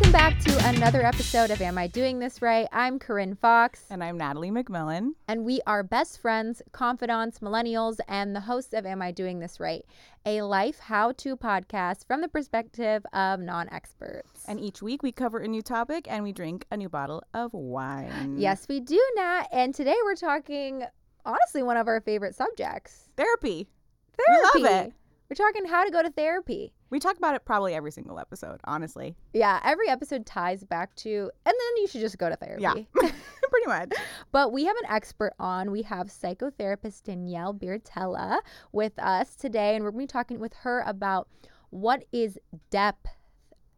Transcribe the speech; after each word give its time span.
Welcome 0.00 0.12
back 0.12 0.38
to 0.44 0.68
another 0.70 1.04
episode 1.04 1.50
of 1.50 1.60
Am 1.60 1.76
I 1.76 1.86
Doing 1.86 2.20
This 2.20 2.40
Right? 2.40 2.66
I'm 2.72 2.98
Corinne 2.98 3.34
Fox, 3.34 3.84
And 3.90 4.02
I'm 4.02 4.16
Natalie 4.16 4.50
McMillan. 4.50 5.10
and 5.28 5.44
we 5.44 5.60
are 5.66 5.82
best 5.82 6.22
friends, 6.22 6.62
confidants, 6.72 7.40
millennials, 7.40 7.98
and 8.08 8.34
the 8.34 8.40
hosts 8.40 8.72
of 8.72 8.86
Am 8.86 9.02
I 9.02 9.10
Doing 9.12 9.40
This 9.40 9.60
Right? 9.60 9.84
A 10.24 10.40
life 10.40 10.78
how 10.78 11.12
to 11.18 11.36
podcast 11.36 12.06
from 12.06 12.22
the 12.22 12.28
perspective 12.28 13.04
of 13.12 13.40
non 13.40 13.68
experts. 13.68 14.42
And 14.48 14.58
each 14.58 14.80
week 14.80 15.02
we 15.02 15.12
cover 15.12 15.40
a 15.40 15.46
new 15.46 15.60
topic 15.60 16.06
and 16.10 16.24
we 16.24 16.32
drink 16.32 16.64
a 16.70 16.78
new 16.78 16.88
bottle 16.88 17.22
of 17.34 17.52
wine. 17.52 18.36
yes, 18.38 18.66
we 18.70 18.80
do, 18.80 18.98
Nat. 19.16 19.48
And 19.52 19.74
today 19.74 19.96
we're 20.04 20.14
talking, 20.16 20.82
honestly, 21.26 21.62
one 21.62 21.76
of 21.76 21.88
our 21.88 22.00
favorite 22.00 22.34
subjects 22.34 23.10
Therapy. 23.18 23.68
therapy. 24.16 24.62
We 24.62 24.62
love 24.70 24.86
it. 24.86 24.92
We're 25.30 25.36
talking 25.36 25.64
how 25.64 25.84
to 25.84 25.92
go 25.92 26.02
to 26.02 26.10
therapy. 26.10 26.72
We 26.90 26.98
talk 26.98 27.16
about 27.16 27.36
it 27.36 27.44
probably 27.44 27.72
every 27.72 27.92
single 27.92 28.18
episode, 28.18 28.58
honestly. 28.64 29.14
Yeah, 29.32 29.60
every 29.62 29.88
episode 29.88 30.26
ties 30.26 30.64
back 30.64 30.92
to, 30.96 31.30
and 31.46 31.54
then 31.54 31.76
you 31.76 31.86
should 31.86 32.00
just 32.00 32.18
go 32.18 32.28
to 32.28 32.34
therapy. 32.34 32.62
Yeah. 32.62 32.74
Pretty 32.94 33.66
much. 33.66 33.92
But 34.32 34.52
we 34.52 34.64
have 34.64 34.76
an 34.76 34.90
expert 34.90 35.34
on. 35.38 35.70
We 35.70 35.82
have 35.82 36.08
psychotherapist 36.08 37.04
Danielle 37.04 37.54
Beartella 37.54 38.40
with 38.72 38.98
us 38.98 39.36
today, 39.36 39.76
and 39.76 39.84
we're 39.84 39.92
going 39.92 40.06
to 40.06 40.12
be 40.12 40.18
talking 40.18 40.40
with 40.40 40.54
her 40.54 40.82
about 40.84 41.28
what 41.70 42.04
is 42.12 42.36
depth 42.70 43.06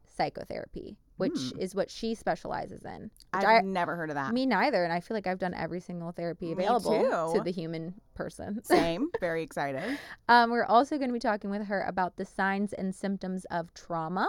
psychotherapy, 0.08 0.96
which 1.22 1.52
Hmm. 1.52 1.58
is 1.60 1.74
what 1.74 1.88
she 1.90 2.14
specializes 2.14 2.84
in. 2.84 3.10
I've 3.32 3.44
I, 3.44 3.60
never 3.60 3.96
heard 3.96 4.10
of 4.10 4.14
that. 4.16 4.32
me 4.34 4.44
neither, 4.44 4.82
and 4.84 4.92
I 4.92 5.00
feel 5.00 5.16
like 5.16 5.26
I've 5.26 5.38
done 5.38 5.54
every 5.54 5.80
single 5.80 6.12
therapy 6.12 6.52
available 6.52 7.32
to 7.34 7.40
the 7.42 7.50
human 7.52 7.94
person. 8.14 8.62
Same. 8.64 9.08
Very 9.20 9.42
excited. 9.42 9.98
Um, 10.28 10.50
we're 10.50 10.64
also 10.66 10.96
going 10.98 11.08
to 11.08 11.14
be 11.14 11.18
talking 11.20 11.48
with 11.50 11.66
her 11.66 11.82
about 11.82 12.16
the 12.16 12.24
signs 12.24 12.72
and 12.72 12.94
symptoms 12.94 13.44
of 13.46 13.72
trauma, 13.74 14.28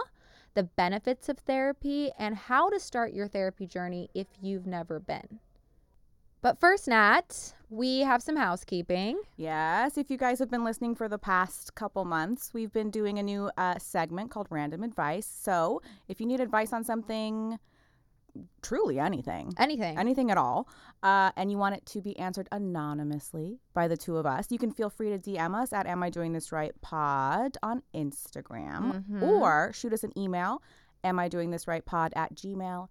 the 0.54 0.62
benefits 0.62 1.28
of 1.28 1.38
therapy, 1.40 2.10
and 2.18 2.36
how 2.36 2.70
to 2.70 2.78
start 2.78 3.12
your 3.12 3.26
therapy 3.28 3.66
journey 3.66 4.08
if 4.14 4.28
you've 4.40 4.66
never 4.66 5.00
been. 5.00 5.40
But 6.42 6.60
first, 6.60 6.86
Nat, 6.88 7.54
we 7.74 8.00
have 8.00 8.22
some 8.22 8.36
housekeeping. 8.36 9.20
Yes, 9.36 9.98
if 9.98 10.10
you 10.10 10.16
guys 10.16 10.38
have 10.38 10.50
been 10.50 10.64
listening 10.64 10.94
for 10.94 11.08
the 11.08 11.18
past 11.18 11.74
couple 11.74 12.04
months, 12.04 12.52
we've 12.54 12.72
been 12.72 12.90
doing 12.90 13.18
a 13.18 13.22
new 13.22 13.50
uh, 13.56 13.78
segment 13.78 14.30
called 14.30 14.46
Random 14.50 14.82
Advice. 14.82 15.26
So 15.26 15.82
if 16.08 16.20
you 16.20 16.26
need 16.26 16.40
advice 16.40 16.72
on 16.72 16.84
something, 16.84 17.58
truly 18.62 18.98
anything, 18.98 19.52
Anything. 19.58 19.98
anything 19.98 20.30
at 20.30 20.36
all, 20.38 20.68
uh, 21.02 21.30
and 21.36 21.50
you 21.50 21.58
want 21.58 21.74
it 21.76 21.86
to 21.86 22.00
be 22.00 22.18
answered 22.18 22.48
anonymously 22.52 23.58
by 23.74 23.88
the 23.88 23.96
two 23.96 24.16
of 24.16 24.26
us, 24.26 24.46
you 24.50 24.58
can 24.58 24.72
feel 24.72 24.90
free 24.90 25.10
to 25.10 25.18
DM 25.18 25.54
us 25.54 25.72
at 25.72 25.86
Am 25.86 26.02
I 26.02 26.10
Doing 26.10 26.32
This 26.32 26.50
Right 26.52 26.72
Pod 26.80 27.56
on 27.62 27.82
Instagram 27.94 29.04
Mhm. 29.08 29.22
or 29.22 29.72
shoot 29.72 29.92
us 29.92 30.02
an 30.04 30.16
email, 30.18 30.62
Am 31.02 31.18
I 31.18 31.28
Doing 31.28 31.50
This 31.50 31.66
Right 31.68 31.84
Pod 31.84 32.12
at 32.16 32.34
gmail.com. 32.34 32.88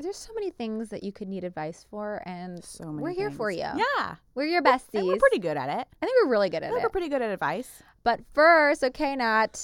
There's 0.00 0.16
so 0.16 0.32
many 0.34 0.50
things 0.50 0.88
that 0.90 1.02
you 1.02 1.12
could 1.12 1.28
need 1.28 1.44
advice 1.44 1.84
for, 1.90 2.22
and 2.26 2.62
So 2.64 2.86
many 2.92 3.02
we're 3.02 3.10
here 3.14 3.30
for 3.30 3.50
you. 3.50 3.58
Yeah. 3.60 4.14
We're 4.34 4.46
your 4.46 4.62
besties. 4.62 4.94
And 5.00 5.06
we're 5.06 5.16
pretty 5.16 5.38
good 5.38 5.56
at 5.56 5.68
it. 5.68 5.86
I 6.02 6.06
think 6.06 6.16
we're 6.24 6.30
really 6.30 6.48
good 6.50 6.62
I 6.62 6.66
at 6.66 6.72
think 6.72 6.80
it. 6.80 6.84
we're 6.84 6.90
pretty 6.90 7.08
good 7.08 7.22
at 7.22 7.30
advice. 7.30 7.82
But 8.04 8.20
first, 8.32 8.82
okay, 8.84 9.16
Nat, 9.16 9.60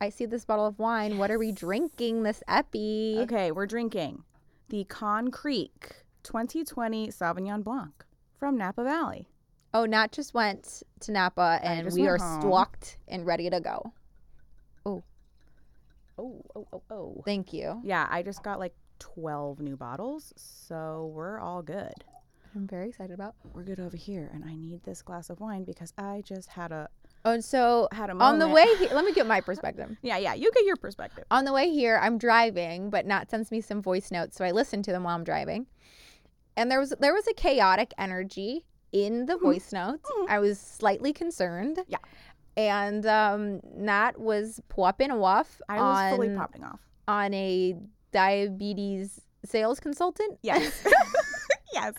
I 0.00 0.08
see 0.08 0.26
this 0.26 0.44
bottle 0.44 0.66
of 0.66 0.78
wine. 0.78 1.18
What 1.18 1.30
are 1.30 1.38
we 1.38 1.52
drinking 1.52 2.22
this 2.22 2.42
epi? 2.48 3.18
Okay, 3.20 3.52
we're 3.52 3.66
drinking 3.66 4.24
the 4.68 4.84
Conn 4.84 5.30
Creek 5.30 5.92
2020 6.24 7.08
Sauvignon 7.08 7.62
Blanc 7.62 8.04
from 8.38 8.56
Napa 8.56 8.82
Valley. 8.82 9.28
Oh, 9.72 9.84
Nat 9.86 10.12
just 10.12 10.34
went 10.34 10.82
to 11.00 11.12
Napa 11.12 11.60
and 11.62 11.92
we 11.92 12.06
are 12.06 12.16
home. 12.16 12.40
stocked 12.40 12.96
and 13.08 13.26
ready 13.26 13.50
to 13.50 13.60
go. 13.60 13.92
Oh, 14.86 15.02
oh, 16.18 16.42
oh, 16.56 16.66
oh. 16.72 16.82
oh. 16.90 17.22
Thank 17.24 17.52
you. 17.52 17.80
Yeah, 17.84 18.06
I 18.10 18.22
just 18.22 18.42
got 18.42 18.58
like 18.58 18.74
12 18.98 19.60
new 19.60 19.76
bottles, 19.76 20.32
so 20.36 21.10
we're 21.14 21.38
all 21.38 21.62
good. 21.62 22.04
I'm 22.54 22.66
very 22.66 22.88
excited 22.88 23.12
about. 23.12 23.34
We're 23.52 23.64
good 23.64 23.80
over 23.80 23.96
here, 23.96 24.30
and 24.32 24.44
I 24.44 24.54
need 24.54 24.84
this 24.84 25.02
glass 25.02 25.28
of 25.28 25.40
wine 25.40 25.64
because 25.64 25.92
I 25.98 26.22
just 26.24 26.48
had 26.48 26.70
a 26.70 26.88
Oh, 27.26 27.32
and 27.32 27.44
so 27.44 27.88
had 27.90 28.10
a 28.10 28.16
on 28.16 28.38
the 28.38 28.48
way 28.48 28.66
here, 28.78 28.90
let 28.92 29.04
me 29.04 29.12
get 29.12 29.26
my 29.26 29.40
perspective. 29.40 29.96
Yeah, 30.02 30.18
yeah, 30.18 30.34
you 30.34 30.50
get 30.52 30.64
your 30.64 30.76
perspective. 30.76 31.24
On 31.30 31.44
the 31.44 31.52
way 31.52 31.70
here, 31.70 31.98
I'm 32.02 32.18
driving, 32.18 32.90
but 32.90 33.06
Nat 33.06 33.30
sends 33.30 33.50
me 33.50 33.60
some 33.60 33.80
voice 33.80 34.10
notes, 34.10 34.36
so 34.36 34.44
I 34.44 34.50
listen 34.50 34.82
to 34.82 34.92
them 34.92 35.04
while 35.04 35.14
I'm 35.14 35.24
driving. 35.24 35.66
And 36.56 36.70
there 36.70 36.78
was 36.78 36.94
there 37.00 37.14
was 37.14 37.26
a 37.26 37.34
chaotic 37.34 37.94
energy 37.96 38.64
in 38.92 39.26
the 39.26 39.34
mm-hmm. 39.34 39.44
voice 39.44 39.72
notes. 39.72 40.08
Mm-hmm. 40.10 40.30
I 40.30 40.38
was 40.38 40.60
slightly 40.60 41.12
concerned. 41.12 41.78
Yeah. 41.88 41.98
And 42.56 43.04
um, 43.06 43.60
Nat 43.76 44.18
was 44.18 44.60
popping 44.68 45.10
off 45.10 45.60
I 45.68 45.76
was 45.80 45.98
on, 45.98 46.14
fully 46.14 46.36
popping 46.36 46.64
off. 46.64 46.80
on 47.08 47.34
a 47.34 47.76
diabetes 48.12 49.20
sales 49.44 49.80
consultant. 49.80 50.38
Yes. 50.42 50.86
yes. 51.72 51.94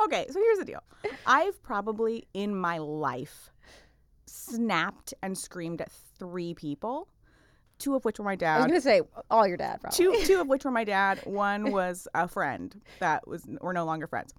Okay, 0.00 0.26
so 0.30 0.40
here's 0.40 0.58
the 0.58 0.64
deal. 0.64 0.82
I've 1.26 1.60
probably 1.62 2.26
in 2.34 2.54
my 2.54 2.78
life 2.78 3.50
snapped 4.26 5.12
and 5.22 5.36
screamed 5.36 5.80
at 5.80 5.90
three 6.18 6.54
people, 6.54 7.08
two 7.78 7.94
of 7.94 8.04
which 8.04 8.18
were 8.18 8.24
my 8.24 8.36
dad. 8.36 8.56
I 8.56 8.58
was 8.58 8.66
gonna 8.66 8.80
say 8.80 9.02
all 9.30 9.46
your 9.46 9.56
dad 9.56 9.80
probably. 9.80 9.96
Two 9.96 10.24
two 10.24 10.40
of 10.40 10.46
which 10.48 10.64
were 10.64 10.70
my 10.70 10.84
dad. 10.84 11.20
One 11.24 11.72
was 11.72 12.06
a 12.14 12.28
friend 12.28 12.80
that 13.00 13.26
was 13.26 13.44
we're 13.60 13.72
no 13.72 13.84
longer 13.84 14.06
friends. 14.06 14.32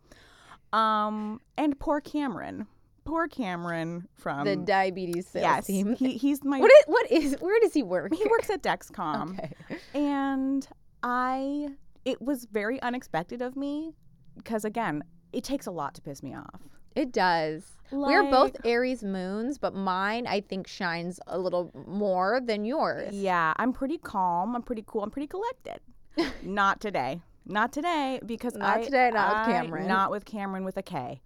Um 0.73 1.41
and 1.57 1.77
poor 1.79 2.01
Cameron. 2.01 2.67
Poor 3.07 3.29
Cameron 3.29 4.05
from 4.15 4.43
the 4.43 4.57
diabetes 4.57 5.27
sales 5.27 5.43
yes, 5.43 5.67
team. 5.67 5.95
He, 5.95 6.17
he's 6.17 6.43
my 6.43 6.59
What 6.59 6.69
is, 6.69 6.83
what 6.87 7.11
is 7.11 7.37
where 7.39 7.57
does 7.61 7.73
he 7.73 7.81
work? 7.81 8.13
he 8.13 8.25
works 8.29 8.49
at 8.49 8.61
Dexcom. 8.61 9.31
Okay. 9.39 9.53
And 9.93 10.67
I, 11.01 11.69
it 12.03 12.21
was 12.21 12.45
very 12.51 12.81
unexpected 12.81 13.41
of 13.41 13.55
me 13.55 13.93
because, 14.35 14.65
again, 14.65 15.03
it 15.31 15.45
takes 15.45 15.67
a 15.67 15.71
lot 15.71 15.95
to 15.95 16.01
piss 16.01 16.21
me 16.21 16.35
off. 16.35 16.61
It 16.97 17.13
does. 17.13 17.63
We're 17.91 18.29
both 18.29 18.57
Aries 18.65 19.03
moons, 19.03 19.57
but 19.57 19.73
mine 19.73 20.27
I 20.27 20.41
think 20.41 20.67
shines 20.67 21.21
a 21.27 21.39
little 21.39 21.71
more 21.87 22.41
than 22.43 22.65
yours. 22.65 23.15
Yeah, 23.15 23.53
I'm 23.55 23.71
pretty 23.71 23.99
calm. 23.99 24.53
I'm 24.53 24.63
pretty 24.63 24.83
cool. 24.85 25.03
I'm 25.03 25.11
pretty 25.11 25.27
collected. 25.27 25.79
not 26.43 26.81
today. 26.81 27.21
Not 27.45 27.71
today 27.71 28.19
because 28.25 28.55
Not 28.55 28.79
I, 28.79 28.83
today, 28.83 29.09
not 29.13 29.47
with 29.47 29.55
Cameron. 29.55 29.87
Not 29.87 30.11
with 30.11 30.25
Cameron 30.25 30.65
with 30.65 30.75
a 30.75 30.83
K. 30.83 31.21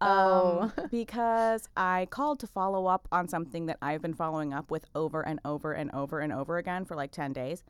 Oh. 0.00 0.72
Um, 0.78 0.88
because 0.90 1.68
I 1.76 2.06
called 2.10 2.40
to 2.40 2.46
follow 2.46 2.86
up 2.86 3.08
on 3.12 3.28
something 3.28 3.66
that 3.66 3.78
I've 3.80 4.02
been 4.02 4.14
following 4.14 4.52
up 4.52 4.70
with 4.70 4.86
over 4.94 5.22
and 5.22 5.40
over 5.44 5.72
and 5.72 5.90
over 5.92 6.20
and 6.20 6.32
over 6.32 6.58
again 6.58 6.84
for 6.84 6.96
like 6.96 7.12
10 7.12 7.32
days. 7.32 7.64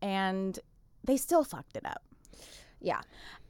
And 0.00 0.58
they 1.04 1.16
still 1.16 1.44
fucked 1.44 1.76
it 1.76 1.84
up. 1.84 2.02
Yeah. 2.80 3.00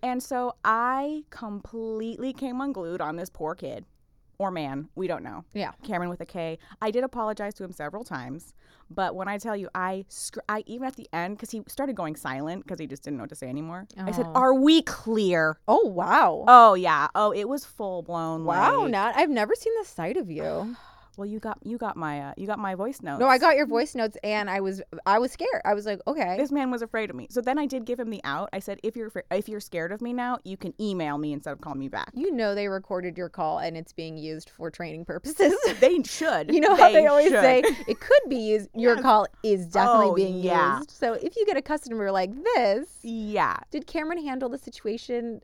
And 0.03 0.23
so 0.23 0.55
I 0.65 1.25
completely 1.31 2.33
came 2.33 2.61
unglued 2.61 3.01
on 3.01 3.17
this 3.17 3.31
poor 3.31 3.55
kid 3.55 3.85
or 4.39 4.51
man. 4.51 4.89
We 4.95 5.07
don't 5.09 5.23
know. 5.23 5.45
Yeah. 5.55 5.73
Cameron 5.83 6.11
with 6.11 6.21
a 6.21 6.27
K. 6.27 6.59
I 6.81 6.91
did 6.91 7.05
apologize 7.05 7.55
to 7.55 7.65
him 7.65 7.73
several 7.73 8.05
times, 8.05 8.55
but 8.91 9.15
when 9.17 9.27
I 9.29 9.37
tell 9.39 9.57
you, 9.57 9.69
I, 9.75 10.05
scr- 10.09 10.41
I 10.49 10.63
even 10.67 10.87
at 10.87 10.97
the 10.97 11.09
end 11.13 11.37
because 11.37 11.51
he 11.51 11.63
started 11.67 11.97
going 11.97 12.15
silent 12.17 12.65
because 12.65 12.79
he 12.79 12.87
just 12.87 13.03
didn't 13.03 13.17
know 13.19 13.25
what 13.25 13.31
to 13.31 13.35
say 13.37 13.49
anymore. 13.49 13.87
I 13.99 14.13
said, 14.13 14.27
Oh. 14.27 14.33
"Are 14.35 14.55
we 14.55 14.83
clear?" 14.83 15.59
Oh 15.67 15.87
wow. 15.89 16.45
Oh 16.47 16.75
yeah. 16.75 17.09
Oh, 17.15 17.33
it 17.33 17.49
was 17.49 17.65
full 17.65 18.03
blown. 18.03 18.45
wow, 18.45 18.83
Like, 18.83 18.91
Nat. 18.93 19.13
I've 19.17 19.31
never 19.31 19.55
seen 19.55 19.73
the 19.81 19.87
side 19.89 20.17
of 20.17 20.31
you. 20.31 20.77
Well, 21.19 21.27
you 21.27 21.41
got 21.41 21.59
you 21.65 21.77
got 21.79 21.97
my 21.97 22.21
uh, 22.21 22.33
you 22.37 22.47
got 22.47 22.61
my 22.61 22.77
voice 22.77 23.03
notes. 23.03 23.19
No, 23.19 23.27
I 23.27 23.39
got 23.39 23.57
your 23.57 23.67
voice 23.67 23.95
notes 23.97 24.17
and 24.23 24.49
I 24.49 24.61
was 24.61 24.81
I 25.05 25.19
was 25.19 25.33
scared. 25.33 25.61
I 25.65 25.75
was 25.75 25.85
like, 25.85 25.99
okay. 26.07 26.37
This 26.39 26.53
man 26.53 26.71
was 26.71 26.81
afraid 26.81 27.11
of 27.11 27.17
me. 27.17 27.27
So 27.29 27.41
then 27.41 27.59
I 27.59 27.67
did 27.67 27.85
give 27.85 27.99
him 27.99 28.09
the 28.11 28.21
out. 28.23 28.49
I 28.53 28.61
said, 28.61 28.79
"If 28.85 28.95
you're 28.95 29.11
if 29.33 29.49
you're 29.49 29.59
scared 29.61 29.91
of 29.91 30.01
me 30.01 30.13
now, 30.13 30.39
you 30.45 30.57
can 30.57 30.73
email 30.81 31.19
me 31.19 31.33
instead 31.33 31.53
of 31.53 31.61
calling 31.61 31.81
me 31.81 31.89
back." 31.89 32.11
You 32.15 32.31
know 32.31 32.55
they 32.55 32.69
recorded 32.69 33.19
your 33.19 33.29
call 33.29 33.59
and 33.59 33.77
it's 33.77 33.93
being 33.93 34.17
used 34.17 34.49
for 34.49 34.71
training 34.71 35.05
purposes. 35.05 35.53
They 35.81 36.03
should. 36.05 36.55
You 36.55 36.61
know 36.61 36.77
how 36.77 36.91
they 36.93 37.07
always 37.07 37.31
should. 37.31 37.41
say 37.43 37.63
it 37.89 37.99
could 38.01 38.23
be 38.29 38.37
used. 38.37 38.69
Your 38.75 38.95
Yes. 38.95 39.03
call 39.03 39.27
is 39.43 39.67
definitely 39.67 40.07
Oh, 40.09 40.15
being 40.15 40.39
yeah. 40.39 40.79
used. 40.79 40.93
So 40.93 41.15
if 41.15 41.35
you 41.37 41.45
get 41.47 41.57
a 41.57 41.63
customer 41.63 42.11
like 42.13 42.31
this, 42.55 42.87
Yeah. 43.03 43.57
did 43.73 43.87
Cameron 43.89 44.25
handle 44.25 44.49
the 44.49 44.59
situation 44.59 45.41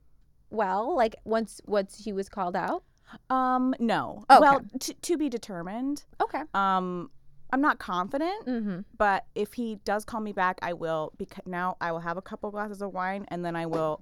well? 0.51 0.95
Like 0.97 1.17
once 1.25 1.61
once 1.67 1.97
he 2.05 2.13
was 2.13 2.29
called 2.29 2.55
out. 2.57 2.85
Um. 3.31 3.75
No. 3.79 4.25
Okay. 4.31 4.41
Well, 4.41 4.63
t- 4.81 4.95
to 4.95 5.17
be 5.17 5.29
determined. 5.29 6.05
Okay. 6.21 6.43
Um. 6.55 7.11
I'm 7.53 7.61
not 7.61 7.79
confident, 7.79 8.47
Mm-hmm. 8.47 8.81
but 8.99 9.27
if 9.37 9.53
he 9.53 9.77
does 9.85 10.05
call 10.05 10.21
me 10.21 10.33
back, 10.33 10.59
I 10.61 10.73
will. 10.73 11.13
Because 11.19 11.47
now 11.47 11.77
I 11.81 11.93
will 11.93 12.01
have 12.01 12.17
a 12.17 12.23
couple 12.23 12.51
glasses 12.51 12.83
of 12.83 12.93
wine, 12.93 13.27
and 13.29 13.45
then 13.45 13.55
I 13.55 13.67
will, 13.67 14.01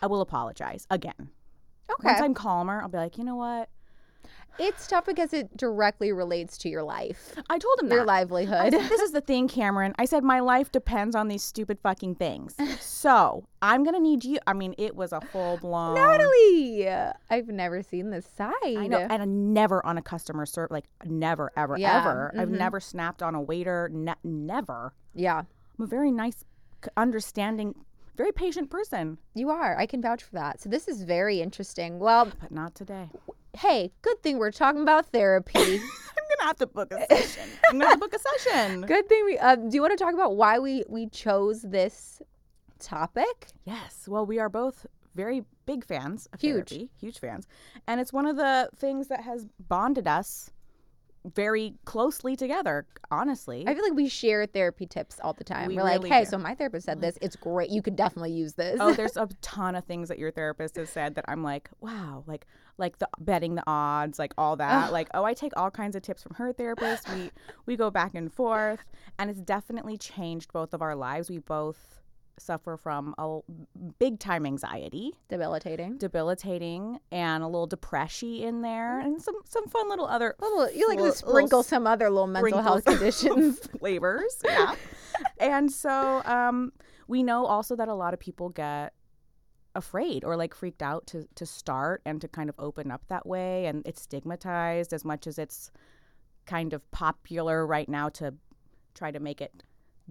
I 0.00 0.06
will 0.06 0.22
apologize 0.22 0.86
again. 0.90 1.28
Okay. 1.90 2.08
Once 2.08 2.20
I'm 2.22 2.32
calmer, 2.32 2.80
I'll 2.80 2.88
be 2.88 2.96
like, 2.96 3.18
you 3.18 3.24
know 3.24 3.36
what? 3.36 3.68
It's 4.58 4.86
tough 4.86 5.06
because 5.06 5.32
it 5.32 5.56
directly 5.56 6.12
relates 6.12 6.56
to 6.58 6.68
your 6.68 6.82
life, 6.82 7.34
I 7.50 7.58
told 7.58 7.78
him 7.80 7.88
your 7.88 7.98
that. 8.04 8.10
I 8.10 8.20
livelihood. 8.20 8.72
said, 8.72 8.88
this 8.90 9.00
is 9.00 9.12
the 9.12 9.20
thing, 9.20 9.48
Cameron. 9.48 9.94
I 9.98 10.04
said 10.06 10.24
my 10.24 10.40
life 10.40 10.72
depends 10.72 11.14
on 11.14 11.28
these 11.28 11.42
stupid 11.42 11.78
fucking 11.82 12.16
things. 12.16 12.54
So 13.06 13.44
I'm 13.62 13.84
gonna 13.84 14.00
need 14.00 14.24
you. 14.24 14.38
I 14.48 14.52
mean, 14.52 14.74
it 14.78 14.96
was 14.96 15.12
a 15.12 15.20
full 15.20 15.58
blown. 15.58 15.94
Natalie, 15.94 16.88
I've 17.30 17.46
never 17.48 17.80
seen 17.82 18.10
this 18.10 18.26
side. 18.26 18.52
I 18.64 18.86
know, 18.88 18.98
and 18.98 19.22
I'm 19.22 19.52
never 19.52 19.84
on 19.86 19.96
a 19.96 20.02
customer 20.02 20.44
service, 20.44 20.72
like 20.72 20.86
never, 21.04 21.52
ever, 21.56 21.76
Yeah, 21.78 22.00
ever. 22.00 22.32
I've 22.36 22.48
mhm. 22.48 22.58
never 22.58 22.80
snapped 22.80 23.22
on 23.22 23.34
a 23.36 23.40
waiter, 23.40 23.88
ne- 23.92 24.14
never. 24.24 24.92
Yeah. 25.14 25.38
I'm 25.78 25.84
a 25.84 25.86
very 25.86 26.10
nice, 26.10 26.44
understanding, 26.96 27.74
very 28.16 28.32
patient 28.32 28.70
person, 28.70 29.18
You 29.34 29.50
are. 29.50 29.78
I 29.78 29.86
can 29.86 30.02
vouch 30.02 30.22
for 30.24 30.32
that. 30.34 30.60
So 30.60 30.68
this 30.68 30.88
is 30.88 31.02
very 31.02 31.40
interesting. 31.40 31.98
Well, 31.98 32.28
but 32.40 32.50
not 32.50 32.74
today. 32.74 33.10
Hey, 33.56 33.90
good 34.02 34.22
thing 34.22 34.38
we're 34.38 34.50
talking 34.52 34.82
about 34.82 35.06
therapy. 35.06 35.58
I'm 35.58 36.38
gonna 36.38 36.48
have 36.48 36.56
to 36.58 36.66
book 36.66 36.92
a 36.92 37.06
session. 37.14 37.50
I'm 37.68 37.78
gonna 37.78 37.90
have 37.90 38.00
to 38.00 38.08
book 38.08 38.14
a 38.14 38.18
session. 38.18 38.80
good 38.86 39.08
thing 39.08 39.24
we. 39.24 39.38
Uh, 39.38 39.56
do 39.56 39.74
you 39.74 39.80
want 39.80 39.96
to 39.96 40.02
talk 40.02 40.14
about 40.14 40.36
why 40.36 40.58
we 40.58 40.84
we 40.88 41.08
chose 41.08 41.62
this 41.62 42.20
topic? 42.78 43.48
Yes. 43.64 44.06
Well, 44.08 44.26
we 44.26 44.38
are 44.38 44.48
both 44.48 44.86
very 45.14 45.44
big 45.64 45.84
fans 45.84 46.28
of 46.32 46.40
Huge. 46.40 46.68
therapy, 46.68 46.90
huge 47.00 47.18
fans, 47.18 47.46
and 47.86 48.00
it's 48.00 48.12
one 48.12 48.26
of 48.26 48.36
the 48.36 48.68
things 48.76 49.08
that 49.08 49.22
has 49.22 49.46
bonded 49.68 50.06
us 50.06 50.50
very 51.34 51.74
closely 51.84 52.36
together. 52.36 52.86
Honestly, 53.10 53.64
I 53.66 53.74
feel 53.74 53.82
like 53.82 53.94
we 53.94 54.08
share 54.08 54.46
therapy 54.46 54.86
tips 54.86 55.18
all 55.22 55.32
the 55.32 55.44
time. 55.44 55.68
We 55.68 55.78
are 55.78 55.84
like, 55.84 55.98
really 55.98 56.10
hey, 56.10 56.24
do. 56.24 56.30
so 56.30 56.38
my 56.38 56.54
therapist 56.54 56.86
said 56.86 57.00
this. 57.00 57.18
It's 57.20 57.36
great. 57.36 57.70
You 57.70 57.82
could 57.82 57.96
definitely 57.96 58.32
use 58.32 58.54
this. 58.54 58.78
oh, 58.80 58.92
there's 58.94 59.16
a 59.16 59.28
ton 59.42 59.74
of 59.74 59.84
things 59.84 60.08
that 60.08 60.18
your 60.18 60.30
therapist 60.30 60.76
has 60.76 60.90
said 60.90 61.14
that 61.16 61.24
I'm 61.28 61.42
like, 61.42 61.70
wow, 61.80 62.24
like 62.26 62.46
like 62.78 62.98
the 62.98 63.08
betting 63.18 63.54
the 63.54 63.62
odds, 63.66 64.18
like 64.18 64.34
all 64.36 64.56
that. 64.56 64.92
Like, 64.92 65.08
oh, 65.14 65.24
I 65.24 65.34
take 65.34 65.52
all 65.56 65.70
kinds 65.70 65.96
of 65.96 66.02
tips 66.02 66.22
from 66.22 66.34
her 66.34 66.52
therapist. 66.52 67.08
We 67.10 67.30
we 67.66 67.76
go 67.76 67.90
back 67.90 68.14
and 68.14 68.32
forth, 68.32 68.84
and 69.18 69.30
it's 69.30 69.40
definitely 69.40 69.96
changed 69.96 70.52
both 70.52 70.74
of 70.74 70.82
our 70.82 70.94
lives. 70.94 71.30
We 71.30 71.38
both 71.38 72.00
suffer 72.38 72.76
from 72.76 73.14
a 73.18 73.40
big 73.98 74.18
time 74.18 74.44
anxiety, 74.46 75.12
Debilitating. 75.28 75.96
debilitating, 75.98 76.98
and 77.10 77.42
a 77.42 77.46
little 77.46 77.66
depression 77.66 78.34
in 78.36 78.62
there, 78.62 79.00
and 79.00 79.20
some 79.22 79.36
some 79.44 79.66
fun 79.68 79.88
little 79.88 80.06
other 80.06 80.34
Little, 80.40 80.70
you 80.70 80.88
like 80.88 80.98
little- 80.98 81.12
to 81.12 81.18
sprinkle 81.18 81.62
some 81.62 81.86
other 81.86 82.10
little 82.10 82.26
mental 82.26 82.60
health 82.62 82.84
conditions. 82.86 83.58
flavors. 83.78 84.38
Yeah. 84.44 84.74
and 85.38 85.70
so 85.72 86.22
um, 86.24 86.72
we 87.08 87.22
know 87.22 87.46
also 87.46 87.74
that 87.76 87.88
a 87.88 87.94
lot 87.94 88.12
of 88.14 88.20
people 88.20 88.50
get 88.50 88.92
afraid 89.74 90.24
or 90.24 90.36
like 90.36 90.54
freaked 90.54 90.82
out 90.82 91.06
to 91.06 91.28
to 91.34 91.44
start 91.44 92.00
and 92.06 92.20
to 92.22 92.28
kind 92.28 92.48
of 92.48 92.54
open 92.58 92.90
up 92.90 93.02
that 93.08 93.26
way 93.26 93.66
and 93.66 93.86
it's 93.86 94.00
stigmatized 94.00 94.94
as 94.94 95.04
much 95.04 95.26
as 95.26 95.38
it's 95.38 95.70
kind 96.46 96.72
of 96.72 96.90
popular 96.92 97.66
right 97.66 97.86
now 97.88 98.08
to 98.08 98.32
try 98.94 99.10
to 99.10 99.20
make 99.20 99.42
it 99.42 99.62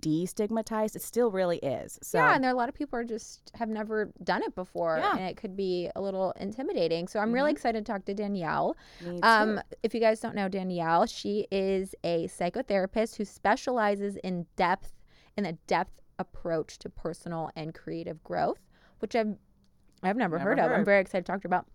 destigmatized 0.02 0.96
it 0.96 1.02
still 1.02 1.32
really 1.32 1.58
is 1.60 1.98
so 2.02 2.18
yeah, 2.18 2.36
and 2.36 2.44
there 2.44 2.52
are 2.52 2.54
a 2.54 2.58
lot 2.58 2.68
of 2.70 2.76
people 2.76 3.00
are 3.00 3.04
just 3.04 3.52
have 3.56 3.70
never 3.70 4.12
done 4.24 4.44
it 4.44 4.54
before, 4.56 4.98
Yeah. 5.00 5.12
and 5.18 5.22
it 5.30 5.38
could 5.38 5.56
be 5.56 5.90
a 5.96 6.02
little 6.02 6.32
intimidating. 6.40 7.08
So 7.08 7.20
I'm 7.20 7.32
really 7.32 7.52
Mhm. 7.52 7.56
excited 7.56 7.86
to 7.86 7.92
talk 7.92 8.06
to 8.06 8.14
Danielle. 8.14 8.76
me 9.02 9.20
Um, 9.22 9.62
if 9.84 9.94
you 9.94 10.00
guys 10.02 10.20
don't 10.20 10.36
know 10.36 10.50
Danielle, 10.50 11.06
she 11.06 11.48
is 11.52 11.96
a 12.04 12.28
psychotherapist 12.28 13.16
who 13.16 13.26
specializes 13.26 14.18
in 14.18 14.46
depth 14.56 14.94
in 15.38 15.46
a 15.46 15.54
depth 15.68 16.00
approach 16.20 16.78
to 16.80 16.90
personal 16.90 17.50
and 17.56 17.74
creative 17.74 18.24
growth, 18.24 18.60
which 19.00 19.16
I've 19.16 19.38
I've 20.04 20.18
never, 20.18 20.38
Never 20.38 20.50
heard 20.50 20.60
of. 20.60 20.72
I'm 20.72 20.86
very 20.86 21.02
excited 21.02 21.26
to 21.26 21.32
talk 21.32 21.42
to 21.42 21.48
her 21.48 21.56
about. 21.56 21.66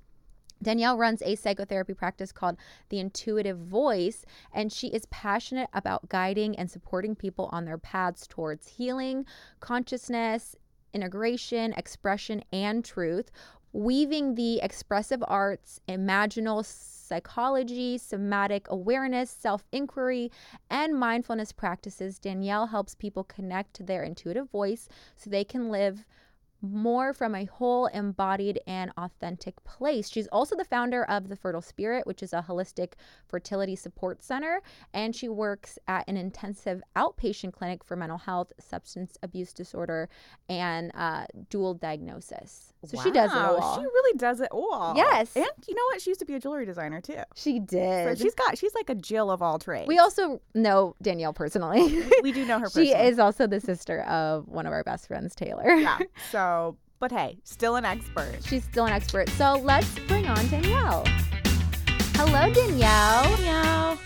Danielle 0.62 0.98
runs 0.98 1.22
a 1.22 1.36
psychotherapy 1.36 1.94
practice 1.94 2.32
called 2.32 2.56
The 2.90 2.98
Intuitive 2.98 3.58
Voice, 3.58 4.24
and 4.52 4.72
she 4.72 4.88
is 4.88 5.06
passionate 5.06 5.70
about 5.72 6.08
guiding 6.08 6.56
and 6.56 6.70
supporting 6.70 7.14
people 7.14 7.48
on 7.52 7.64
their 7.64 7.78
paths 7.78 8.26
towards 8.26 8.68
healing, 8.68 9.24
consciousness, 9.60 10.56
integration, 10.92 11.72
expression, 11.74 12.42
and 12.52 12.84
truth, 12.84 13.30
weaving 13.72 14.34
the 14.34 14.60
expressive 14.60 15.22
arts, 15.26 15.80
imaginal 15.88 16.64
psychology, 16.64 17.96
somatic 17.98 18.66
awareness, 18.68 19.30
self 19.30 19.64
inquiry, 19.72 20.30
and 20.68 20.98
mindfulness 20.98 21.52
practices. 21.52 22.18
Danielle 22.18 22.66
helps 22.66 22.94
people 22.94 23.24
connect 23.24 23.74
to 23.74 23.82
their 23.82 24.02
intuitive 24.02 24.50
voice 24.50 24.88
so 25.16 25.30
they 25.30 25.44
can 25.44 25.70
live 25.70 26.04
more 26.62 27.12
from 27.12 27.34
a 27.34 27.44
whole, 27.46 27.86
embodied, 27.86 28.60
and 28.66 28.90
authentic 28.98 29.62
place. 29.64 30.08
She's 30.10 30.26
also 30.28 30.56
the 30.56 30.64
founder 30.64 31.04
of 31.04 31.28
The 31.28 31.36
Fertile 31.36 31.62
Spirit, 31.62 32.06
which 32.06 32.22
is 32.22 32.32
a 32.32 32.44
holistic 32.46 32.92
fertility 33.28 33.76
support 33.76 34.22
center, 34.22 34.60
and 34.92 35.14
she 35.14 35.28
works 35.28 35.78
at 35.88 36.06
an 36.08 36.16
intensive 36.16 36.82
outpatient 36.96 37.52
clinic 37.52 37.82
for 37.84 37.96
mental 37.96 38.18
health, 38.18 38.52
substance 38.60 39.16
abuse 39.22 39.52
disorder, 39.52 40.08
and 40.48 40.90
uh, 40.94 41.24
dual 41.48 41.74
diagnosis. 41.74 42.72
So 42.84 43.00
she 43.02 43.10
does 43.10 43.30
it 43.30 43.36
all. 43.38 43.74
She 43.78 43.82
really 43.84 44.16
does 44.18 44.40
it 44.40 44.48
all. 44.52 44.94
Yes. 44.96 45.36
And 45.36 45.44
you 45.68 45.74
know 45.74 45.82
what? 45.92 46.00
She 46.00 46.10
used 46.10 46.20
to 46.20 46.26
be 46.26 46.34
a 46.34 46.40
jewelry 46.40 46.64
designer 46.64 47.00
too. 47.00 47.18
She 47.34 47.58
So 47.58 47.64
did. 47.66 48.18
she's 48.18 48.34
got 48.34 48.56
she's 48.56 48.74
like 48.74 48.88
a 48.88 48.94
Jill 48.94 49.30
of 49.30 49.42
all 49.42 49.58
trades. 49.58 49.86
we 49.88 49.98
also 49.98 50.40
know 50.54 50.94
Danielle 51.02 51.32
personally. 51.34 52.02
we 52.22 52.32
do 52.32 52.44
know 52.46 52.58
her 52.58 52.70
she 52.74 52.92
is 52.92 53.18
also 53.18 53.46
the 53.46 53.60
sister 53.60 54.00
of 54.02 54.48
one 54.48 54.66
of 54.66 54.72
our 54.72 54.82
best 54.84 55.06
friends, 55.08 55.34
Taylor. 55.34 55.70
yeah. 55.74 55.98
So, 56.30 56.38
but 56.98 57.10
hey, 57.10 57.38
still 57.44 57.76
an 57.76 57.84
expert. 57.84 58.38
She's 58.44 58.64
still 58.64 58.86
an 58.86 58.92
expert. 58.92 59.28
So 59.30 59.54
let's 59.62 59.98
bring 60.00 60.26
on 60.26 60.46
Danielle. 60.48 61.04
Hello, 62.14 62.52
Danielle. 62.52 63.38
Meow. 63.38 63.98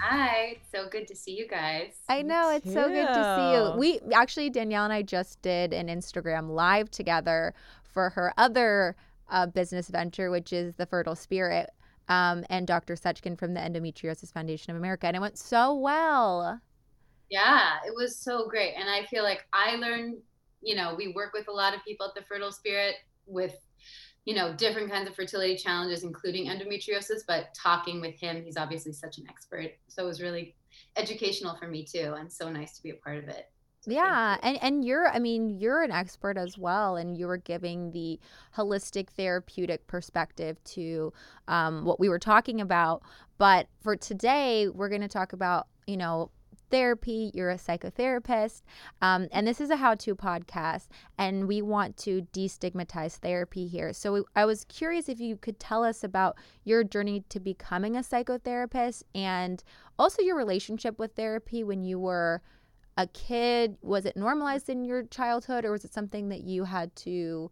Hi, 0.00 0.56
it's 0.56 0.70
so 0.70 0.88
good 0.88 1.08
to 1.08 1.16
see 1.16 1.32
you 1.32 1.48
guys. 1.48 1.94
I 2.08 2.22
know 2.22 2.50
it's 2.50 2.72
so 2.72 2.88
good 2.88 3.06
to 3.06 3.36
see 3.36 3.52
you. 3.54 3.78
We 3.78 4.12
actually 4.12 4.50
Danielle 4.50 4.84
and 4.84 4.92
I 4.92 5.02
just 5.02 5.40
did 5.42 5.72
an 5.72 5.88
Instagram 5.88 6.50
live 6.50 6.90
together 6.90 7.54
for 7.92 8.10
her 8.10 8.34
other 8.36 8.96
uh, 9.30 9.46
business 9.46 9.88
venture, 9.88 10.30
which 10.30 10.52
is 10.52 10.74
the 10.76 10.86
Fertile 10.86 11.16
Spirit, 11.16 11.70
um, 12.08 12.44
and 12.50 12.66
Dr. 12.66 12.94
Seckin 12.96 13.38
from 13.38 13.54
the 13.54 13.60
Endometriosis 13.60 14.32
Foundation 14.32 14.72
of 14.72 14.76
America, 14.76 15.06
and 15.06 15.16
it 15.16 15.20
went 15.20 15.38
so 15.38 15.74
well. 15.74 16.60
Yeah, 17.30 17.78
it 17.86 17.94
was 17.94 18.16
so 18.16 18.46
great. 18.46 18.74
And 18.74 18.88
I 18.88 19.06
feel 19.06 19.24
like 19.24 19.46
I 19.52 19.76
learned, 19.76 20.18
you 20.64 20.74
know, 20.74 20.94
we 20.96 21.08
work 21.08 21.32
with 21.32 21.48
a 21.48 21.52
lot 21.52 21.74
of 21.74 21.84
people 21.84 22.06
at 22.06 22.14
the 22.14 22.22
Fertile 22.22 22.52
Spirit 22.52 22.96
with, 23.26 23.54
you 24.24 24.34
know, 24.34 24.54
different 24.54 24.90
kinds 24.90 25.08
of 25.08 25.14
fertility 25.14 25.56
challenges, 25.56 26.02
including 26.02 26.46
endometriosis, 26.46 27.20
but 27.26 27.54
talking 27.54 28.00
with 28.00 28.14
him, 28.14 28.42
he's 28.42 28.56
obviously 28.56 28.92
such 28.92 29.18
an 29.18 29.24
expert. 29.28 29.72
So 29.88 30.04
it 30.04 30.06
was 30.06 30.22
really 30.22 30.56
educational 30.96 31.56
for 31.56 31.68
me 31.68 31.84
too, 31.84 32.14
and 32.18 32.32
so 32.32 32.50
nice 32.50 32.76
to 32.76 32.82
be 32.82 32.90
a 32.90 32.94
part 32.94 33.18
of 33.18 33.28
it. 33.28 33.50
Yeah, 33.86 34.38
and 34.42 34.58
and 34.62 34.84
you're 34.84 35.08
I 35.08 35.18
mean 35.18 35.50
you're 35.50 35.82
an 35.82 35.90
expert 35.90 36.38
as 36.38 36.56
well, 36.56 36.96
and 36.96 37.16
you 37.16 37.26
were 37.26 37.36
giving 37.36 37.92
the 37.92 38.18
holistic 38.56 39.10
therapeutic 39.10 39.86
perspective 39.86 40.62
to 40.64 41.12
um, 41.48 41.84
what 41.84 42.00
we 42.00 42.08
were 42.08 42.18
talking 42.18 42.60
about. 42.60 43.02
But 43.36 43.66
for 43.82 43.96
today, 43.96 44.68
we're 44.68 44.88
going 44.88 45.02
to 45.02 45.08
talk 45.08 45.32
about 45.32 45.66
you 45.86 45.96
know 45.96 46.30
therapy. 46.70 47.30
You're 47.34 47.50
a 47.50 47.56
psychotherapist, 47.56 48.62
um, 49.02 49.28
and 49.32 49.46
this 49.46 49.60
is 49.60 49.70
a 49.70 49.76
how-to 49.76 50.14
podcast, 50.14 50.86
and 51.18 51.46
we 51.48 51.62
want 51.62 51.96
to 51.98 52.26
destigmatize 52.32 53.16
therapy 53.16 53.66
here. 53.66 53.92
So 53.92 54.12
we, 54.12 54.22
I 54.34 54.44
was 54.44 54.64
curious 54.64 55.08
if 55.08 55.20
you 55.20 55.36
could 55.36 55.58
tell 55.58 55.84
us 55.84 56.04
about 56.04 56.36
your 56.64 56.84
journey 56.84 57.24
to 57.28 57.40
becoming 57.40 57.96
a 57.96 58.00
psychotherapist, 58.00 59.02
and 59.14 59.62
also 59.98 60.22
your 60.22 60.36
relationship 60.36 60.98
with 60.98 61.12
therapy 61.12 61.64
when 61.64 61.84
you 61.84 61.98
were 61.98 62.42
a 62.96 63.06
kid? 63.08 63.76
Was 63.82 64.04
it 64.04 64.16
normalized 64.16 64.68
in 64.68 64.84
your 64.84 65.04
childhood, 65.04 65.64
or 65.64 65.72
was 65.72 65.84
it 65.84 65.92
something 65.92 66.28
that 66.28 66.42
you 66.42 66.64
had 66.64 66.94
to 66.96 67.50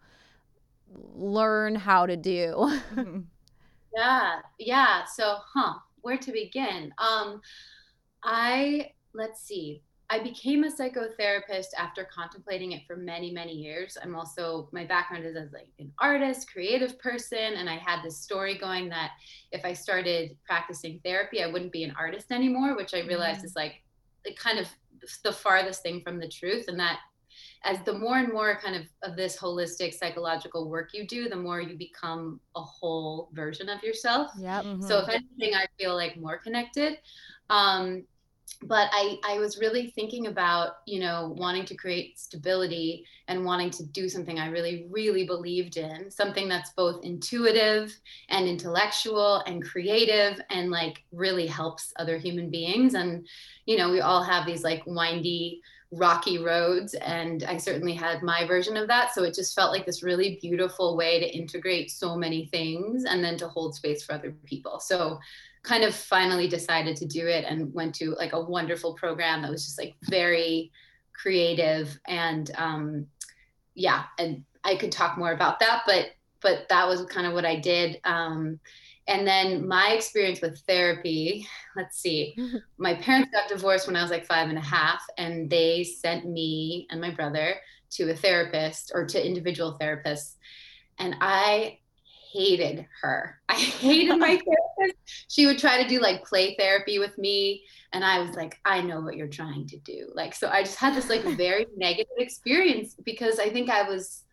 learn 1.15 1.75
how 1.75 2.07
to 2.07 2.17
do? 2.17 2.81
Yeah, 3.95 4.37
yeah. 4.59 5.05
So, 5.05 5.37
huh, 5.53 5.75
where 6.01 6.17
to 6.17 6.33
begin? 6.33 6.95
Um, 6.99 7.41
I 8.25 8.93
let's 9.15 9.43
see. 9.43 9.83
I 10.11 10.19
became 10.23 10.65
a 10.65 10.71
psychotherapist 10.71 11.69
after 11.79 12.07
contemplating 12.15 12.73
it 12.73 12.83
for 12.87 12.97
many, 12.97 13.31
many 13.31 13.53
years. 13.55 13.97
I'm 14.03 14.15
also 14.15 14.69
my 14.71 14.85
background 14.85 15.25
is 15.25 15.37
as 15.37 15.53
like 15.53 15.69
an 15.79 15.91
artist, 15.99 16.53
creative 16.53 16.99
person, 16.99 17.55
and 17.55 17.71
I 17.71 17.77
had 17.77 18.03
this 18.03 18.19
story 18.19 18.59
going 18.59 18.91
that 18.91 19.13
if 19.53 19.65
I 19.65 19.73
started 19.73 20.37
practicing 20.45 21.01
therapy, 21.03 21.43
I 21.43 21.47
wouldn't 21.47 21.73
be 21.73 21.85
an 21.85 21.95
artist 21.99 22.31
anymore, 22.31 22.77
which 22.77 22.93
I 22.93 23.01
realized 23.01 23.41
Mm. 23.41 23.45
is 23.47 23.57
like 23.57 23.83
kind 24.37 24.59
of 24.59 24.69
the 25.25 25.33
farthest 25.33 25.83
thing 25.83 26.03
from 26.03 26.19
the 26.19 26.29
truth, 26.29 26.69
and 26.69 26.79
that 26.79 26.99
as 27.65 27.81
the 27.85 27.95
more 27.95 28.19
and 28.19 28.31
more 28.31 28.59
kind 28.63 28.77
of 28.77 28.83
of 29.03 29.17
this 29.17 29.39
holistic 29.39 29.95
psychological 29.95 30.69
work 30.69 30.91
you 30.93 31.07
do, 31.07 31.31
the 31.31 31.37
more 31.37 31.63
you 31.63 31.79
become 31.79 32.39
a 32.55 32.61
whole 32.61 33.31
version 33.33 33.71
of 33.71 33.83
yourself. 33.83 34.31
yep. 34.39 34.67
So 34.87 34.99
if 34.99 35.09
anything, 35.09 35.55
I 35.55 35.65
feel 35.79 35.95
like 35.95 36.19
more 36.19 36.37
connected. 36.37 36.99
Um, 37.49 38.05
but 38.65 38.89
I, 38.93 39.19
I 39.25 39.39
was 39.39 39.59
really 39.59 39.91
thinking 39.91 40.29
about, 40.29 40.77
you 40.87 41.01
know, 41.01 41.35
wanting 41.37 41.65
to 41.67 41.75
create 41.75 42.19
stability 42.19 43.05
and 43.29 43.45
wanting 43.45 43.71
to 43.71 43.85
do 43.87 44.09
something 44.09 44.39
I 44.39 44.49
really, 44.49 44.87
really 44.91 45.27
believed 45.27 45.77
in, 45.77 46.11
something 46.11 46.49
that's 46.49 46.71
both 46.71 47.05
intuitive 47.05 47.93
and 48.29 48.47
intellectual 48.47 49.43
and 49.47 49.65
creative 49.65 50.41
and 50.51 50.71
like 50.71 51.03
really 51.13 51.47
helps 51.47 51.93
other 51.97 52.19
human 52.19 52.51
beings. 52.51 52.95
And, 52.95 53.27
you 53.67 53.77
know, 53.77 53.91
we 53.91 54.01
all 54.01 54.23
have 54.23 54.47
these 54.47 54.63
like 54.63 54.83
windy, 54.87 55.61
rocky 55.91 56.39
roads. 56.39 56.95
And 56.95 57.45
I 57.45 57.57
certainly 57.59 57.95
had 57.95 58.23
my 58.23 58.47
version 58.47 58.77
of 58.77 58.89
that. 58.89 59.13
So 59.15 59.25
it 59.25 59.35
just 59.35 59.55
felt 59.55 59.73
like 59.73 59.87
this 59.87 60.03
really 60.03 60.39
beautiful 60.41 60.97
way 60.97 61.21
to 61.21 61.37
integrate 61.37 61.91
so 61.91 62.17
many 62.17 62.47
things 62.47 63.05
and 63.05 63.23
then 63.23 63.37
to 63.39 63.49
hold 63.49 63.75
space 63.75 64.05
for 64.05 64.15
other 64.15 64.35
people. 64.47 64.81
So 64.81 65.19
kind 65.63 65.85
of 65.85 65.95
finally 65.95 66.49
decided 66.49 66.97
to 66.97 67.07
do 67.07 67.27
it 67.27 67.45
and 67.49 67.73
went 67.73 67.95
to 67.95 68.11
like 68.17 68.33
a 68.33 68.41
wonderful 68.41 68.95
program 68.95 69.43
that 69.43 69.51
was 69.51 69.65
just 69.65 69.79
like 69.79 69.95
very 70.03 70.73
creative 71.13 71.99
and 72.07 72.51
um, 72.57 73.07
yeah 73.75 74.05
and 74.19 74.45
i 74.65 74.77
could 74.77 74.93
talk 74.93 75.17
more 75.17 75.33
about 75.33 75.61
that 75.61 75.83
but 75.87 76.11
but 76.41 76.69
that 76.69 76.87
was 76.87 77.05
kind 77.07 77.27
of 77.27 77.33
what 77.33 77.45
i 77.45 77.57
did 77.57 78.01
um, 78.05 78.59
and 79.09 79.27
then 79.27 79.67
my 79.67 79.91
experience 79.91 80.41
with 80.41 80.59
therapy 80.67 81.47
let's 81.77 81.99
see 81.99 82.37
my 82.79 82.95
parents 82.95 83.31
got 83.33 83.49
divorced 83.49 83.87
when 83.87 83.97
i 83.97 84.03
was 84.03 84.11
like 84.11 84.27
five 84.27 84.49
and 84.49 84.59
a 84.59 84.63
half 84.63 85.03
and 85.17 85.49
they 85.49 85.85
sent 85.85 86.27
me 86.27 86.87
and 86.91 87.01
my 87.01 87.11
brother 87.11 87.55
to 87.91 88.11
a 88.11 88.15
therapist 88.15 88.91
or 88.95 89.07
to 89.07 89.25
individual 89.25 89.79
therapists 89.81 90.35
and 90.99 91.15
i 91.21 91.79
hated 92.33 92.87
her. 93.03 93.41
I 93.49 93.55
hated 93.85 94.17
my 94.19 94.39
therapist. 94.39 94.99
She 95.29 95.47
would 95.47 95.59
try 95.59 95.83
to 95.83 95.89
do 95.89 96.01
like 96.01 96.25
play 96.25 96.55
therapy 96.59 96.99
with 96.99 97.17
me 97.19 97.63
and 97.93 98.05
i 98.05 98.19
was 98.21 98.35
like 98.35 98.59
i 98.65 98.81
know 98.81 99.01
what 99.01 99.17
you're 99.17 99.29
trying 99.29 99.67
to 99.69 99.79
do. 99.79 100.11
Like 100.15 100.35
so 100.35 100.49
i 100.49 100.63
just 100.63 100.77
had 100.77 100.95
this 100.95 101.09
like 101.09 101.23
very 101.37 101.67
negative 101.77 102.19
experience 102.19 102.95
because 103.05 103.39
i 103.39 103.49
think 103.49 103.71
i 103.71 103.83
was 103.83 104.25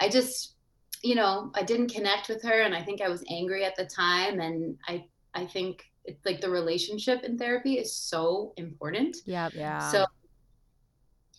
i 0.00 0.08
just 0.08 0.54
you 1.02 1.14
know 1.14 1.50
i 1.54 1.62
didn't 1.62 1.92
connect 1.92 2.28
with 2.28 2.42
her 2.42 2.60
and 2.62 2.74
i 2.74 2.82
think 2.82 3.00
i 3.00 3.08
was 3.08 3.24
angry 3.30 3.64
at 3.64 3.74
the 3.76 3.86
time 3.86 4.40
and 4.40 4.76
i 4.88 5.04
i 5.34 5.44
think 5.46 5.84
it's 6.04 6.24
like 6.24 6.40
the 6.40 6.50
relationship 6.50 7.24
in 7.24 7.36
therapy 7.38 7.74
is 7.74 7.94
so 7.94 8.52
important. 8.56 9.16
Yeah 9.26 9.50
Yeah. 9.54 9.78
so 9.78 10.06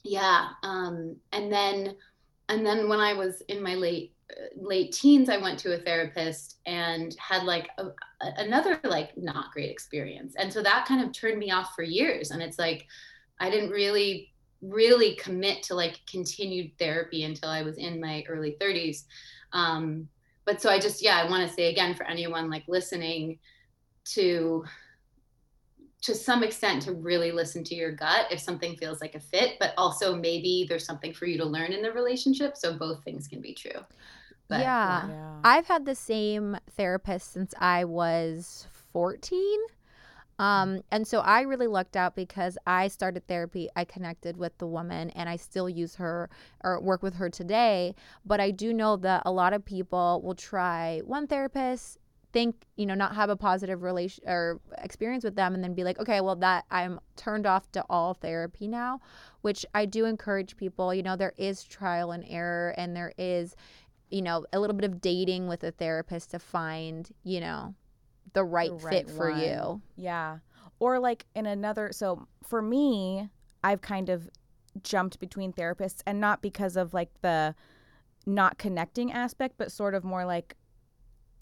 yeah 0.03 0.49
um 0.63 1.15
and 1.31 1.51
then 1.51 1.95
and 2.49 2.65
then 2.65 2.89
when 2.89 2.99
i 2.99 3.13
was 3.13 3.41
in 3.47 3.61
my 3.61 3.75
late 3.75 4.13
late 4.55 4.91
teens 4.91 5.29
i 5.29 5.37
went 5.37 5.59
to 5.59 5.73
a 5.73 5.79
therapist 5.79 6.59
and 6.65 7.15
had 7.19 7.43
like 7.43 7.69
a, 7.77 7.87
another 8.37 8.79
like 8.83 9.17
not 9.17 9.51
great 9.51 9.71
experience. 9.71 10.35
And 10.37 10.51
so 10.51 10.61
that 10.61 10.85
kind 10.85 11.03
of 11.03 11.11
turned 11.11 11.39
me 11.39 11.51
off 11.51 11.73
for 11.75 11.83
years. 11.83 12.31
And 12.31 12.41
it's 12.41 12.59
like 12.59 12.87
i 13.41 13.49
didn't 13.49 13.71
really 13.71 14.31
really 14.61 15.15
commit 15.15 15.63
to 15.63 15.75
like 15.75 15.99
continued 16.09 16.71
therapy 16.77 17.23
until 17.23 17.49
i 17.49 17.63
was 17.63 17.77
in 17.77 17.99
my 17.99 18.23
early 18.29 18.55
30s 18.61 19.05
um 19.53 20.07
but 20.45 20.61
so 20.61 20.69
i 20.69 20.79
just 20.79 21.01
yeah 21.01 21.17
i 21.17 21.29
want 21.29 21.47
to 21.47 21.53
say 21.53 21.71
again 21.71 21.95
for 21.95 22.05
anyone 22.05 22.49
like 22.49 22.63
listening 22.67 23.39
to 24.05 24.63
to 26.01 26.15
some 26.15 26.43
extent 26.43 26.81
to 26.83 26.93
really 26.93 27.31
listen 27.31 27.63
to 27.63 27.75
your 27.75 27.91
gut 27.91 28.27
if 28.31 28.39
something 28.39 28.75
feels 28.75 29.01
like 29.01 29.15
a 29.15 29.19
fit 29.19 29.55
but 29.59 29.73
also 29.77 30.15
maybe 30.15 30.65
there's 30.69 30.85
something 30.85 31.13
for 31.13 31.25
you 31.25 31.37
to 31.37 31.45
learn 31.45 31.73
in 31.73 31.81
the 31.81 31.91
relationship 31.91 32.55
so 32.55 32.77
both 32.77 33.03
things 33.03 33.27
can 33.27 33.41
be 33.41 33.53
true 33.53 33.81
But, 34.51 34.59
yeah. 34.59 35.07
yeah. 35.07 35.39
I've 35.43 35.65
had 35.65 35.85
the 35.85 35.95
same 35.95 36.57
therapist 36.75 37.31
since 37.31 37.53
I 37.57 37.85
was 37.85 38.67
14. 38.91 39.59
Um, 40.39 40.81
and 40.91 41.07
so 41.07 41.19
I 41.19 41.41
really 41.41 41.67
lucked 41.67 41.95
out 41.95 42.15
because 42.15 42.57
I 42.65 42.87
started 42.87 43.27
therapy. 43.27 43.69
I 43.75 43.85
connected 43.85 44.37
with 44.37 44.57
the 44.57 44.67
woman 44.67 45.11
and 45.11 45.29
I 45.29 45.35
still 45.35 45.69
use 45.69 45.95
her 45.95 46.29
or 46.63 46.81
work 46.81 47.01
with 47.01 47.13
her 47.15 47.29
today. 47.29 47.95
But 48.25 48.39
I 48.39 48.51
do 48.51 48.73
know 48.73 48.97
that 48.97 49.21
a 49.25 49.31
lot 49.31 49.53
of 49.53 49.63
people 49.63 50.19
will 50.23 50.35
try 50.35 51.01
one 51.05 51.27
therapist, 51.27 51.99
think, 52.33 52.65
you 52.75 52.87
know, 52.87 52.95
not 52.95 53.15
have 53.15 53.29
a 53.29 53.35
positive 53.35 53.83
relation 53.83 54.23
or 54.27 54.59
experience 54.79 55.23
with 55.23 55.35
them, 55.35 55.53
and 55.53 55.63
then 55.63 55.75
be 55.75 55.83
like, 55.83 55.99
okay, 55.99 56.21
well, 56.21 56.37
that 56.37 56.65
I'm 56.71 56.99
turned 57.15 57.45
off 57.45 57.71
to 57.73 57.85
all 57.87 58.15
therapy 58.15 58.67
now, 58.67 58.99
which 59.41 59.63
I 59.75 59.85
do 59.85 60.05
encourage 60.05 60.57
people. 60.57 60.91
You 60.91 61.03
know, 61.03 61.15
there 61.15 61.33
is 61.37 61.63
trial 61.63 62.11
and 62.11 62.25
error 62.27 62.73
and 62.77 62.95
there 62.95 63.13
is 63.17 63.55
you 64.11 64.21
know, 64.21 64.45
a 64.53 64.59
little 64.59 64.75
bit 64.75 64.85
of 64.85 65.01
dating 65.01 65.47
with 65.47 65.63
a 65.63 65.71
therapist 65.71 66.31
to 66.31 66.39
find, 66.39 67.09
you 67.23 67.39
know, 67.39 67.73
the 68.33 68.43
right, 68.43 68.71
right 68.71 69.07
fit 69.07 69.09
for 69.09 69.31
one. 69.31 69.39
you. 69.39 69.81
Yeah. 69.95 70.39
Or 70.79 70.99
like 70.99 71.25
in 71.35 71.45
another 71.45 71.91
so 71.91 72.27
for 72.43 72.61
me, 72.61 73.29
I've 73.63 73.81
kind 73.81 74.09
of 74.09 74.29
jumped 74.83 75.19
between 75.19 75.53
therapists 75.53 76.01
and 76.05 76.19
not 76.19 76.41
because 76.41 76.75
of 76.75 76.93
like 76.93 77.09
the 77.21 77.55
not 78.25 78.57
connecting 78.57 79.11
aspect, 79.11 79.55
but 79.57 79.71
sort 79.71 79.93
of 79.93 80.03
more 80.03 80.25
like 80.25 80.55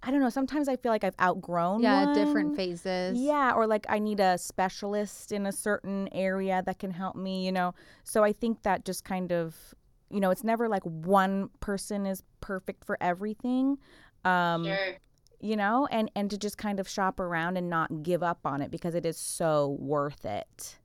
I 0.01 0.11
don't 0.11 0.21
know, 0.21 0.29
sometimes 0.29 0.69
I 0.69 0.77
feel 0.77 0.93
like 0.93 1.03
I've 1.03 1.19
outgrown 1.21 1.81
Yeah, 1.81 2.13
different 2.13 2.55
phases. 2.55 3.19
Yeah, 3.19 3.51
or 3.53 3.67
like 3.67 3.85
I 3.89 3.99
need 3.99 4.21
a 4.21 4.37
specialist 4.37 5.33
in 5.33 5.45
a 5.45 5.51
certain 5.51 6.07
area 6.13 6.63
that 6.65 6.79
can 6.79 6.91
help 6.91 7.17
me, 7.17 7.45
you 7.45 7.51
know. 7.51 7.73
So 8.05 8.23
I 8.23 8.31
think 8.31 8.63
that 8.63 8.85
just 8.85 9.03
kind 9.03 9.33
of, 9.33 9.75
you 10.11 10.19
know, 10.19 10.31
it's 10.31 10.43
never 10.43 10.67
like 10.67 10.83
one 10.83 11.49
person 11.59 12.05
is 12.05 12.23
perfect 12.41 12.85
for 12.85 12.97
everything. 13.01 13.77
Um 14.25 14.65
sure 14.65 14.97
you 15.39 15.55
know 15.55 15.87
and 15.91 16.11
and 16.15 16.29
to 16.29 16.37
just 16.37 16.57
kind 16.57 16.79
of 16.79 16.87
shop 16.87 17.19
around 17.19 17.57
and 17.57 17.69
not 17.69 18.03
give 18.03 18.23
up 18.23 18.39
on 18.45 18.61
it 18.61 18.71
because 18.71 18.95
it 18.95 19.05
is 19.05 19.17
so 19.17 19.77
worth 19.79 20.25
it 20.25 20.77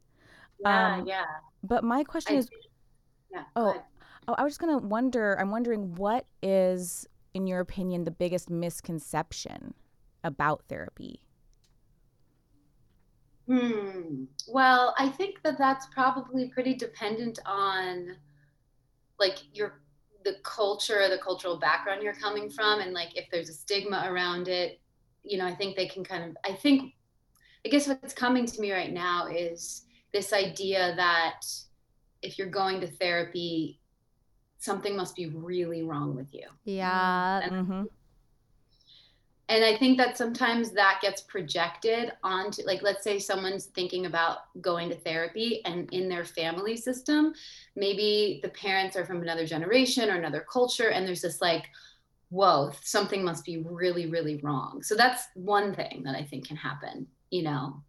yeah 0.60 0.96
um, 0.96 1.06
yeah 1.06 1.24
but 1.62 1.82
my 1.84 2.04
question 2.04 2.36
I, 2.36 2.38
is 2.38 2.48
yeah 3.32 3.42
Oh. 3.56 3.82
oh 4.28 4.34
i 4.34 4.42
was 4.42 4.52
just 4.52 4.60
gonna 4.60 4.78
wonder 4.78 5.38
i'm 5.40 5.50
wondering 5.50 5.94
what 5.96 6.26
is 6.42 7.06
in 7.34 7.46
your 7.46 7.60
opinion 7.60 8.04
the 8.04 8.10
biggest 8.10 8.50
misconception 8.50 9.74
about 10.22 10.62
therapy 10.68 11.20
Hmm. 13.46 14.24
Well, 14.48 14.94
I 14.98 15.10
think 15.10 15.42
that 15.42 15.58
that's 15.58 15.84
probably 15.88 16.48
pretty 16.48 16.72
dependent 16.72 17.38
on 17.44 18.16
like 19.18 19.38
your 19.52 19.80
the 20.24 20.36
culture, 20.42 21.08
the 21.08 21.18
cultural 21.18 21.58
background 21.58 22.02
you're 22.02 22.14
coming 22.14 22.48
from, 22.48 22.80
and 22.80 22.92
like 22.92 23.16
if 23.16 23.26
there's 23.30 23.48
a 23.48 23.52
stigma 23.52 24.04
around 24.06 24.48
it. 24.48 24.80
You 25.22 25.38
know, 25.38 25.46
I 25.46 25.54
think 25.54 25.76
they 25.76 25.86
can 25.86 26.04
kind 26.04 26.24
of. 26.24 26.36
I 26.44 26.52
think, 26.52 26.94
I 27.64 27.68
guess 27.68 27.88
what's 27.88 28.12
coming 28.12 28.46
to 28.46 28.60
me 28.60 28.72
right 28.72 28.92
now 28.92 29.26
is 29.26 29.86
this 30.12 30.32
idea 30.32 30.94
that 30.96 31.40
if 32.22 32.38
you're 32.38 32.48
going 32.48 32.80
to 32.80 32.86
therapy, 32.86 33.80
something 34.58 34.96
must 34.96 35.16
be 35.16 35.26
really 35.26 35.82
wrong 35.82 36.14
with 36.14 36.32
you. 36.32 36.46
Yeah. 36.64 37.48
mm-hmm. 37.50 37.84
And 39.48 39.64
i 39.64 39.76
think 39.76 39.98
that 39.98 40.16
sometimes 40.16 40.70
that 40.70 40.98
gets 41.02 41.22
projected 41.22 42.12
onto 42.22 42.62
like 42.64 42.82
let's 42.82 43.04
say 43.04 43.18
someone's 43.18 43.66
thinking 43.66 44.06
about 44.06 44.38
going 44.60 44.88
to 44.88 44.94
therapy 44.94 45.60
and 45.64 45.92
in 45.92 46.08
their 46.08 46.24
family 46.24 46.76
system 46.76 47.34
maybe 47.76 48.40
the 48.42 48.48
parents 48.50 48.96
are 48.96 49.04
from 49.04 49.22
another 49.22 49.46
generation 49.46 50.10
or 50.10 50.16
another 50.16 50.44
culture 50.50 50.90
and 50.90 51.06
there's 51.06 51.22
this 51.22 51.40
like 51.40 51.66
whoa 52.30 52.70
something 52.82 53.22
must 53.22 53.44
be 53.44 53.58
really 53.58 54.06
really 54.06 54.36
wrong. 54.42 54.82
So 54.82 54.96
that's 54.96 55.28
one 55.34 55.74
thing 55.74 56.02
that 56.04 56.16
i 56.16 56.22
think 56.22 56.48
can 56.48 56.56
happen 56.56 57.06
you 57.30 57.42
know? 57.42 57.82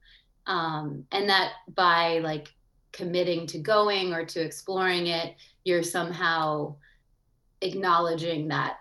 Um, 0.47 1.05
and 1.11 1.29
that 1.29 1.53
by 1.75 2.19
like 2.19 2.53
committing 2.91 3.45
to 3.47 3.59
going 3.59 4.13
or 4.13 4.25
to 4.25 4.41
exploring 4.41 5.07
it 5.07 5.35
you're 5.63 5.83
somehow 5.83 6.75
acknowledging 7.61 8.47
that 8.49 8.77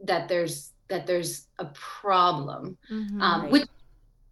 that 0.00 0.28
there's 0.28 0.72
that 0.88 1.06
there's 1.06 1.46
a 1.58 1.66
problem 1.74 2.76
Mhm. 2.90 3.20
um, 3.22 3.50
which 3.50 3.66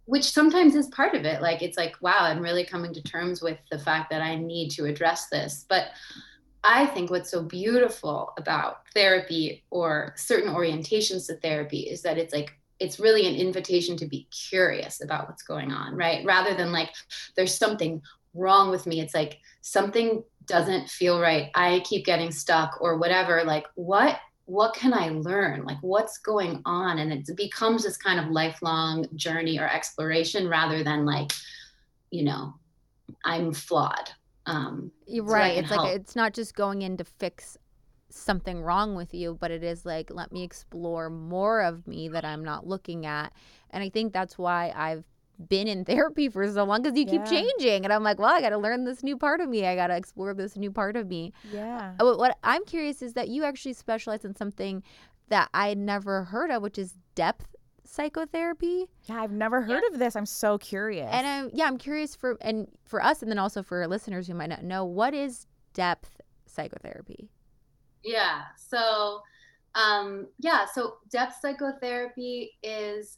which 0.05 0.31
sometimes 0.31 0.73
is 0.73 0.87
part 0.87 1.13
of 1.15 1.25
it. 1.25 1.41
Like 1.41 1.61
it's 1.61 1.77
like 1.77 1.95
wow 2.01 2.19
i'm 2.21 2.39
really 2.39 2.63
coming 2.65 2.93
to 2.93 3.01
terms 3.01 3.41
with 3.41 3.57
the 3.71 3.79
fact 3.79 4.09
that 4.09 4.21
i 4.21 4.35
need 4.35 4.69
to 4.71 4.85
address 4.85 5.27
this. 5.27 5.65
But 5.67 5.87
i 6.63 6.85
think 6.85 7.09
what's 7.11 7.29
so 7.29 7.43
beautiful 7.43 8.33
about 8.37 8.77
therapy 8.93 9.63
or 9.69 10.13
certain 10.15 10.53
orientations 10.53 11.27
to 11.27 11.35
therapy 11.35 11.81
is 11.81 12.01
that 12.01 12.17
it's 12.17 12.33
like 12.33 12.51
it's 12.79 12.99
really 12.99 13.27
an 13.27 13.35
invitation 13.35 13.97
to 13.97 14.05
be 14.05 14.27
curious 14.49 15.03
about 15.03 15.27
what's 15.27 15.43
going 15.43 15.71
on 15.71 15.95
right? 15.95 16.23
Rather 16.25 16.53
than 16.55 16.71
like 16.71 16.91
there's 17.35 17.55
something 17.57 18.01
wrong 18.33 18.69
with 18.69 18.85
me. 18.85 18.99
It's 19.01 19.15
like 19.15 19.39
something 19.61 20.23
doesn't 20.45 20.89
feel 20.89 21.19
right. 21.19 21.49
I 21.55 21.81
keep 21.81 22.05
getting 22.05 22.31
stuck 22.31 22.77
or 22.81 22.97
whatever. 22.97 23.43
Like 23.43 23.65
what 23.75 24.19
what 24.47 24.73
can 24.73 24.93
I 24.93 25.09
learn? 25.09 25.65
Like, 25.65 25.77
what's 25.81 26.17
going 26.19 26.61
on? 26.65 26.99
And 26.99 27.11
it 27.11 27.35
becomes 27.35 27.83
this 27.83 27.97
kind 27.97 28.17
of 28.17 28.31
lifelong 28.31 29.05
journey 29.13 29.59
or 29.59 29.67
exploration 29.67 30.47
rather 30.47 30.85
than 30.85 31.05
like, 31.05 31.33
you 32.11 32.23
know, 32.23 32.55
I'm 33.25 33.53
flawed. 33.53 34.09
Um, 34.45 34.89
You're 35.05 35.27
so 35.27 35.33
right. 35.33 35.57
It's 35.57 35.69
like 35.69 35.95
it's 35.95 36.15
not 36.15 36.33
just 36.33 36.55
going 36.55 36.81
in 36.81 36.95
to 36.95 37.03
fix 37.03 37.57
something 38.09 38.61
wrong 38.61 38.95
with 38.95 39.13
you, 39.13 39.37
but 39.39 39.51
it 39.51 39.65
is 39.65 39.85
like 39.85 40.09
let 40.09 40.31
me 40.31 40.43
explore 40.43 41.09
more 41.09 41.61
of 41.61 41.85
me 41.85 42.07
that 42.07 42.23
I'm 42.23 42.43
not 42.43 42.65
looking 42.65 43.05
at. 43.05 43.33
And 43.71 43.83
I 43.83 43.89
think 43.89 44.13
that's 44.13 44.37
why 44.37 44.71
I've 44.73 45.03
been 45.49 45.67
in 45.67 45.85
therapy 45.91 46.29
for 46.29 46.47
so 46.51 46.63
long 46.63 46.81
because 46.81 46.97
you 46.97 47.05
keep 47.05 47.25
changing, 47.25 47.83
and 47.83 47.93
I'm 47.93 48.03
like, 48.03 48.19
well, 48.19 48.33
I 48.33 48.41
got 48.41 48.49
to 48.49 48.57
learn 48.57 48.85
this 48.85 49.03
new 49.03 49.17
part 49.17 49.39
of 49.41 49.49
me. 49.49 49.65
I 49.65 49.75
got 49.75 49.87
to 49.87 49.95
explore 49.95 50.33
this 50.33 50.55
new 50.57 50.71
part 50.71 50.95
of 50.95 51.07
me. 51.07 51.33
yeah 51.51 51.93
Uh, 51.99 52.05
What, 52.05 52.17
what 52.17 52.37
I'm 52.43 52.65
curious 52.65 53.01
is 53.01 53.13
that 53.13 53.29
you 53.29 53.43
actually 53.43 53.73
specialize 53.73 54.25
in 54.25 54.35
something 54.35 54.83
that 55.29 55.49
I 55.53 55.69
had 55.69 55.77
never 55.77 56.23
heard 56.25 56.49
of, 56.51 56.61
which 56.63 56.77
is 56.77 56.95
depth 57.15 57.55
psychotherapy. 57.83 58.85
yeah 59.05 59.21
i've 59.21 59.31
never 59.31 59.61
heard 59.61 59.81
of 59.91 59.97
this 59.97 60.15
i'm 60.17 60.25
so 60.25 60.57
curious 60.57 61.09
And 61.11 61.25
I'm 61.25 61.49
yeah, 61.53 61.65
I'm 61.67 61.77
curious 61.77 62.15
for 62.15 62.37
and 62.41 62.67
for 62.83 63.01
us, 63.01 63.21
and 63.21 63.31
then 63.31 63.39
also 63.39 63.63
for 63.63 63.87
listeners 63.87 64.27
who 64.27 64.33
might 64.33 64.49
not 64.49 64.63
know, 64.63 64.83
what 64.85 65.13
is 65.13 65.47
depth 65.73 66.19
psychotherapy? 66.45 67.29
yeah. 68.03 68.43
So, 68.57 69.21
um, 69.75 70.27
yeah. 70.39 70.65
So, 70.65 70.97
depth 71.09 71.35
psychotherapy 71.41 72.57
is, 72.63 73.17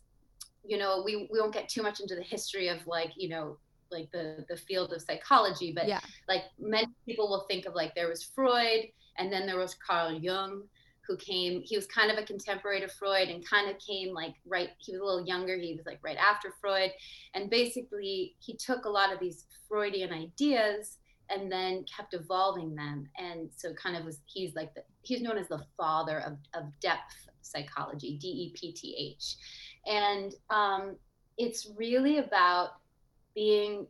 you 0.66 0.78
know, 0.78 1.02
we, 1.06 1.28
we 1.32 1.40
won't 1.40 1.54
get 1.54 1.70
too 1.70 1.82
much 1.82 2.00
into 2.00 2.16
the 2.16 2.24
history 2.24 2.68
of 2.68 2.86
like, 2.88 3.12
you 3.16 3.30
know, 3.30 3.58
like 3.92 4.12
the 4.12 4.46
the 4.50 4.56
field 4.56 4.94
of 4.94 5.02
psychology, 5.02 5.72
but 5.76 5.88
Yeah. 5.88 6.00
like 6.28 6.44
many 6.60 6.88
people 7.08 7.28
will 7.28 7.46
think 7.50 7.66
of 7.66 7.74
like 7.74 7.96
there 7.96 8.08
was 8.08 8.24
Freud 8.24 8.86
and 9.18 9.32
then 9.34 9.48
there 9.48 9.58
was 9.58 9.76
Carl 9.76 10.14
Jung 10.14 10.64
who 11.08 11.18
came 11.18 11.62
he 11.66 11.76
was 11.76 11.88
kind 11.88 12.12
of 12.12 12.20
a 12.20 12.24
contemporary 12.24 12.80
to 12.82 12.88
Freud 12.88 13.30
and 13.30 13.44
kind 13.50 13.68
of 13.68 13.80
came 13.80 14.14
like 14.14 14.36
right 14.46 14.70
he 14.78 14.92
was 14.92 15.02
a 15.02 15.04
little 15.04 15.26
younger 15.26 15.58
he 15.58 15.74
was 15.76 15.86
like 15.88 15.98
right 16.04 16.18
after 16.18 16.54
Freud 16.62 16.92
and 17.34 17.50
basically 17.50 18.36
he 18.40 18.56
took 18.56 18.86
a 18.86 18.90
lot 18.90 19.12
of 19.12 19.20
these 19.20 19.46
Freudian 19.68 20.14
ideas 20.14 21.00
and 21.32 21.52
then 21.52 21.84
kept 21.96 22.14
evolving 22.14 22.76
them 22.76 23.08
and 23.18 23.50
so 23.56 23.74
kind 23.74 23.98
of 23.98 24.06
was 24.06 24.20
he's 24.26 24.54
like 24.56 24.72
the 24.76 24.84
he's 25.02 25.22
known 25.22 25.38
as 25.40 25.48
the 25.48 25.64
father 25.78 26.20
of, 26.20 26.34
of 26.54 26.70
depth 26.80 27.28
psychology 27.42 28.18
d-e-p-t-h 28.20 29.36
and 29.90 30.36
um, 30.50 30.96
it's 31.38 31.68
really 31.76 32.20
about 32.20 32.70
being 33.36 33.86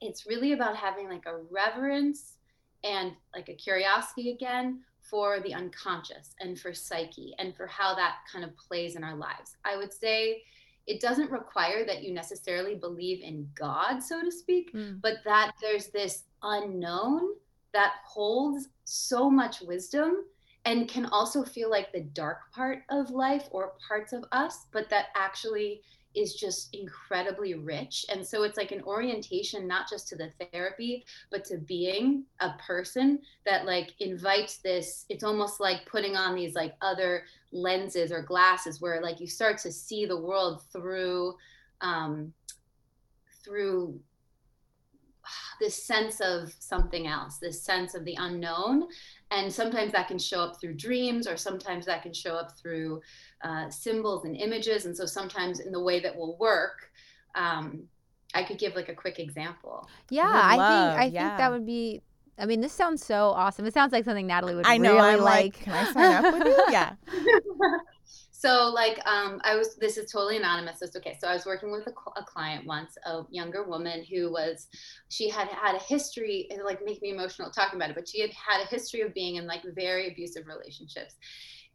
it's 0.00 0.26
really 0.26 0.52
about 0.52 0.76
having 0.76 1.08
like 1.08 1.24
a 1.26 1.38
reverence 1.50 2.34
and 2.82 3.12
like 3.34 3.48
a 3.48 3.54
curiosity 3.54 4.32
again 4.32 4.80
for 5.00 5.40
the 5.40 5.54
unconscious 5.54 6.34
and 6.40 6.58
for 6.58 6.74
psyche 6.74 7.34
and 7.38 7.56
for 7.56 7.66
how 7.66 7.94
that 7.94 8.16
kind 8.30 8.44
of 8.44 8.50
plays 8.56 8.96
in 8.96 9.04
our 9.04 9.16
lives 9.16 9.56
i 9.64 9.76
would 9.76 9.92
say 9.92 10.42
it 10.86 11.00
doesn't 11.00 11.30
require 11.30 11.86
that 11.86 12.02
you 12.02 12.12
necessarily 12.12 12.74
believe 12.74 13.22
in 13.22 13.48
god 13.54 14.00
so 14.00 14.22
to 14.22 14.30
speak 14.30 14.72
Mm. 14.74 15.00
but 15.00 15.14
that 15.24 15.52
there's 15.62 15.86
this 15.88 16.24
unknown 16.42 17.20
that 17.72 17.94
holds 18.06 18.68
so 18.84 19.30
much 19.30 19.60
wisdom 19.62 20.24
and 20.64 20.88
can 20.88 21.06
also 21.06 21.44
feel 21.44 21.70
like 21.70 21.92
the 21.92 22.00
dark 22.00 22.52
part 22.52 22.82
of 22.90 23.10
life 23.10 23.48
or 23.50 23.74
parts 23.86 24.12
of 24.12 24.24
us, 24.32 24.66
but 24.72 24.88
that 24.90 25.06
actually 25.14 25.82
is 26.14 26.34
just 26.34 26.74
incredibly 26.74 27.54
rich. 27.54 28.06
And 28.08 28.24
so 28.24 28.44
it's 28.44 28.56
like 28.56 28.70
an 28.72 28.82
orientation, 28.82 29.66
not 29.66 29.90
just 29.90 30.08
to 30.08 30.16
the 30.16 30.30
therapy, 30.52 31.04
but 31.30 31.44
to 31.46 31.58
being 31.58 32.24
a 32.40 32.50
person 32.66 33.18
that 33.44 33.66
like 33.66 33.92
invites 33.98 34.58
this. 34.58 35.06
It's 35.08 35.24
almost 35.24 35.60
like 35.60 35.86
putting 35.86 36.16
on 36.16 36.34
these 36.34 36.54
like 36.54 36.74
other 36.80 37.24
lenses 37.52 38.12
or 38.12 38.22
glasses 38.22 38.80
where 38.80 39.02
like 39.02 39.20
you 39.20 39.26
start 39.26 39.58
to 39.58 39.72
see 39.72 40.06
the 40.06 40.20
world 40.20 40.62
through, 40.72 41.34
um, 41.80 42.32
through 43.44 44.00
this 45.60 45.82
sense 45.82 46.20
of 46.20 46.52
something 46.58 47.06
else, 47.06 47.38
this 47.38 47.62
sense 47.62 47.94
of 47.94 48.04
the 48.04 48.16
unknown. 48.18 48.86
And 49.30 49.52
sometimes 49.52 49.92
that 49.92 50.06
can 50.08 50.18
show 50.18 50.40
up 50.40 50.60
through 50.60 50.74
dreams, 50.74 51.26
or 51.26 51.36
sometimes 51.36 51.86
that 51.86 52.02
can 52.02 52.12
show 52.12 52.34
up 52.36 52.56
through 52.60 53.00
uh, 53.42 53.68
symbols 53.70 54.24
and 54.24 54.36
images. 54.36 54.86
And 54.86 54.96
so 54.96 55.06
sometimes 55.06 55.60
in 55.60 55.72
the 55.72 55.82
way 55.82 56.00
that 56.00 56.14
will 56.14 56.36
work, 56.38 56.90
um, 57.34 57.84
I 58.34 58.42
could 58.42 58.58
give 58.58 58.74
like 58.74 58.88
a 58.88 58.94
quick 58.94 59.18
example. 59.18 59.88
Yeah, 60.10 60.24
I 60.26 60.56
love, 60.56 60.98
think 60.98 61.00
I 61.00 61.10
think 61.10 61.36
that 61.38 61.50
would 61.50 61.66
be. 61.66 62.02
I 62.36 62.46
mean, 62.46 62.60
this 62.60 62.72
sounds 62.72 63.04
so 63.04 63.28
awesome. 63.30 63.64
It 63.64 63.74
sounds 63.74 63.92
like 63.92 64.04
something 64.04 64.26
Natalie 64.26 64.56
would 64.56 64.66
I 64.66 64.78
know. 64.78 64.94
really 64.94 65.14
I'm 65.14 65.20
like, 65.20 65.54
like. 65.56 65.60
can 65.60 65.74
I 65.74 65.84
sign 65.84 66.12
up 66.12 66.32
with 66.32 66.44
you? 66.44 66.64
Yeah. 66.68 66.94
so 68.36 68.68
like 68.74 68.98
um 69.06 69.40
i 69.44 69.54
was 69.54 69.76
this 69.76 69.96
is 69.96 70.10
totally 70.10 70.36
anonymous 70.36 70.82
it's 70.82 70.96
okay. 70.96 71.16
So 71.20 71.28
i 71.28 71.34
was 71.34 71.46
working 71.46 71.70
with 71.70 71.86
a, 71.86 71.92
a 72.20 72.24
client 72.24 72.66
once 72.66 72.98
a 73.06 73.22
younger 73.30 73.62
woman 73.62 74.04
who 74.04 74.32
was 74.32 74.66
she 75.08 75.28
had 75.28 75.46
had 75.48 75.76
a 75.76 75.78
history 75.78 76.48
and 76.50 76.62
like 76.64 76.84
make 76.84 77.00
me 77.00 77.10
emotional 77.10 77.50
talking 77.50 77.76
about 77.76 77.90
it 77.90 77.96
but 77.96 78.08
she 78.08 78.20
had 78.20 78.30
had 78.30 78.60
a 78.60 78.66
history 78.66 79.02
of 79.02 79.14
being 79.14 79.36
in 79.36 79.46
like 79.46 79.62
very 79.74 80.10
abusive 80.10 80.46
relationships. 80.46 81.14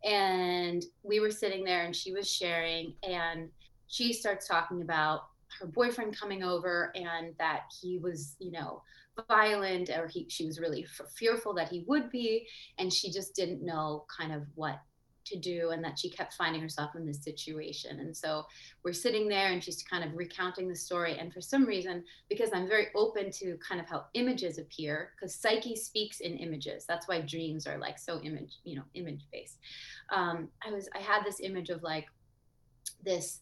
And 0.04 0.84
we 1.04 1.20
were 1.20 1.32
sitting 1.32 1.64
there 1.64 1.84
and 1.86 1.96
she 1.96 2.12
was 2.12 2.32
sharing 2.32 2.94
and 3.04 3.50
she 3.88 4.14
starts 4.14 4.48
talking 4.48 4.82
about 4.82 5.22
her 5.60 5.66
boyfriend 5.66 6.18
coming 6.18 6.44
over 6.44 6.92
and 6.96 7.34
that 7.40 7.64
he 7.82 7.98
was 7.98 8.36
you 8.40 8.52
know 8.52 8.82
violent 9.28 9.90
or 9.90 10.08
he 10.08 10.26
she 10.30 10.46
was 10.46 10.60
really 10.60 10.86
f- 10.86 11.08
fearful 11.18 11.54
that 11.54 11.70
he 11.70 11.84
would 11.88 12.10
be. 12.10 12.48
And 12.78 12.92
she 12.92 13.12
just 13.12 13.34
didn't 13.34 13.66
know 13.66 14.06
kind 14.18 14.34
of 14.34 14.44
what 14.56 14.80
to 15.30 15.38
do 15.38 15.70
and 15.70 15.84
that 15.84 15.98
she 15.98 16.10
kept 16.10 16.34
finding 16.34 16.62
herself 16.62 16.96
in 16.96 17.06
this 17.06 17.24
situation. 17.24 18.00
And 18.00 18.16
so 18.16 18.46
we're 18.84 18.94
sitting 18.94 19.28
there 19.28 19.52
and 19.52 19.64
she's 19.64 19.84
kind 19.84 20.04
of 20.04 20.16
recounting 20.16 20.68
the 20.68 20.76
story. 20.76 21.18
And 21.18 21.34
for 21.34 21.42
some 21.42 21.66
reason 21.66 22.04
because 22.30 22.50
i'm 22.54 22.68
very 22.68 22.88
open 22.96 23.32
to 23.32 23.58
kind 23.58 23.80
of 23.82 23.88
how 23.88 24.06
images 24.14 24.58
appear 24.58 25.12
because 25.16 25.34
psyche 25.36 25.76
speaks 25.76 26.20
in 26.20 26.38
images. 26.38 26.86
That's 26.86 27.08
why 27.08 27.22
dreams 27.22 27.68
are 27.68 27.78
like 27.78 27.98
so 27.98 28.20
image 28.22 28.58
you 28.64 28.76
know 28.76 28.84
image 28.94 29.22
based 29.32 29.58
um, 30.12 30.50
i 30.66 30.72
was 30.72 30.90
i 30.96 31.00
had 31.00 31.24
this 31.24 31.40
image 31.42 31.70
of 31.70 31.84
like 31.84 32.08
this 33.04 33.42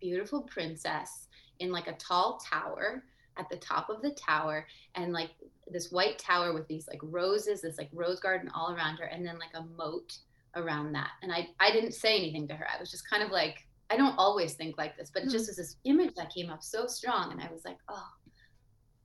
beautiful 0.00 0.42
princess 0.42 1.28
in 1.60 1.70
like 1.70 1.88
a 1.88 1.94
tall 1.94 2.38
tower 2.38 3.04
at 3.36 3.48
the 3.48 3.56
top 3.56 3.88
of 3.88 4.02
the 4.02 4.10
tower 4.10 4.66
and 4.94 5.12
like 5.12 5.30
this 5.70 5.90
white 5.92 6.18
tower 6.18 6.52
with 6.52 6.66
these 6.68 6.88
like 6.88 7.00
roses 7.02 7.62
this 7.62 7.78
like 7.78 7.90
rose 7.92 8.20
garden 8.20 8.50
all 8.54 8.72
around 8.72 8.96
her 8.96 9.06
and 9.06 9.24
then 9.24 9.38
like 9.38 9.54
a 9.54 9.64
moat 9.76 10.18
around 10.56 10.92
that. 10.92 11.10
And 11.22 11.32
i 11.32 11.48
i 11.60 11.70
didn't 11.70 11.92
say 11.92 12.16
anything 12.16 12.48
to 12.48 12.54
her. 12.54 12.66
I 12.68 12.80
was 12.80 12.90
just 12.90 13.08
kind 13.08 13.22
of 13.22 13.30
like 13.30 13.66
i 13.90 13.96
don't 13.96 14.18
always 14.18 14.52
think 14.52 14.76
like 14.76 14.98
this 14.98 15.10
but 15.12 15.22
it 15.22 15.30
just 15.30 15.46
mm. 15.46 15.48
was 15.48 15.56
this 15.56 15.76
image 15.84 16.14
that 16.14 16.28
came 16.34 16.50
up 16.50 16.62
so 16.62 16.86
strong 16.86 17.32
and 17.32 17.40
i 17.40 17.48
was 17.50 17.64
like 17.64 17.78
oh 17.88 18.06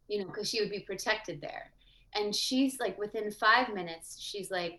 you 0.07 0.19
know 0.19 0.27
because 0.27 0.49
she 0.49 0.61
would 0.61 0.69
be 0.69 0.81
protected 0.81 1.41
there. 1.41 1.71
And 2.15 2.35
she's 2.35 2.79
like 2.79 2.97
within 2.99 3.31
five 3.31 3.73
minutes 3.73 4.21
she's 4.21 4.51
like 4.51 4.77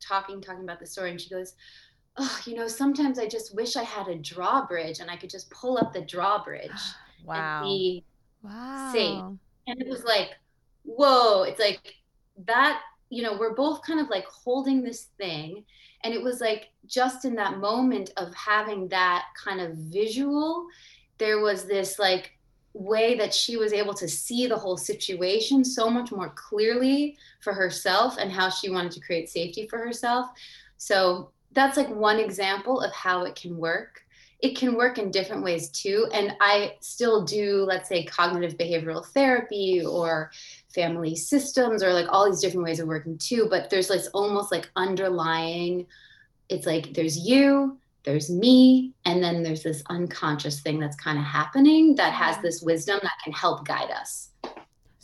talking 0.00 0.42
talking 0.42 0.64
about 0.64 0.80
the 0.80 0.86
story 0.86 1.10
and 1.10 1.20
she 1.20 1.30
goes 1.30 1.54
oh 2.18 2.40
you 2.44 2.54
know 2.54 2.68
sometimes 2.68 3.18
i 3.18 3.26
just 3.26 3.54
wish 3.54 3.74
i 3.76 3.82
had 3.82 4.06
a 4.08 4.16
drawbridge 4.16 5.00
and 5.00 5.10
i 5.10 5.16
could 5.16 5.30
just 5.30 5.48
pull 5.50 5.78
up 5.78 5.94
the 5.94 6.02
drawbridge 6.02 6.70
and 7.20 7.26
Wow. 7.26 7.62
be 7.62 8.04
wow. 8.42 9.38
and 9.66 9.80
it 9.80 9.88
was 9.88 10.04
like 10.04 10.32
whoa 10.82 11.44
it's 11.44 11.58
like 11.58 11.94
that 12.44 12.82
you 13.14 13.22
know 13.22 13.36
we're 13.38 13.54
both 13.54 13.82
kind 13.82 14.00
of 14.00 14.08
like 14.08 14.26
holding 14.26 14.82
this 14.82 15.08
thing. 15.18 15.64
And 16.02 16.12
it 16.12 16.22
was 16.22 16.40
like 16.40 16.68
just 16.86 17.24
in 17.24 17.34
that 17.36 17.58
moment 17.58 18.10
of 18.18 18.34
having 18.34 18.88
that 18.88 19.24
kind 19.42 19.60
of 19.60 19.74
visual 19.74 20.66
there 21.18 21.40
was 21.40 21.64
this 21.64 21.98
like 21.98 22.32
way 22.72 23.16
that 23.16 23.32
she 23.32 23.56
was 23.56 23.72
able 23.72 23.94
to 23.94 24.08
see 24.08 24.46
the 24.46 24.56
whole 24.56 24.76
situation 24.76 25.64
so 25.64 25.88
much 25.88 26.10
more 26.10 26.30
clearly 26.30 27.16
for 27.40 27.52
herself 27.52 28.16
and 28.18 28.32
how 28.32 28.48
she 28.48 28.68
wanted 28.68 28.90
to 28.92 29.00
create 29.00 29.30
safety 29.30 29.66
for 29.68 29.78
herself. 29.78 30.26
So 30.76 31.30
that's 31.52 31.76
like 31.76 31.88
one 31.88 32.18
example 32.18 32.80
of 32.80 32.92
how 32.92 33.24
it 33.24 33.36
can 33.36 33.56
work 33.56 34.02
it 34.44 34.58
can 34.58 34.74
work 34.74 34.98
in 34.98 35.10
different 35.10 35.42
ways 35.42 35.70
too. 35.70 36.06
And 36.12 36.36
I 36.38 36.74
still 36.80 37.24
do, 37.24 37.64
let's 37.66 37.88
say, 37.88 38.04
cognitive 38.04 38.58
behavioral 38.58 39.02
therapy 39.02 39.82
or 39.82 40.32
family 40.68 41.16
systems 41.16 41.82
or 41.82 41.94
like 41.94 42.08
all 42.10 42.26
these 42.30 42.42
different 42.42 42.66
ways 42.66 42.78
of 42.78 42.86
working 42.86 43.16
too. 43.16 43.46
But 43.48 43.70
there's 43.70 43.88
like 43.88 44.02
almost 44.12 44.52
like 44.52 44.70
underlying, 44.76 45.86
it's 46.50 46.66
like 46.66 46.92
there's 46.92 47.16
you, 47.16 47.78
there's 48.02 48.28
me, 48.28 48.92
and 49.06 49.24
then 49.24 49.42
there's 49.42 49.62
this 49.62 49.82
unconscious 49.88 50.60
thing 50.60 50.78
that's 50.78 50.96
kind 50.96 51.16
of 51.16 51.24
happening 51.24 51.94
that 51.94 52.12
has 52.12 52.36
this 52.42 52.60
wisdom 52.60 53.00
that 53.02 53.12
can 53.24 53.32
help 53.32 53.66
guide 53.66 53.90
us. 53.90 54.28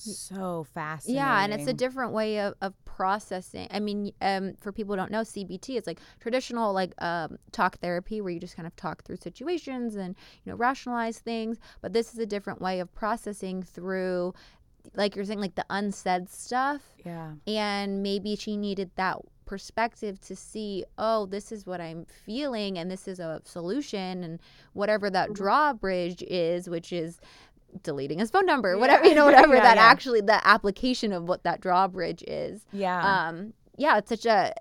So 0.01 0.65
fascinating. 0.75 1.17
Yeah, 1.17 1.43
and 1.45 1.53
it's 1.53 1.67
a 1.69 1.73
different 1.73 2.13
way 2.13 2.39
of, 2.41 2.55
of 2.61 2.75
processing. 2.85 3.69
I 3.71 3.81
mean, 3.81 4.13
um, 4.21 4.55
for 4.61 4.73
people 4.73 4.95
who 4.95 4.97
don't 5.01 5.11
know, 5.11 5.21
CBT 5.23 5.77
is 5.79 5.87
like 5.87 6.01
traditional 6.21 6.73
like 6.73 6.93
um, 7.03 7.39
talk 7.53 7.79
therapy 7.79 8.21
where 8.21 8.33
you 8.33 8.41
just 8.41 8.57
kind 8.57 8.67
of 8.67 8.75
talk 8.77 9.05
through 9.05 9.17
situations 9.17 9.95
and 9.97 10.17
you 10.45 10.53
know 10.53 10.57
rationalize 10.57 11.19
things. 11.19 11.59
But 11.81 11.93
this 11.93 12.13
is 12.13 12.19
a 12.19 12.27
different 12.27 12.61
way 12.61 12.81
of 12.81 12.93
processing 12.95 13.63
through, 13.63 14.35
like 14.95 15.17
you're 15.17 15.25
saying, 15.25 15.41
like 15.41 15.55
the 15.55 15.67
unsaid 15.71 16.29
stuff. 16.29 16.83
Yeah. 17.05 17.33
And 17.47 18.03
maybe 18.03 18.37
she 18.37 18.57
needed 18.57 18.91
that 18.97 19.19
perspective 19.47 20.21
to 20.21 20.37
see, 20.37 20.85
oh, 20.97 21.27
this 21.27 21.51
is 21.51 21.67
what 21.67 21.81
I'm 21.81 22.05
feeling, 22.05 22.79
and 22.79 22.89
this 22.89 23.09
is 23.09 23.19
a 23.19 23.41
solution, 23.45 24.23
and 24.23 24.39
whatever 24.75 25.11
that 25.11 25.31
Mhm. 25.31 25.35
drawbridge 25.35 26.23
is, 26.29 26.69
which 26.69 26.93
is 26.93 27.19
deleting 27.83 28.18
his 28.18 28.30
phone 28.30 28.46
number, 28.46 28.74
Yeah. 28.74 28.80
whatever 28.80 29.06
you 29.06 29.14
know, 29.14 29.24
whatever 29.24 29.54
Yeah, 29.56 29.62
that 29.62 29.76
yeah. 29.76 29.83
actually 29.85 30.20
the 30.20 30.46
application 30.46 31.12
of 31.12 31.24
what 31.28 31.44
that 31.44 31.61
drawbridge 31.61 32.22
is. 32.26 32.64
Yeah. 32.72 33.28
Um, 33.28 33.52
yeah, 33.76 33.98
it's 33.98 34.09
such 34.09 34.26
a. 34.26 34.54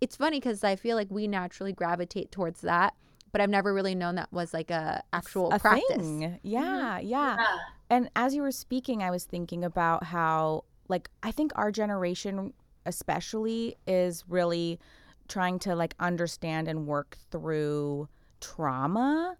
It's 0.00 0.16
funny 0.16 0.40
because 0.40 0.64
I 0.64 0.76
feel 0.76 0.96
like 0.96 1.08
we 1.10 1.28
naturally 1.28 1.72
gravitate 1.72 2.32
towards 2.32 2.62
that, 2.62 2.94
but 3.30 3.40
I've 3.40 3.50
never 3.50 3.72
really 3.72 3.94
known 3.94 4.16
that 4.16 4.32
was 4.32 4.52
like 4.52 4.70
a 4.70 5.02
actual 5.12 5.52
a 5.52 5.58
practice. 5.60 5.96
thing. 5.96 6.38
Yeah, 6.42 6.98
yeah. 6.98 7.36
Yeah. 7.38 7.46
And 7.88 8.10
as 8.16 8.34
you 8.34 8.42
were 8.42 8.50
speaking, 8.50 9.02
I 9.02 9.10
was 9.10 9.24
thinking 9.24 9.62
about 9.64 10.02
how, 10.04 10.64
like, 10.88 11.08
I 11.22 11.30
think 11.30 11.52
our 11.54 11.70
generation, 11.70 12.52
especially, 12.84 13.76
is 13.86 14.24
really 14.28 14.80
trying 15.28 15.58
to 15.60 15.74
like 15.76 15.94
understand 16.00 16.66
and 16.68 16.86
work 16.86 17.16
through 17.30 18.08
trauma. 18.40 19.36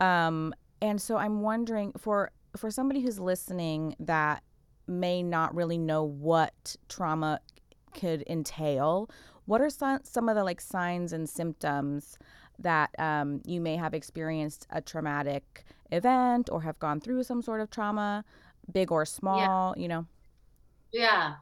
Um, 0.00 0.52
and 0.82 1.00
so 1.00 1.16
I'm 1.16 1.40
wondering 1.42 1.92
for 1.96 2.30
for 2.56 2.70
somebody 2.70 3.00
who's 3.00 3.18
listening 3.18 3.96
that 4.00 4.42
may 4.86 5.22
not 5.22 5.54
really 5.54 5.78
know 5.78 6.04
what 6.04 6.76
trauma 6.88 7.40
could 7.94 8.24
entail, 8.28 9.10
what 9.46 9.60
are 9.60 9.70
some 9.70 10.00
some 10.04 10.28
of 10.28 10.36
the 10.36 10.44
like 10.44 10.60
signs 10.60 11.12
and 11.12 11.28
symptoms 11.28 12.18
that 12.58 12.90
um, 12.98 13.40
you 13.44 13.60
may 13.60 13.76
have 13.76 13.94
experienced 13.94 14.66
a 14.70 14.80
traumatic 14.80 15.64
event 15.92 16.48
or 16.52 16.62
have 16.62 16.78
gone 16.78 17.00
through 17.00 17.22
some 17.22 17.42
sort 17.42 17.60
of 17.60 17.70
trauma 17.70 18.24
big 18.72 18.92
or 18.92 19.04
small, 19.04 19.74
yeah. 19.76 19.82
you 19.82 19.88
know? 19.88 20.06
Yeah. 20.92 21.34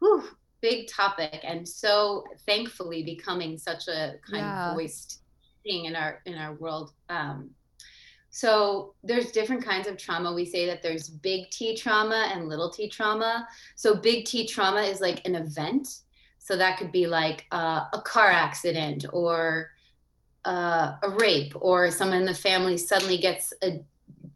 Whew, 0.00 0.24
big 0.60 0.88
topic. 0.88 1.40
And 1.42 1.66
so 1.66 2.24
thankfully 2.46 3.02
becoming 3.02 3.56
such 3.58 3.88
a 3.88 4.14
kind 4.28 4.44
yeah. 4.44 4.70
of 4.70 4.76
voiced 4.76 5.22
thing 5.62 5.86
in 5.86 5.96
our 5.96 6.20
in 6.26 6.34
our 6.34 6.54
world. 6.54 6.92
Um, 7.08 7.50
so 8.30 8.94
there's 9.02 9.32
different 9.32 9.64
kinds 9.64 9.86
of 9.86 9.96
trauma. 9.96 10.32
We 10.32 10.44
say 10.44 10.66
that 10.66 10.82
there's 10.82 11.08
big 11.08 11.50
T 11.50 11.76
trauma 11.76 12.30
and 12.32 12.48
little 12.48 12.70
T 12.70 12.88
trauma. 12.88 13.48
So 13.76 13.94
big 13.94 14.24
T 14.24 14.46
trauma 14.46 14.82
is 14.82 15.00
like 15.00 15.26
an 15.26 15.34
event. 15.34 15.88
So 16.38 16.56
that 16.56 16.78
could 16.78 16.92
be 16.92 17.06
like 17.06 17.46
uh, 17.50 17.86
a 17.92 18.00
car 18.02 18.28
accident 18.28 19.04
or 19.12 19.70
uh, 20.44 20.96
a 21.02 21.10
rape 21.10 21.54
or 21.56 21.90
someone 21.90 22.18
in 22.18 22.24
the 22.24 22.34
family 22.34 22.76
suddenly 22.76 23.18
gets 23.18 23.52
a 23.62 23.82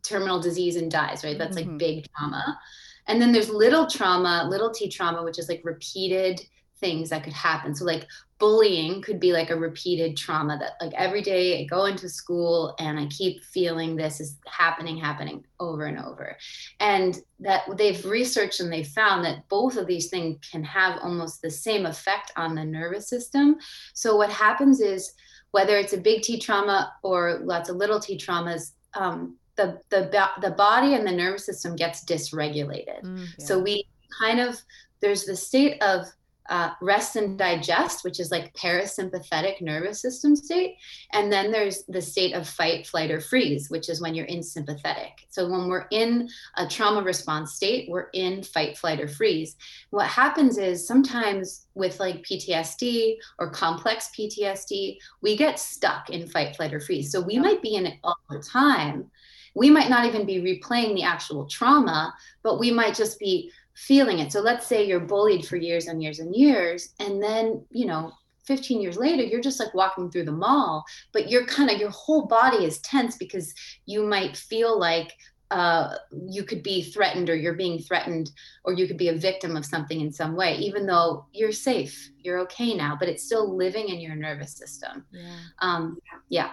terminal 0.03 0.41
disease 0.41 0.77
and 0.77 0.91
dies, 0.91 1.23
right? 1.23 1.39
That's 1.39 1.57
mm-hmm. 1.57 1.71
like 1.71 1.79
big 1.79 2.09
trauma. 2.17 2.59
And 3.07 3.21
then 3.21 3.33
there's 3.33 3.49
little 3.49 3.87
trauma, 3.87 4.47
little 4.49 4.71
t 4.71 4.89
trauma, 4.89 5.23
which 5.23 5.39
is 5.39 5.49
like 5.49 5.61
repeated 5.65 6.41
things 6.79 7.11
that 7.11 7.23
could 7.23 7.33
happen. 7.33 7.75
So 7.75 7.85
like 7.85 8.07
bullying 8.41 9.03
could 9.03 9.21
be 9.21 9.33
like 9.33 9.51
a 9.51 9.57
repeated 9.57 10.17
trauma 10.17 10.59
that 10.59 10.73
like 10.81 10.95
every 10.95 11.23
day 11.23 11.61
I 11.61 11.65
go 11.67 11.85
into 11.85 12.09
school 12.09 12.75
and 12.81 12.99
I 12.99 13.07
keep 13.07 13.45
feeling 13.45 13.95
this 13.95 14.19
is 14.19 14.39
happening, 14.47 14.97
happening 14.97 15.45
over 15.61 15.85
and 15.85 15.99
over. 15.99 16.37
And 16.81 17.19
that 17.39 17.63
they've 17.77 18.05
researched 18.05 18.61
and 18.61 18.73
they 18.73 18.83
found 18.83 19.25
that 19.25 19.49
both 19.49 19.77
of 19.77 19.87
these 19.87 20.09
things 20.09 20.39
can 20.51 20.65
have 20.65 20.99
almost 21.03 21.43
the 21.43 21.51
same 21.51 21.87
effect 21.87 22.33
on 22.37 22.55
the 22.55 22.65
nervous 22.65 23.09
system. 23.09 23.57
So 23.93 24.17
what 24.17 24.31
happens 24.31 24.81
is 24.81 25.13
whether 25.51 25.77
it's 25.77 25.93
a 25.93 25.99
big 25.99 26.23
T 26.23 26.41
trauma 26.41 26.95
or 27.03 27.41
lots 27.45 27.69
of 27.69 27.77
little 27.77 28.01
T 28.01 28.17
traumas, 28.17 28.73
um, 28.95 29.37
the 29.57 29.79
the 29.91 30.29
the 30.41 30.53
body 30.53 30.95
and 30.95 31.07
the 31.07 31.13
nervous 31.13 31.45
system 31.45 31.77
gets 31.77 32.05
dysregulated. 32.05 33.03
Mm, 33.03 33.27
yeah. 33.39 33.45
So 33.45 33.59
we 33.59 33.87
kind 34.19 34.41
of 34.41 34.59
there's 35.01 35.25
the 35.25 35.37
state 35.37 35.83
of 35.83 36.07
uh, 36.51 36.73
rest 36.83 37.15
and 37.15 37.39
digest, 37.39 38.03
which 38.03 38.19
is 38.19 38.33
like 38.33 38.53
parasympathetic 38.55 39.61
nervous 39.61 40.03
system 40.03 40.35
state. 40.35 40.77
And 41.13 41.33
then 41.33 41.53
there's 41.53 41.85
the 41.85 42.03
state 42.03 42.35
of 42.35 42.49
fight, 42.49 42.89
flight, 42.89 43.13
or 43.13 43.21
freeze, 43.21 43.71
which 43.71 43.89
is 43.89 44.01
when 44.01 44.17
you're 44.17 44.27
in 44.27 44.43
sympathetic. 44.43 45.27
So 45.29 45.49
when 45.49 45.69
we're 45.69 45.87
in 45.93 46.29
a 46.57 46.67
trauma 46.67 47.03
response 47.03 47.55
state, 47.55 47.89
we're 47.89 48.11
in 48.15 48.43
fight, 48.43 48.77
flight, 48.77 49.01
or 49.01 49.07
freeze. 49.07 49.57
What 49.91 50.09
happens 50.09 50.59
is 50.59 50.87
sometimes 50.87 51.67
with 51.75 52.01
like 52.01 52.25
PTSD 52.25 53.17
or 53.39 53.51
complex 53.51 54.11
PTSD, 54.19 54.99
we 55.23 55.37
get 55.37 55.61
stuck 55.61 56.11
in 56.11 56.27
fight, 56.27 56.57
flight, 56.57 56.75
or 56.75 56.81
freeze. 56.81 57.13
So 57.13 57.21
we 57.21 57.39
might 57.39 57.63
be 57.63 57.77
in 57.77 57.87
it 57.87 57.99
all 58.03 58.19
the 58.29 58.43
time. 58.43 59.09
We 59.55 59.71
might 59.71 59.91
not 59.91 60.07
even 60.07 60.27
be 60.27 60.41
replaying 60.41 60.95
the 60.95 61.03
actual 61.03 61.47
trauma, 61.47 62.15
but 62.43 62.59
we 62.59 62.71
might 62.71 62.95
just 62.95 63.19
be 63.19 63.51
feeling 63.81 64.19
it. 64.19 64.31
So 64.31 64.41
let's 64.41 64.67
say 64.67 64.87
you're 64.87 65.01
bullied 65.01 65.47
for 65.47 65.57
years 65.57 65.87
and 65.87 66.03
years 66.03 66.19
and 66.19 66.35
years, 66.37 66.95
and 67.01 67.23
then, 67.23 67.65
you 67.71 67.87
know, 67.87 68.13
15 68.45 68.81
years 68.81 68.97
later, 68.97 69.23
you're 69.23 69.41
just 69.41 69.59
like 69.59 69.73
walking 69.75 70.11
through 70.11 70.25
the 70.25 70.33
mall, 70.33 70.85
but 71.13 71.31
you're 71.31 71.47
kind 71.47 71.71
of, 71.71 71.79
your 71.79 71.91
whole 71.91 72.27
body 72.27 72.65
is 72.65 72.79
tense 72.81 73.17
because 73.17 73.55
you 73.87 74.05
might 74.05 74.37
feel 74.37 74.79
like 74.79 75.15
uh, 75.51 75.95
you 76.29 76.45
could 76.45 76.63
be 76.63 76.83
threatened 76.83 77.31
or 77.31 77.35
you're 77.35 77.55
being 77.55 77.79
threatened 77.79 78.31
or 78.65 78.73
you 78.75 78.87
could 78.87 78.99
be 78.99 79.09
a 79.09 79.17
victim 79.17 79.57
of 79.57 79.65
something 79.65 80.01
in 80.01 80.13
some 80.13 80.37
way, 80.37 80.57
even 80.57 80.87
though 80.87 81.27
you're 81.33 81.51
safe, 81.51 82.11
you're 82.19 82.39
okay 82.41 82.75
now, 82.75 82.97
but 82.99 83.09
it's 83.09 83.25
still 83.25 83.57
living 83.57 83.89
in 83.89 83.99
your 83.99 84.15
nervous 84.15 84.53
system. 84.57 85.05
Yeah. 85.11 85.37
Um, 85.61 85.99
yeah 86.29 86.51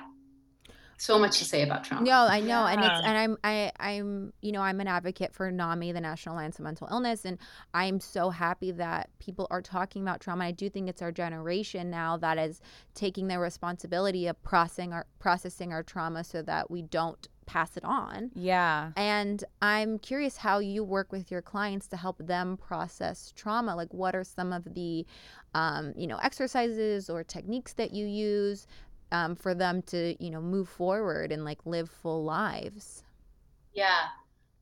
so 0.97 1.19
much 1.19 1.37
to 1.39 1.45
say 1.45 1.61
about 1.61 1.83
trauma. 1.83 2.05
No, 2.05 2.25
I 2.25 2.39
know, 2.39 2.65
yeah. 2.65 2.71
and 2.71 2.83
it's 2.83 3.05
and 3.05 3.17
I'm 3.17 3.37
I 3.43 3.71
I'm 3.79 4.33
you 4.41 4.51
know 4.51 4.61
I'm 4.61 4.81
an 4.81 4.87
advocate 4.87 5.33
for 5.33 5.51
NAMI, 5.51 5.91
the 5.91 6.01
National 6.01 6.35
Alliance 6.35 6.57
of 6.57 6.63
Mental 6.63 6.87
Illness, 6.89 7.23
and 7.23 7.37
I'm 7.73 7.99
so 7.99 8.29
happy 8.29 8.71
that 8.71 9.09
people 9.19 9.47
are 9.51 9.61
talking 9.61 10.01
about 10.01 10.21
trauma. 10.21 10.45
I 10.45 10.51
do 10.51 10.69
think 10.69 10.89
it's 10.89 11.01
our 11.01 11.11
generation 11.11 11.89
now 11.89 12.17
that 12.17 12.37
is 12.37 12.61
taking 12.95 13.27
the 13.27 13.39
responsibility 13.39 14.27
of 14.27 14.41
processing 14.43 14.91
our 14.91 15.05
processing 15.19 15.71
our 15.71 15.83
trauma 15.83 16.23
so 16.23 16.41
that 16.41 16.71
we 16.71 16.81
don't 16.81 17.27
pass 17.47 17.77
it 17.77 17.83
on. 17.83 18.29
Yeah. 18.35 18.91
And 18.95 19.43
I'm 19.61 19.97
curious 19.97 20.37
how 20.37 20.59
you 20.59 20.83
work 20.83 21.11
with 21.11 21.31
your 21.31 21.41
clients 21.41 21.87
to 21.87 21.97
help 21.97 22.17
them 22.19 22.57
process 22.57 23.33
trauma. 23.35 23.75
Like, 23.75 23.91
what 23.93 24.15
are 24.15 24.23
some 24.23 24.53
of 24.53 24.75
the, 24.75 25.05
um, 25.55 25.93
you 25.97 26.05
know, 26.05 26.17
exercises 26.17 27.09
or 27.09 27.23
techniques 27.23 27.73
that 27.73 27.91
you 27.93 28.05
use 28.05 28.67
um, 29.11 29.35
for 29.35 29.53
them 29.53 29.81
to 29.83 30.15
you 30.23 30.29
know 30.29 30.41
move 30.41 30.69
forward 30.69 31.31
and 31.31 31.43
like 31.45 31.59
live 31.65 31.89
full 31.89 32.23
lives. 32.23 33.03
Yeah. 33.73 34.05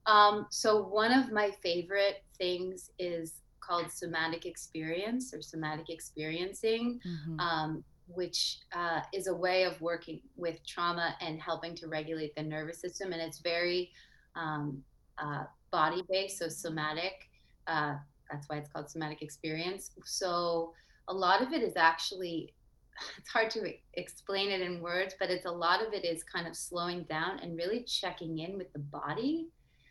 Um, 0.05 0.45
so 0.51 0.83
one 0.83 1.11
of 1.11 1.31
my 1.31 1.51
favorite 1.63 2.23
things 2.37 2.91
is 2.99 3.41
called 3.59 3.91
somatic 3.91 4.45
experience 4.45 5.33
or 5.33 5.41
somatic 5.41 5.89
experiencing 5.89 6.99
mm-hmm. 7.03 7.39
um, 7.39 7.83
which 8.07 8.59
uh, 8.75 8.99
is 9.11 9.25
a 9.25 9.33
way 9.33 9.63
of 9.63 9.81
working 9.81 10.21
with 10.35 10.63
trauma 10.67 11.15
and 11.21 11.41
helping 11.41 11.73
to 11.73 11.87
regulate 11.87 12.35
the 12.35 12.43
nervous 12.43 12.79
system. 12.79 13.13
And 13.13 13.21
it's 13.21 13.39
very 13.39 13.89
um, 14.35 14.83
uh, 15.17 15.45
body 15.71 16.03
based 16.07 16.37
so 16.37 16.47
somatic 16.47 17.29
uh, 17.67 17.95
that's 18.29 18.49
why 18.49 18.57
it's 18.57 18.69
called 18.69 18.89
somatic 18.89 19.21
experience. 19.21 19.91
So 20.03 20.73
a 21.07 21.13
lot 21.13 21.41
of 21.41 21.53
it 21.53 21.61
is 21.61 21.75
actually 21.75 22.53
it's 23.17 23.29
hard 23.29 23.49
to 23.51 23.73
explain 23.93 24.49
it 24.49 24.61
in 24.61 24.81
words, 24.81 25.15
but 25.19 25.29
it's 25.29 25.45
a 25.45 25.51
lot 25.51 25.85
of 25.85 25.93
it 25.93 26.05
is 26.05 26.23
kind 26.23 26.47
of 26.47 26.55
slowing 26.55 27.03
down 27.03 27.39
and 27.39 27.57
really 27.57 27.83
checking 27.83 28.39
in 28.39 28.57
with 28.57 28.71
the 28.73 28.79
body 28.79 29.47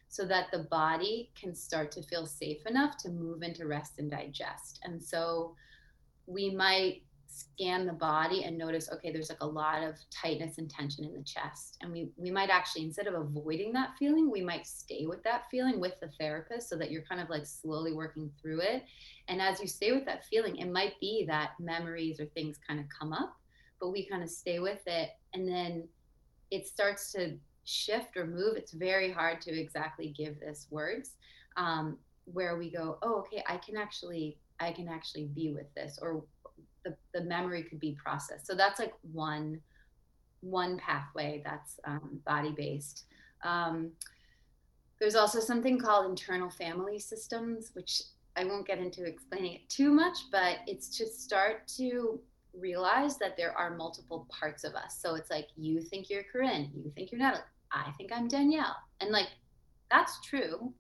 so 0.09 0.25
that 0.25 0.47
the 0.53 0.61
body 0.71 1.31
can 1.38 1.55
start 1.55 1.90
to 1.93 2.03
feel 2.03 2.27
safe 2.27 2.64
enough 2.67 2.97
to 2.99 3.09
move 3.09 3.43
into 3.43 3.67
rest 3.67 3.95
and 3.99 4.11
digest. 4.11 4.81
And 4.85 5.03
so 5.03 5.57
we 6.27 6.51
might 6.51 7.03
scan 7.35 7.87
the 7.87 7.92
body 7.92 8.44
and 8.44 8.57
notice 8.57 8.90
okay 8.92 9.12
there's 9.12 9.29
like 9.29 9.42
a 9.42 9.47
lot 9.47 9.83
of 9.83 9.97
tightness 10.11 10.59
and 10.59 10.70
tension 10.70 11.05
in 11.05 11.12
the 11.12 11.23
chest. 11.23 11.79
And 11.81 11.92
we 11.92 12.11
we 12.16 12.31
might 12.31 12.51
actually 12.51 12.85
instead 12.85 13.07
of 13.07 13.14
avoiding 13.14 13.73
that 13.73 13.97
feeling 13.99 14.31
we 14.31 14.42
might 14.42 14.66
stay 14.66 15.07
with 15.07 15.23
that 15.25 15.44
feeling 15.51 15.81
with 15.81 15.99
the 16.01 16.11
therapist 16.18 16.68
so 16.68 16.77
that 16.77 16.90
you're 16.90 17.03
kind 17.03 17.20
of 17.20 17.29
like 17.31 17.47
slowly 17.47 17.92
working 17.92 18.31
through 18.40 18.61
it. 18.61 18.85
And 19.29 19.40
as 19.40 19.61
you 19.61 19.66
stay 19.66 19.92
with 19.92 20.05
that 20.07 20.25
feeling 20.27 20.57
it 20.57 20.70
might 20.70 20.99
be 21.01 21.25
that 21.29 21.51
memories 21.59 22.20
or 22.20 22.27
things 22.27 22.59
kind 22.66 22.81
of 22.81 22.87
come 22.97 23.12
up 23.12 23.37
but 23.81 23.90
we 23.90 24.07
kind 24.07 24.23
of 24.23 24.31
stay 24.31 24.61
with 24.61 24.81
it. 24.87 25.11
And 25.35 25.47
then 25.47 25.88
it 26.51 26.66
starts 26.66 27.12
to 27.12 27.37
shift 27.64 28.16
or 28.16 28.27
move. 28.27 28.57
It's 28.57 28.73
very 28.73 29.11
hard 29.11 29.40
to 29.42 29.59
exactly 29.59 30.14
give 30.16 30.38
this 30.38 30.68
words 30.70 31.12
um, 31.57 31.99
where 32.27 32.57
we 32.57 32.70
go 32.70 32.99
oh 33.03 33.18
okay 33.18 33.42
i 33.49 33.57
can 33.59 33.77
actually 33.77 34.38
i 34.61 34.73
can 34.73 34.88
actually 34.88 35.27
be 35.27 35.53
with 35.53 35.73
this 35.75 35.99
or 36.01 36.25
the, 36.85 36.97
the 37.12 37.23
memory 37.23 37.62
could 37.62 37.81
be 37.81 37.97
processed. 38.03 38.47
So 38.47 38.55
that's 38.55 38.79
like 38.79 38.94
one 39.12 39.61
one 40.40 40.77
pathway 40.77 41.40
that's 41.42 41.81
um, 41.87 42.20
body 42.27 42.53
based. 42.55 43.05
Um, 43.42 43.92
there's 45.01 45.14
also 45.14 45.40
something 45.40 45.79
called 45.79 46.11
internal 46.11 46.51
family 46.51 46.99
systems, 46.99 47.70
which 47.73 48.03
I 48.37 48.44
won't 48.44 48.66
get 48.66 48.79
into 48.79 49.05
explaining 49.05 49.55
it 49.55 49.68
too 49.68 49.90
much, 49.90 50.18
but 50.31 50.59
it's 50.66 50.97
to 50.99 51.07
start 51.07 51.66
to 51.77 52.20
realize 52.53 53.16
that 53.18 53.37
there 53.37 53.57
are 53.57 53.77
multiple 53.77 54.27
parts 54.31 54.64
of 54.64 54.75
us. 54.75 54.99
So 55.01 55.14
it's 55.14 55.31
like 55.31 55.49
you 55.57 55.81
think 55.81 56.11
you're 56.11 56.25
Corinne, 56.31 56.70
you 56.75 56.90
think 56.94 57.11
you're 57.11 57.20
Natalie, 57.20 57.42
I 57.73 57.90
think 57.97 58.12
I'm 58.12 58.29
Danielle. 58.29 58.77
And 59.01 59.11
like 59.11 59.29
that's 59.90 60.20
true, 60.20 60.73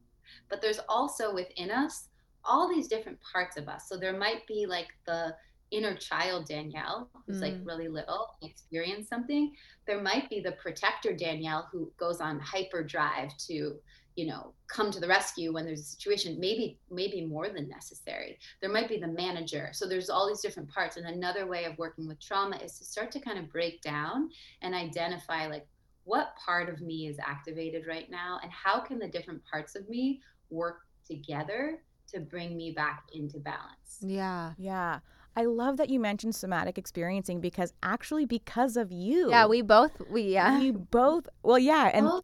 but 0.48 0.60
there's 0.60 0.80
also 0.88 1.34
within 1.34 1.70
us 1.70 2.08
all 2.44 2.68
these 2.68 2.88
different 2.88 3.18
parts 3.20 3.56
of 3.56 3.68
us. 3.68 3.88
So 3.88 3.96
there 3.96 4.16
might 4.16 4.46
be 4.46 4.66
like 4.66 4.88
the 5.06 5.34
inner 5.70 5.94
child 5.94 6.46
Danielle, 6.46 7.10
who's 7.26 7.38
mm. 7.38 7.42
like 7.42 7.54
really 7.64 7.88
little, 7.88 8.28
experience 8.42 9.08
something, 9.08 9.54
there 9.86 10.00
might 10.00 10.28
be 10.30 10.40
the 10.40 10.52
protector 10.52 11.14
Danielle 11.14 11.68
who 11.70 11.92
goes 11.98 12.20
on 12.20 12.38
hyperdrive 12.40 13.36
to, 13.46 13.74
you 14.16 14.26
know, 14.26 14.52
come 14.68 14.90
to 14.90 15.00
the 15.00 15.08
rescue 15.08 15.52
when 15.52 15.64
there's 15.64 15.80
a 15.80 15.84
situation, 15.84 16.38
maybe, 16.38 16.78
maybe 16.90 17.24
more 17.24 17.48
than 17.48 17.68
necessary. 17.68 18.38
There 18.60 18.72
might 18.72 18.88
be 18.88 18.98
the 18.98 19.08
manager. 19.08 19.70
So 19.72 19.88
there's 19.88 20.10
all 20.10 20.28
these 20.28 20.40
different 20.40 20.70
parts. 20.70 20.96
And 20.96 21.06
another 21.06 21.46
way 21.46 21.64
of 21.64 21.76
working 21.78 22.06
with 22.06 22.20
trauma 22.20 22.56
is 22.56 22.78
to 22.78 22.84
start 22.84 23.10
to 23.12 23.20
kind 23.20 23.38
of 23.38 23.50
break 23.50 23.82
down 23.82 24.30
and 24.62 24.74
identify 24.74 25.46
like 25.46 25.66
what 26.04 26.34
part 26.44 26.68
of 26.68 26.80
me 26.80 27.08
is 27.08 27.16
activated 27.18 27.86
right 27.88 28.10
now 28.10 28.38
and 28.42 28.52
how 28.52 28.78
can 28.80 28.98
the 28.98 29.08
different 29.08 29.42
parts 29.50 29.74
of 29.74 29.88
me 29.88 30.20
work 30.50 30.80
together 31.06 31.80
to 32.08 32.20
bring 32.20 32.56
me 32.56 32.72
back 32.72 33.04
into 33.12 33.38
balance. 33.38 33.98
Yeah. 34.00 34.52
Yeah. 34.58 35.00
I 35.36 35.44
love 35.46 35.76
that 35.78 35.90
you 35.90 35.98
mentioned 35.98 36.34
somatic 36.34 36.78
experiencing 36.78 37.40
because 37.40 37.72
actually 37.82 38.26
because 38.26 38.76
of 38.76 38.92
you. 38.92 39.30
Yeah, 39.30 39.46
we 39.46 39.62
both 39.62 39.92
we 40.10 40.22
yeah. 40.22 40.58
We 40.58 40.70
both 40.70 41.28
well 41.42 41.58
yeah, 41.58 41.90
and 41.92 42.06
oh. 42.08 42.22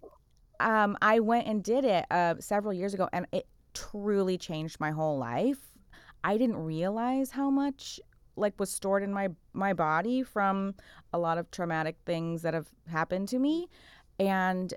um 0.60 0.96
I 1.02 1.20
went 1.20 1.46
and 1.46 1.62
did 1.62 1.84
it 1.84 2.06
uh 2.10 2.34
several 2.38 2.72
years 2.72 2.94
ago 2.94 3.08
and 3.12 3.26
it 3.32 3.46
truly 3.74 4.38
changed 4.38 4.78
my 4.80 4.90
whole 4.90 5.18
life. 5.18 5.58
I 6.22 6.36
didn't 6.36 6.56
realize 6.58 7.30
how 7.30 7.50
much 7.50 8.00
like 8.36 8.58
was 8.58 8.70
stored 8.70 9.02
in 9.02 9.12
my 9.12 9.28
my 9.52 9.72
body 9.72 10.22
from 10.22 10.74
a 11.12 11.18
lot 11.18 11.38
of 11.38 11.50
traumatic 11.50 11.96
things 12.06 12.42
that 12.42 12.54
have 12.54 12.68
happened 12.88 13.28
to 13.28 13.38
me 13.38 13.68
and 14.18 14.72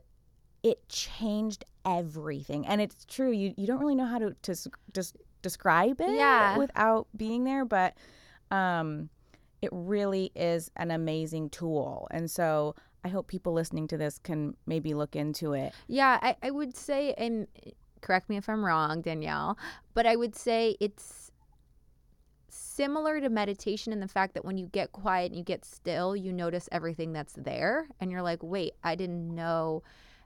it 0.64 0.88
changed 0.90 1.66
everything. 1.86 2.66
And 2.66 2.82
it's 2.82 3.06
true. 3.06 3.32
You 3.32 3.54
you 3.58 3.68
don't 3.68 3.80
really 3.80 3.96
know 3.96 4.06
how 4.06 4.20
to 4.20 4.36
to 4.44 4.56
just 4.94 5.18
describe 5.42 6.02
it 6.02 6.16
Yeah. 6.16 6.58
without 6.58 7.08
being 7.16 7.44
there, 7.44 7.66
but 7.66 7.96
um 8.54 9.10
it 9.62 9.70
really 9.72 10.30
is 10.36 10.70
an 10.76 10.92
amazing 10.92 11.50
tool. 11.50 12.08
And 12.12 12.30
so 12.30 12.76
I 13.06 13.08
hope 13.08 13.28
people 13.28 13.54
listening 13.54 13.88
to 13.88 13.98
this 13.98 14.20
can 14.20 14.56
maybe 14.66 14.94
look 14.94 15.16
into 15.16 15.54
it. 15.54 15.74
Yeah, 15.88 16.20
I, 16.22 16.36
I 16.44 16.52
would 16.52 16.76
say, 16.76 17.14
and 17.14 17.48
correct 18.02 18.30
me 18.30 18.36
if 18.36 18.50
I'm 18.50 18.64
wrong, 18.64 19.02
Danielle, 19.02 19.58
but 19.94 20.06
I 20.06 20.18
would 20.18 20.36
say 20.36 20.76
it's 20.82 21.32
similar 22.50 23.22
to 23.22 23.30
meditation 23.30 23.94
in 23.94 24.02
the 24.02 24.08
fact 24.08 24.34
that 24.34 24.44
when 24.44 24.58
you 24.58 24.68
get 24.68 24.92
quiet 24.92 25.32
and 25.32 25.38
you 25.38 25.44
get 25.44 25.64
still, 25.64 26.14
you 26.14 26.34
notice 26.34 26.68
everything 26.72 27.14
that's 27.14 27.34
there, 27.34 27.88
and 28.02 28.12
you're 28.12 28.22
like, 28.22 28.44
wait, 28.44 28.74
I 28.84 28.96
didn't 28.96 29.34
know 29.34 29.82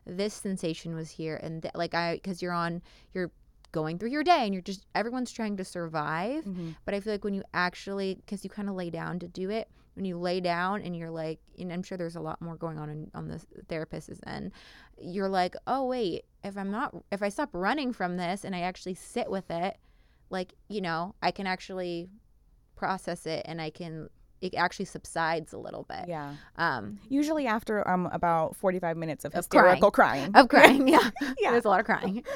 this 0.05 0.33
sensation 0.33 0.95
was 0.95 1.11
here, 1.11 1.39
and 1.43 1.61
th- 1.61 1.75
like 1.75 1.93
I, 1.93 2.15
because 2.15 2.41
you're 2.41 2.53
on, 2.53 2.81
you're 3.13 3.31
going 3.79 3.95
through 3.99 4.09
your 4.17 4.23
day 4.33 4.41
and 4.45 4.53
you're 4.53 4.61
just 4.73 4.85
everyone's 5.01 5.31
trying 5.31 5.55
to 5.61 5.63
survive 5.77 6.43
but 6.85 6.93
i 6.95 6.99
feel 6.99 7.13
like 7.15 7.23
when 7.27 7.33
you 7.39 7.43
actually 7.53 8.09
because 8.15 8.43
you 8.43 8.49
kind 8.49 8.69
of 8.69 8.75
lay 8.75 8.89
down 8.89 9.19
to 9.19 9.27
do 9.27 9.49
it 9.59 9.67
when 9.95 10.05
you 10.05 10.17
lay 10.29 10.39
down 10.39 10.81
and 10.85 10.95
you're 10.95 11.15
like 11.23 11.39
and 11.59 11.71
i'm 11.73 11.83
sure 11.83 11.97
there's 11.97 12.15
a 12.15 12.25
lot 12.29 12.41
more 12.41 12.55
going 12.55 12.77
on 12.79 12.89
in, 12.89 13.11
on 13.13 13.27
the 13.27 13.39
therapist's 13.69 14.19
end 14.25 14.51
you're 14.99 15.29
like 15.41 15.55
oh 15.67 15.83
wait 15.85 16.25
if 16.43 16.57
i'm 16.57 16.71
not 16.71 16.87
if 17.11 17.21
i 17.21 17.29
stop 17.29 17.49
running 17.53 17.93
from 17.93 18.17
this 18.17 18.43
and 18.45 18.55
i 18.55 18.61
actually 18.61 18.95
sit 18.95 19.29
with 19.29 19.49
it 19.51 19.77
like 20.29 20.53
you 20.69 20.81
know 20.81 21.13
i 21.21 21.29
can 21.31 21.45
actually 21.47 22.09
process 22.75 23.25
it 23.25 23.41
and 23.45 23.61
i 23.61 23.69
can 23.69 24.09
it 24.39 24.53
actually 24.55 24.85
subsides 24.85 25.51
a 25.53 25.57
little 25.57 25.83
bit 25.89 26.05
Yeah. 26.07 26.33
um 26.57 26.99
Usually 27.09 27.47
after 27.47 27.75
um 27.87 28.07
about 28.11 28.55
45 28.55 28.95
minutes 28.97 29.25
of 29.25 29.33
Of 29.33 29.49
crying. 29.49 29.65
hysterical 29.65 29.91
crying. 29.91 30.31
of 30.35 30.47
crying 30.47 30.87
yeah 30.95 31.09
Yeah. 31.39 31.51
there's 31.51 31.65
a 31.65 31.69
lot 31.69 31.79
of 31.79 31.85
crying 31.87 32.23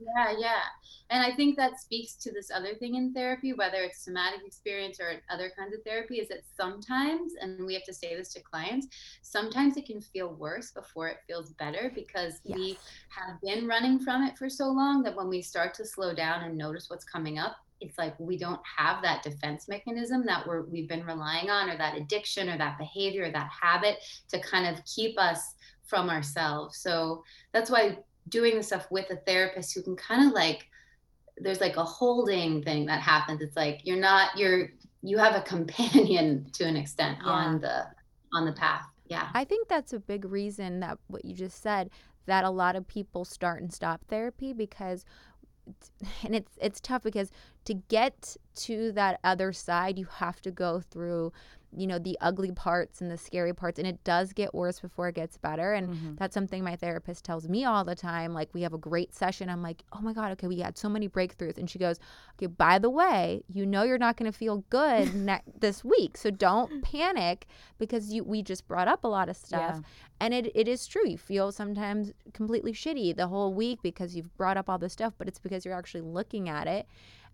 Yeah, 0.00 0.34
yeah. 0.38 0.62
And 1.10 1.22
I 1.22 1.34
think 1.34 1.56
that 1.56 1.78
speaks 1.78 2.14
to 2.16 2.32
this 2.32 2.50
other 2.50 2.74
thing 2.74 2.94
in 2.94 3.12
therapy, 3.12 3.52
whether 3.52 3.78
it's 3.78 4.02
somatic 4.02 4.40
experience 4.46 4.98
or 4.98 5.12
other 5.28 5.52
kinds 5.58 5.74
of 5.74 5.82
therapy, 5.84 6.16
is 6.16 6.28
that 6.28 6.42
sometimes, 6.56 7.32
and 7.40 7.66
we 7.66 7.74
have 7.74 7.84
to 7.84 7.92
say 7.92 8.16
this 8.16 8.32
to 8.34 8.40
clients, 8.40 8.86
sometimes 9.22 9.76
it 9.76 9.86
can 9.86 10.00
feel 10.00 10.34
worse 10.34 10.70
before 10.70 11.08
it 11.08 11.18
feels 11.26 11.52
better 11.54 11.92
because 11.94 12.40
we 12.44 12.78
have 13.08 13.40
been 13.42 13.66
running 13.66 13.98
from 13.98 14.22
it 14.22 14.38
for 14.38 14.48
so 14.48 14.68
long 14.68 15.02
that 15.02 15.14
when 15.16 15.28
we 15.28 15.42
start 15.42 15.74
to 15.74 15.84
slow 15.84 16.14
down 16.14 16.44
and 16.44 16.56
notice 16.56 16.88
what's 16.88 17.04
coming 17.04 17.38
up, 17.38 17.56
it's 17.80 17.98
like 17.98 18.18
we 18.20 18.38
don't 18.38 18.60
have 18.78 19.02
that 19.02 19.22
defense 19.22 19.66
mechanism 19.68 20.24
that 20.26 20.46
we're 20.46 20.62
we've 20.62 20.88
been 20.88 21.04
relying 21.04 21.48
on 21.48 21.70
or 21.70 21.78
that 21.78 21.96
addiction 21.96 22.50
or 22.50 22.58
that 22.58 22.76
behavior 22.76 23.24
or 23.24 23.30
that 23.30 23.50
habit 23.58 23.96
to 24.28 24.38
kind 24.40 24.66
of 24.66 24.84
keep 24.84 25.18
us 25.18 25.54
from 25.86 26.08
ourselves. 26.10 26.78
So 26.78 27.24
that's 27.52 27.70
why 27.70 27.98
doing 28.30 28.56
the 28.56 28.62
stuff 28.62 28.86
with 28.90 29.10
a 29.10 29.16
therapist 29.16 29.74
who 29.74 29.82
can 29.82 29.96
kind 29.96 30.26
of 30.26 30.32
like 30.32 30.66
there's 31.36 31.60
like 31.60 31.76
a 31.76 31.84
holding 31.84 32.62
thing 32.62 32.86
that 32.86 33.00
happens. 33.00 33.40
It's 33.40 33.56
like 33.56 33.80
you're 33.84 34.00
not 34.00 34.36
you're 34.38 34.70
you 35.02 35.18
have 35.18 35.34
a 35.34 35.42
companion 35.54 36.46
to 36.54 36.64
an 36.64 36.76
extent 36.76 37.18
on 37.24 37.60
the 37.60 37.86
on 38.32 38.46
the 38.46 38.52
path. 38.52 38.86
Yeah. 39.06 39.28
I 39.34 39.44
think 39.44 39.68
that's 39.68 39.92
a 39.92 39.98
big 39.98 40.24
reason 40.24 40.80
that 40.80 40.98
what 41.08 41.24
you 41.24 41.34
just 41.34 41.60
said 41.60 41.90
that 42.26 42.44
a 42.44 42.50
lot 42.50 42.76
of 42.76 42.86
people 42.86 43.24
start 43.24 43.60
and 43.60 43.72
stop 43.72 44.02
therapy 44.08 44.52
because 44.52 45.04
and 46.24 46.34
it's 46.34 46.52
it's 46.60 46.80
tough 46.80 47.02
because 47.02 47.30
to 47.64 47.74
get 47.74 48.36
to 48.54 48.92
that 48.92 49.20
other 49.22 49.52
side 49.52 49.98
you 49.98 50.06
have 50.06 50.40
to 50.42 50.50
go 50.50 50.80
through 50.80 51.32
you 51.76 51.86
know 51.86 51.98
the 51.98 52.18
ugly 52.20 52.50
parts 52.50 53.00
and 53.00 53.10
the 53.10 53.16
scary 53.16 53.52
parts 53.54 53.78
and 53.78 53.86
it 53.86 54.02
does 54.02 54.32
get 54.32 54.52
worse 54.52 54.80
before 54.80 55.08
it 55.08 55.14
gets 55.14 55.36
better 55.38 55.72
and 55.72 55.88
Mhm. 55.90 56.18
that's 56.18 56.34
something 56.34 56.64
my 56.64 56.74
therapist 56.74 57.24
tells 57.24 57.48
me 57.48 57.64
all 57.64 57.84
the 57.84 57.94
time 57.94 58.34
like 58.34 58.52
we 58.52 58.62
have 58.62 58.72
a 58.72 58.78
great 58.78 59.14
session 59.14 59.48
i'm 59.48 59.62
like 59.62 59.84
oh 59.92 60.00
my 60.00 60.12
god 60.12 60.32
okay 60.32 60.48
we 60.48 60.58
had 60.58 60.76
so 60.76 60.88
many 60.88 61.08
breakthroughs 61.08 61.58
and 61.58 61.70
she 61.70 61.78
goes 61.78 61.98
okay 62.36 62.46
by 62.46 62.78
the 62.78 62.90
way 62.90 63.42
you 63.48 63.64
know 63.64 63.84
you're 63.84 63.98
not 63.98 64.16
going 64.16 64.30
to 64.30 64.36
feel 64.36 64.64
good 64.68 65.14
ne- 65.28 65.42
this 65.60 65.84
week 65.84 66.16
so 66.16 66.28
don't 66.30 66.82
panic 66.82 67.46
because 67.78 68.12
you 68.12 68.24
we 68.24 68.42
just 68.42 68.66
brought 68.66 68.88
up 68.88 69.04
a 69.04 69.08
lot 69.08 69.28
of 69.28 69.36
stuff 69.36 69.76
Yeah. 69.76 69.80
and 70.20 70.34
it, 70.34 70.50
it 70.56 70.66
is 70.66 70.86
true 70.88 71.08
you 71.08 71.18
feel 71.18 71.52
sometimes 71.52 72.12
completely 72.32 72.72
shitty 72.72 73.16
the 73.16 73.28
whole 73.28 73.54
week 73.54 73.78
because 73.82 74.16
you've 74.16 74.36
brought 74.36 74.56
up 74.56 74.68
all 74.68 74.78
this 74.78 74.92
stuff 74.92 75.14
but 75.18 75.28
it's 75.28 75.38
because 75.38 75.64
you're 75.64 75.74
actually 75.78 76.00
looking 76.02 76.48
at 76.48 76.66
it 76.66 76.86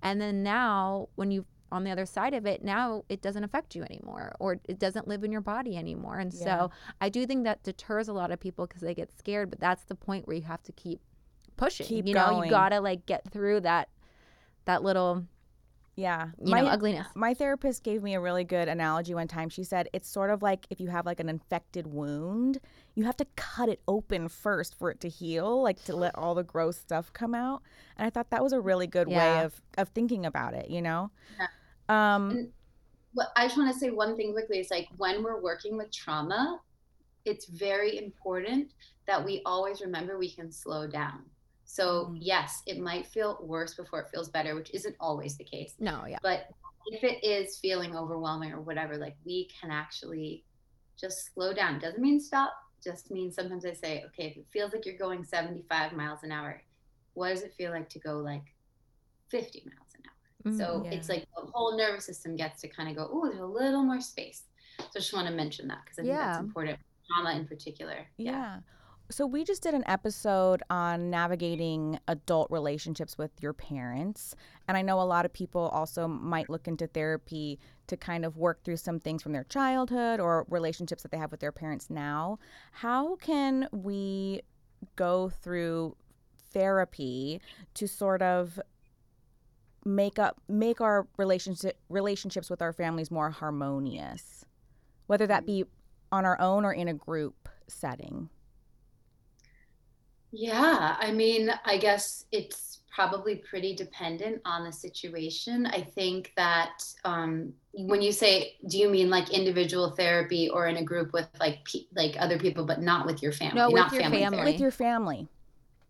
and 0.02 0.20
then 0.20 0.42
now 0.42 1.08
when 1.14 1.30
you 1.30 1.46
on 1.72 1.84
the 1.84 1.90
other 1.90 2.06
side 2.06 2.32
of 2.34 2.46
it 2.46 2.62
now 2.62 3.02
it 3.08 3.20
doesn't 3.22 3.44
affect 3.44 3.74
you 3.74 3.82
anymore 3.82 4.34
or 4.38 4.58
it 4.68 4.78
doesn't 4.78 5.08
live 5.08 5.24
in 5.24 5.32
your 5.32 5.40
body 5.40 5.76
anymore 5.76 6.18
and 6.18 6.32
Yeah. 6.32 6.44
so 6.44 6.70
i 7.00 7.08
do 7.08 7.26
think 7.26 7.44
that 7.44 7.62
deters 7.62 8.08
a 8.08 8.12
lot 8.12 8.30
of 8.30 8.38
people 8.40 8.66
because 8.66 8.82
they 8.82 8.94
get 8.94 9.10
scared 9.18 9.50
but 9.50 9.58
that's 9.60 9.84
the 9.84 9.94
point 9.96 10.26
where 10.26 10.36
you 10.36 10.42
have 10.44 10.62
to 10.64 10.72
keep 10.72 11.00
pushing 11.56 11.86
Keep 11.86 12.06
you 12.06 12.14
know 12.14 12.30
going. 12.30 12.44
you 12.44 12.50
gotta 12.50 12.80
like 12.80 13.06
get 13.06 13.30
through 13.30 13.60
that 13.62 13.88
that 14.66 14.82
little 14.82 15.24
Yeah. 15.96 16.28
you 16.42 16.54
know 16.54 16.66
ugliness 16.66 17.06
My 17.14 17.34
therapist 17.34 17.82
gave 17.82 18.02
me 18.02 18.14
a 18.14 18.20
really 18.20 18.44
good 18.44 18.68
analogy 18.68 19.14
one 19.14 19.28
time. 19.28 19.48
She 19.48 19.64
said 19.64 19.88
it's 19.94 20.08
sort 20.08 20.30
of 20.30 20.42
like 20.42 20.66
if 20.70 20.80
you 20.80 20.88
have 20.90 21.06
like 21.06 21.18
an 21.20 21.28
infected 21.30 21.86
wound, 21.86 22.58
you 22.96 23.04
have 23.04 23.16
to 23.18 23.26
cut 23.36 23.68
it 23.68 23.80
open 23.86 24.28
first 24.28 24.74
for 24.78 24.90
it 24.90 25.00
to 25.02 25.08
heal, 25.08 25.62
like 25.62 25.84
to 25.84 25.94
let 25.94 26.14
all 26.16 26.34
the 26.34 26.42
gross 26.42 26.78
stuff 26.78 27.12
come 27.12 27.34
out. 27.34 27.62
And 27.96 28.06
I 28.06 28.10
thought 28.10 28.30
that 28.30 28.42
was 28.42 28.54
a 28.54 28.60
really 28.60 28.86
good 28.86 29.08
Yeah. 29.08 29.18
way 29.18 29.44
of 29.44 29.60
of 29.78 29.90
thinking 29.90 30.24
about 30.26 30.54
it, 30.54 30.70
you 30.70 30.80
know? 30.82 31.10
Yeah. 31.38 31.46
Um 31.88 32.30
And- 32.30 32.52
Well, 33.14 33.32
I 33.36 33.46
just 33.46 33.56
want 33.56 33.72
to 33.72 33.78
say 33.78 33.90
one 33.90 34.14
thing 34.16 34.32
quickly. 34.32 34.58
It's 34.58 34.70
like 34.70 34.88
when 34.98 35.22
we're 35.22 35.40
working 35.40 35.76
with 35.78 35.90
trauma, 35.90 36.60
it's 37.24 37.46
very 37.46 37.96
important 37.98 38.72
that 39.06 39.24
we 39.24 39.40
always 39.46 39.80
remember 39.80 40.18
we 40.18 40.30
can 40.30 40.50
slow 40.52 40.86
down. 40.86 41.24
So, 41.64 42.06
Mhm. 42.06 42.18
yes, 42.20 42.62
it 42.66 42.78
might 42.78 43.06
feel 43.06 43.38
worse 43.42 43.74
before 43.74 44.00
it 44.00 44.08
feels 44.10 44.28
better, 44.28 44.54
which 44.54 44.70
isn't 44.74 44.96
always 45.00 45.36
the 45.36 45.44
case. 45.44 45.74
no 45.78 46.04
yeah 46.06 46.18
But 46.22 46.50
if 46.86 47.02
it 47.04 47.24
is 47.24 47.58
feeling 47.58 47.96
overwhelming 47.96 48.52
or 48.52 48.60
whatever, 48.60 48.96
like 48.98 49.16
we 49.24 49.46
can 49.60 49.70
actually 49.70 50.44
just 50.96 51.32
slow 51.34 51.52
down. 51.54 51.78
Doesn't 51.78 52.00
mean 52.02 52.20
stop, 52.20 52.52
just 52.82 53.10
means 53.10 53.34
sometimes 53.34 53.64
I 53.64 53.72
say, 53.72 54.04
okay, 54.06 54.28
if 54.28 54.36
it 54.36 54.46
feels 54.52 54.72
like 54.72 54.86
you're 54.86 54.98
going 54.98 55.24
75 55.24 55.92
miles 55.92 56.22
an 56.22 56.32
hour, 56.32 56.62
what 57.14 57.30
does 57.30 57.42
it 57.42 57.54
feel 57.54 57.72
like 57.72 57.88
to 57.90 57.98
go 57.98 58.18
like 58.18 58.44
50 59.30 59.64
miles 59.66 59.94
an 59.94 60.02
hour? 60.06 60.52
Mhm. 60.52 60.56
So 60.56 60.82
Yeah. 60.84 60.90
it's 60.96 61.08
like 61.08 61.26
the 61.36 61.50
whole 61.52 61.76
nervous 61.76 62.06
system 62.06 62.36
gets 62.36 62.60
to 62.62 62.68
kind 62.68 62.88
of 62.88 62.96
go, 62.96 63.08
oh, 63.10 63.28
there's 63.28 63.40
a 63.40 63.46
little 63.46 63.82
more 63.82 64.00
space. 64.00 64.44
So 64.78 64.84
I 64.84 64.98
just 65.00 65.12
want 65.12 65.26
to 65.28 65.34
mention 65.34 65.68
that 65.68 65.84
because 65.84 65.98
I 65.98 66.02
think 66.02 66.18
that's 66.18 66.38
important. 66.38 66.78
Trauma 67.08 67.38
in 67.38 67.46
particular. 67.46 68.06
Yeah. 68.16 68.60
So 69.08 69.24
we 69.24 69.44
just 69.44 69.62
did 69.62 69.74
an 69.74 69.84
episode 69.86 70.64
on 70.68 71.10
navigating 71.10 72.00
adult 72.08 72.50
relationships 72.50 73.16
with 73.16 73.30
your 73.40 73.52
parents. 73.52 74.34
And 74.66 74.76
I 74.76 74.82
know 74.82 75.00
a 75.00 75.02
lot 75.02 75.24
of 75.24 75.32
people 75.32 75.68
also 75.68 76.08
might 76.08 76.50
look 76.50 76.66
into 76.66 76.88
therapy 76.88 77.60
to 77.86 77.96
kind 77.96 78.24
of 78.24 78.36
work 78.36 78.64
through 78.64 78.78
some 78.78 78.98
things 78.98 79.22
from 79.22 79.32
their 79.32 79.44
childhood 79.44 80.18
or 80.18 80.44
relationships 80.50 81.04
that 81.04 81.12
they 81.12 81.18
have 81.18 81.30
with 81.30 81.38
their 81.38 81.52
parents 81.52 81.88
now. 81.88 82.40
How 82.72 83.14
can 83.16 83.68
we 83.70 84.42
go 84.96 85.28
through 85.28 85.96
therapy 86.52 87.40
to 87.74 87.86
sort 87.86 88.22
of 88.22 88.58
make 89.84 90.18
up 90.18 90.40
make 90.48 90.80
our 90.80 91.06
relationship 91.16 91.78
relationships 91.88 92.50
with 92.50 92.60
our 92.60 92.72
families 92.72 93.12
more 93.12 93.30
harmonious? 93.30 94.44
Whether 95.06 95.28
that 95.28 95.46
be 95.46 95.64
on 96.10 96.24
our 96.24 96.40
own 96.40 96.64
or 96.64 96.72
in 96.72 96.88
a 96.88 96.94
group 96.94 97.48
setting. 97.68 98.30
Yeah, 100.38 100.96
I 101.00 101.12
mean, 101.12 101.50
I 101.64 101.78
guess 101.78 102.26
it's 102.30 102.82
probably 102.94 103.36
pretty 103.36 103.74
dependent 103.74 104.42
on 104.44 104.64
the 104.64 104.72
situation. 104.72 105.64
I 105.64 105.80
think 105.80 106.32
that 106.36 106.82
um, 107.06 107.54
when 107.72 108.02
you 108.02 108.12
say, 108.12 108.56
do 108.68 108.76
you 108.78 108.90
mean 108.90 109.08
like 109.08 109.30
individual 109.30 109.92
therapy 109.92 110.50
or 110.50 110.66
in 110.66 110.76
a 110.76 110.84
group 110.84 111.14
with 111.14 111.26
like 111.40 111.64
pe- 111.64 111.86
like 111.94 112.16
other 112.18 112.38
people, 112.38 112.66
but 112.66 112.82
not 112.82 113.06
with 113.06 113.22
your 113.22 113.32
family? 113.32 113.56
No, 113.56 113.68
with 113.68 113.76
not 113.76 113.92
your 113.92 114.02
family. 114.02 114.20
therapy, 114.24 114.52
with 114.52 114.60
your 114.60 114.70
family. 114.70 115.26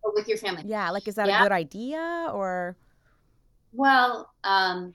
but 0.01 0.13
with 0.15 0.27
your 0.29 0.37
family. 0.37 0.63
Yeah, 0.65 0.91
like 0.91 1.07
is 1.09 1.15
that 1.15 1.27
Yeah. 1.27 1.41
a 1.41 1.43
good 1.43 1.51
idea 1.51 2.29
or 2.33 2.77
Well, 3.73 4.31
um, 4.45 4.93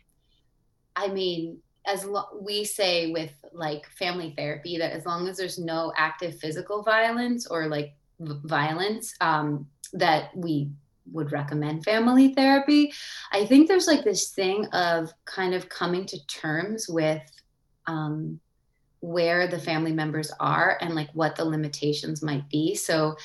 I 0.97 1.09
mean, 1.09 1.59
as 1.87 2.07
lo- 2.07 2.39
we 2.41 2.65
say 2.65 3.11
with 3.13 3.33
like 3.53 3.87
family 3.87 4.33
therapy, 4.35 4.79
that 4.79 4.93
as 4.93 5.05
long 5.05 5.29
as 5.29 5.37
there's 5.37 5.59
no 5.59 5.93
active 5.97 6.39
physical 6.39 6.83
violence 6.83 7.47
or 7.47 7.67
like 7.67 7.93
violence, 8.45 9.15
um, 9.21 9.67
that 9.93 10.35
we 10.37 10.71
would 11.11 11.33
recommend 11.33 11.85
family 11.85 12.33
therapy. 12.35 12.93
I 13.33 13.45
think 13.45 13.69
there's 13.69 13.87
like 13.87 14.05
this 14.05 14.31
thing 14.31 14.67
of 14.67 15.13
kind 15.25 15.55
of 15.55 15.69
coming 15.69 16.07
to 16.07 16.27
terms 16.27 16.89
with 16.89 17.23
um, 17.87 18.41
where 19.01 19.49
the 19.49 19.59
family 19.59 19.93
members 19.93 20.31
are 20.39 20.79
and 20.81 20.95
like 20.95 21.11
what 21.13 21.35
the 21.37 21.45
limitations 21.45 22.23
might 22.23 22.49
be. 22.49 22.75
So, 22.75 23.17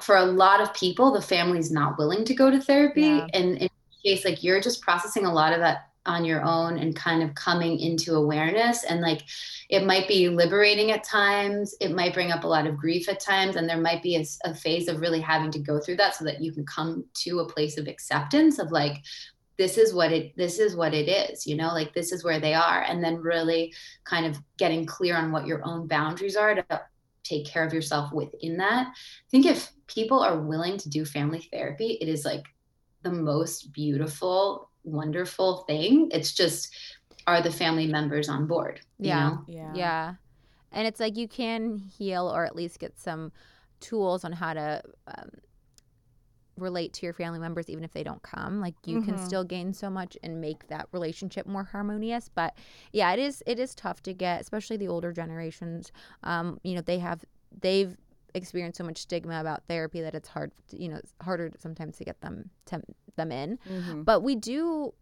for 0.00 0.16
a 0.16 0.24
lot 0.24 0.60
of 0.60 0.72
people, 0.74 1.12
the 1.12 1.20
family's 1.20 1.70
not 1.70 1.98
willing 1.98 2.24
to 2.24 2.34
go 2.34 2.50
to 2.50 2.60
therapy, 2.60 3.02
Yeah. 3.02 3.26
and 3.34 3.58
in 3.58 3.68
case 4.04 4.24
like 4.24 4.42
you're 4.42 4.60
just 4.60 4.80
processing 4.80 5.26
a 5.26 5.32
lot 5.32 5.52
of 5.52 5.60
that 5.60 5.88
on 6.04 6.24
your 6.24 6.42
own 6.42 6.78
and 6.78 6.96
kind 6.96 7.22
of 7.22 7.34
coming 7.34 7.78
into 7.78 8.14
awareness. 8.14 8.84
And 8.84 9.00
like 9.00 9.22
it 9.68 9.86
might 9.86 10.08
be 10.08 10.28
liberating 10.28 10.90
at 10.90 11.04
times. 11.04 11.74
It 11.80 11.94
might 11.94 12.14
bring 12.14 12.32
up 12.32 12.44
a 12.44 12.48
lot 12.48 12.66
of 12.66 12.76
grief 12.76 13.08
at 13.08 13.20
times. 13.20 13.56
And 13.56 13.68
there 13.68 13.80
might 13.80 14.02
be 14.02 14.16
a, 14.16 14.24
a, 14.44 14.54
phase 14.54 14.88
of 14.88 15.00
really 15.00 15.20
having 15.20 15.50
to 15.52 15.58
go 15.58 15.78
through 15.78 15.96
that 15.96 16.16
so 16.16 16.24
that 16.24 16.42
you 16.42 16.52
can 16.52 16.66
come 16.66 17.04
to 17.14 17.40
a 17.40 17.48
place 17.48 17.78
of 17.78 17.86
acceptance 17.86 18.58
of 18.58 18.72
like 18.72 19.02
this 19.58 19.78
is 19.78 19.94
what 19.94 20.10
it 20.12 20.34
this 20.36 20.58
is 20.58 20.74
what 20.74 20.94
it 20.94 21.08
is 21.08 21.46
you 21.46 21.56
know? 21.56 21.68
Like 21.68 21.94
this 21.94 22.10
is 22.10 22.24
where 22.24 22.40
they 22.40 22.54
are. 22.54 22.82
And 22.82 23.02
then 23.02 23.16
really 23.16 23.72
kind 24.04 24.26
of 24.26 24.38
getting 24.56 24.84
clear 24.84 25.16
on 25.16 25.30
what 25.30 25.46
your 25.46 25.64
own 25.64 25.86
boundaries 25.86 26.36
are 26.36 26.54
to 26.54 26.82
take 27.22 27.46
care 27.46 27.64
of 27.64 27.72
yourself 27.72 28.12
within 28.12 28.56
that. 28.56 28.88
I 28.88 29.30
think 29.30 29.46
if 29.46 29.70
people 29.86 30.18
are 30.18 30.40
willing 30.40 30.78
to 30.78 30.88
do 30.88 31.04
family 31.04 31.48
therapy 31.52 31.98
it 32.00 32.08
is 32.08 32.24
like 32.24 32.44
the 33.02 33.12
most 33.12 33.72
beautiful 33.72 34.70
wonderful 34.84 35.58
thing. 35.68 36.10
It's 36.12 36.32
just 36.32 36.74
are 37.26 37.40
the 37.40 37.52
family 37.52 37.86
members 37.86 38.28
on 38.28 38.46
board? 38.46 38.80
Yeah. 38.98 39.28
Know? 39.28 39.44
Yeah. 39.46 39.72
Yeah. 39.74 40.14
And 40.72 40.86
it's 40.86 41.00
like 41.00 41.16
you 41.16 41.28
can 41.28 41.78
heal 41.78 42.32
or 42.34 42.44
at 42.44 42.56
least 42.56 42.78
get 42.78 42.98
some 42.98 43.32
tools 43.80 44.24
on 44.24 44.32
how 44.32 44.54
to 44.54 44.82
um, 45.06 45.30
relate 46.56 46.92
to 46.92 47.06
your 47.06 47.12
family 47.12 47.38
members 47.38 47.68
even 47.68 47.82
if 47.82 47.92
they 47.92 48.02
don't 48.02 48.22
come 48.22 48.60
like 48.60 48.74
you 48.84 48.98
mm-hmm. 48.98 49.10
can 49.10 49.18
still 49.18 49.42
gain 49.42 49.72
so 49.72 49.88
much 49.88 50.16
and 50.22 50.40
make 50.40 50.68
that 50.68 50.86
relationship 50.92 51.46
more 51.46 51.64
harmonious 51.64 52.28
but 52.34 52.54
yeah 52.92 53.10
it 53.12 53.18
is 53.18 53.42
it 53.46 53.58
is 53.58 53.74
tough 53.74 54.02
to 54.02 54.12
get 54.12 54.40
especially 54.40 54.76
the 54.76 54.86
older 54.86 55.12
generations 55.12 55.90
um 56.22 56.60
you 56.62 56.74
know 56.74 56.82
they 56.82 56.98
have 56.98 57.24
they've 57.60 57.96
experienced 58.34 58.78
so 58.78 58.84
much 58.84 58.98
stigma 58.98 59.40
about 59.40 59.62
therapy 59.68 60.00
that 60.00 60.14
it's 60.14 60.28
hard 60.28 60.52
to, 60.68 60.82
you 60.82 60.88
know 60.88 60.96
it's 60.96 61.14
harder 61.22 61.50
sometimes 61.58 61.96
to 61.98 62.04
get 62.04 62.20
them 62.20 62.50
to 62.66 62.82
them 63.16 63.32
in. 63.32 63.58
Mm-hmm. 63.68 64.02
But 64.02 64.22
we 64.22 64.34
do 64.34 64.94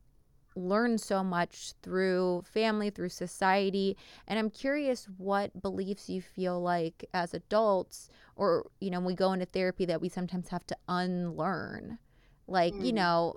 learn 0.57 0.99
so 0.99 1.23
much 1.23 1.73
through 1.83 2.43
family, 2.45 2.91
through 2.91 3.09
society. 3.09 3.97
And 4.27 4.39
I'm 4.39 4.51
curious 4.51 5.09
what 5.17 5.63
beliefs 5.63 6.09
you 6.09 6.21
feel 6.21 6.61
like 6.61 7.05
as 7.15 7.35
adults, 7.35 8.09
or, 8.37 8.67
you 8.81 8.91
know, 8.91 9.01
we 9.01 9.15
go 9.15 9.33
into 9.33 9.47
therapy 9.47 9.85
that 9.87 10.01
we 10.01 10.09
sometimes 10.09 10.49
have 10.49 10.67
to 10.67 10.77
unlearn. 10.89 11.99
Like, 12.47 12.75
mm. 12.75 12.85
you 12.85 12.93
know, 12.93 13.37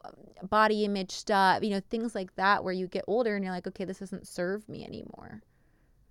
body 0.49 0.85
image 0.85 1.11
stuff, 1.11 1.63
you 1.63 1.69
know, 1.69 1.81
things 1.89 2.15
like 2.15 2.35
that 2.35 2.63
where 2.63 2.73
you 2.73 2.87
get 2.87 3.05
older 3.07 3.35
and 3.35 3.43
you're 3.43 3.53
like, 3.53 3.67
okay, 3.67 3.85
this 3.85 3.99
doesn't 3.99 4.27
serve 4.27 4.67
me 4.67 4.83
anymore. 4.83 5.43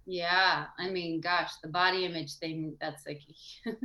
Yeah, 0.06 0.66
I 0.78 0.90
mean, 0.90 1.20
gosh, 1.20 1.50
the 1.62 1.68
body 1.68 2.04
image 2.04 2.34
thing, 2.34 2.76
that's 2.80 3.06
like, 3.06 3.20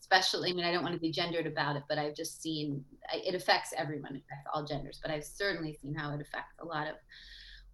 especially, 0.00 0.50
I 0.50 0.54
mean, 0.54 0.64
I 0.64 0.72
don't 0.72 0.82
want 0.82 0.94
to 0.94 1.00
be 1.00 1.10
gendered 1.10 1.46
about 1.46 1.76
it, 1.76 1.82
but 1.88 1.98
I've 1.98 2.14
just 2.14 2.42
seen 2.42 2.84
it 3.12 3.34
affects 3.34 3.72
everyone, 3.76 4.14
it 4.14 4.22
affects 4.26 4.48
all 4.52 4.64
genders, 4.64 5.00
but 5.02 5.10
I've 5.10 5.24
certainly 5.24 5.78
seen 5.80 5.94
how 5.94 6.12
it 6.14 6.20
affects 6.20 6.54
a 6.60 6.64
lot 6.64 6.88
of 6.88 6.96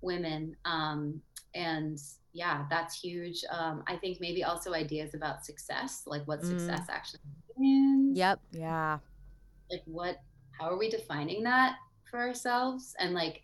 women. 0.00 0.56
Um, 0.64 1.20
and 1.54 1.98
yeah, 2.32 2.66
that's 2.70 3.00
huge. 3.00 3.44
Um, 3.50 3.82
I 3.88 3.96
think 3.96 4.18
maybe 4.20 4.44
also 4.44 4.74
ideas 4.74 5.14
about 5.14 5.44
success, 5.44 6.02
like 6.06 6.26
what 6.26 6.42
mm. 6.42 6.46
success 6.46 6.87
actually 6.88 7.20
means. 7.56 8.16
Yep. 8.16 8.40
Yeah. 8.52 8.98
Like 9.70 9.82
what, 9.87 10.20
how 10.58 10.70
are 10.70 10.78
we 10.78 10.88
defining 10.88 11.42
that 11.44 11.76
for 12.08 12.20
ourselves? 12.20 12.94
And 13.00 13.12
like, 13.12 13.42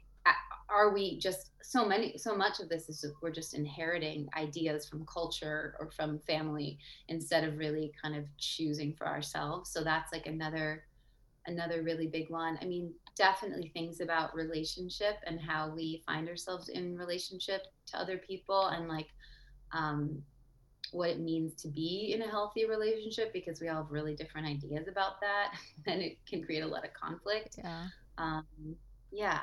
are 0.75 0.93
we 0.93 1.19
just 1.19 1.51
so 1.63 1.87
many 1.87 2.19
so 2.19 2.37
much 2.37 2.61
of 2.61 2.69
this 2.69 2.89
is 2.89 3.01
just, 3.01 3.15
we're 3.23 3.31
just 3.31 3.55
inheriting 3.55 4.29
ideas 4.37 4.87
from 4.87 5.07
culture 5.07 5.77
or 5.79 5.91
from 5.91 6.19
family 6.21 6.79
instead 7.09 7.45
of 7.45 7.59
really 7.59 7.93
kind 8.03 8.17
of 8.17 8.25
choosing 8.39 8.93
for 8.93 9.07
ourselves. 9.07 9.71
So 9.71 9.85
that's 9.85 10.13
like 10.13 10.27
another 10.27 10.85
another 11.47 11.83
really 11.83 12.07
big 12.07 12.31
one. 12.31 12.59
I 12.61 12.65
mean 12.65 12.93
definitely 13.17 13.69
things 13.69 14.01
about 14.01 14.35
relationship 14.35 15.17
and 15.27 15.41
how 15.41 15.69
we 15.69 16.03
find 16.05 16.29
ourselves 16.29 16.69
in 16.69 16.97
relationship 16.97 17.63
to 17.87 17.99
other 17.99 18.19
people 18.19 18.69
and 18.69 18.89
like 18.89 19.09
um, 19.73 20.21
what 20.91 21.11
it 21.11 21.21
means 21.21 21.55
to 21.55 21.69
be 21.69 22.13
in 22.15 22.23
a 22.23 22.29
healthy 22.29 22.67
relationship 22.67 23.33
because 23.33 23.61
we 23.61 23.69
all 23.69 23.83
have 23.83 23.93
really 23.93 24.17
different 24.17 24.47
ideas 24.47 24.89
about 24.89 25.21
that 25.21 25.55
and 25.87 26.03
it 26.03 26.19
can 26.27 26.43
create 26.43 26.63
a 26.63 26.67
lot 26.67 26.85
of 26.85 26.93
conflict. 26.93 27.57
Yeah. 27.59 27.87
Um, 28.19 28.45
yeah 29.13 29.41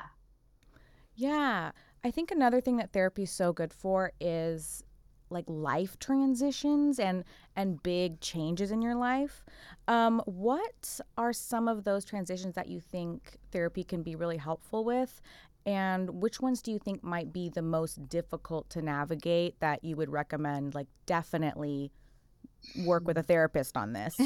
yeah. 1.14 1.72
I 2.04 2.10
think 2.10 2.30
another 2.30 2.60
thing 2.60 2.76
that 2.78 2.92
therapy 2.92 3.22
is 3.22 3.30
so 3.30 3.52
good 3.52 3.72
for 3.72 4.12
is 4.20 4.82
like 5.30 5.44
life 5.48 5.98
transitions 5.98 6.98
and 6.98 7.24
and 7.56 7.82
big 7.82 8.20
changes 8.20 8.70
in 8.70 8.82
your 8.82 8.94
life. 8.94 9.44
Um, 9.88 10.22
what 10.26 11.00
are 11.16 11.32
some 11.32 11.68
of 11.68 11.84
those 11.84 12.04
transitions 12.04 12.54
that 12.54 12.68
you 12.68 12.80
think 12.80 13.38
therapy 13.50 13.82
can 13.82 14.02
be 14.02 14.14
really 14.14 14.36
helpful 14.36 14.84
with? 14.84 15.20
And 15.64 16.22
which 16.22 16.40
ones 16.40 16.60
do 16.60 16.72
you 16.72 16.78
think 16.78 17.04
might 17.04 17.32
be 17.32 17.48
the 17.48 17.62
most 17.62 18.08
difficult 18.08 18.68
to 18.70 18.82
navigate 18.82 19.60
that 19.60 19.84
you 19.84 19.96
would 19.96 20.10
recommend? 20.10 20.74
Like, 20.74 20.88
definitely 21.06 21.92
work 22.84 23.06
with 23.06 23.16
a 23.16 23.22
therapist 23.22 23.76
on 23.76 23.92
this. 23.92 24.18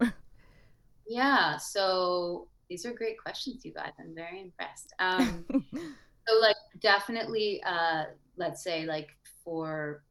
yeah. 1.06 1.58
So 1.58 2.48
these 2.68 2.84
are 2.84 2.92
great 2.92 3.18
questions, 3.18 3.64
you 3.64 3.72
guys. 3.72 3.92
I'm 4.00 4.14
very 4.14 4.40
impressed. 4.40 4.92
Um, 4.98 5.44
so 6.30 6.38
like 6.40 6.56
definitely 6.80 7.62
uh 7.64 8.04
let's 8.36 8.62
say 8.62 8.84
like 8.84 9.08
for 9.44 10.02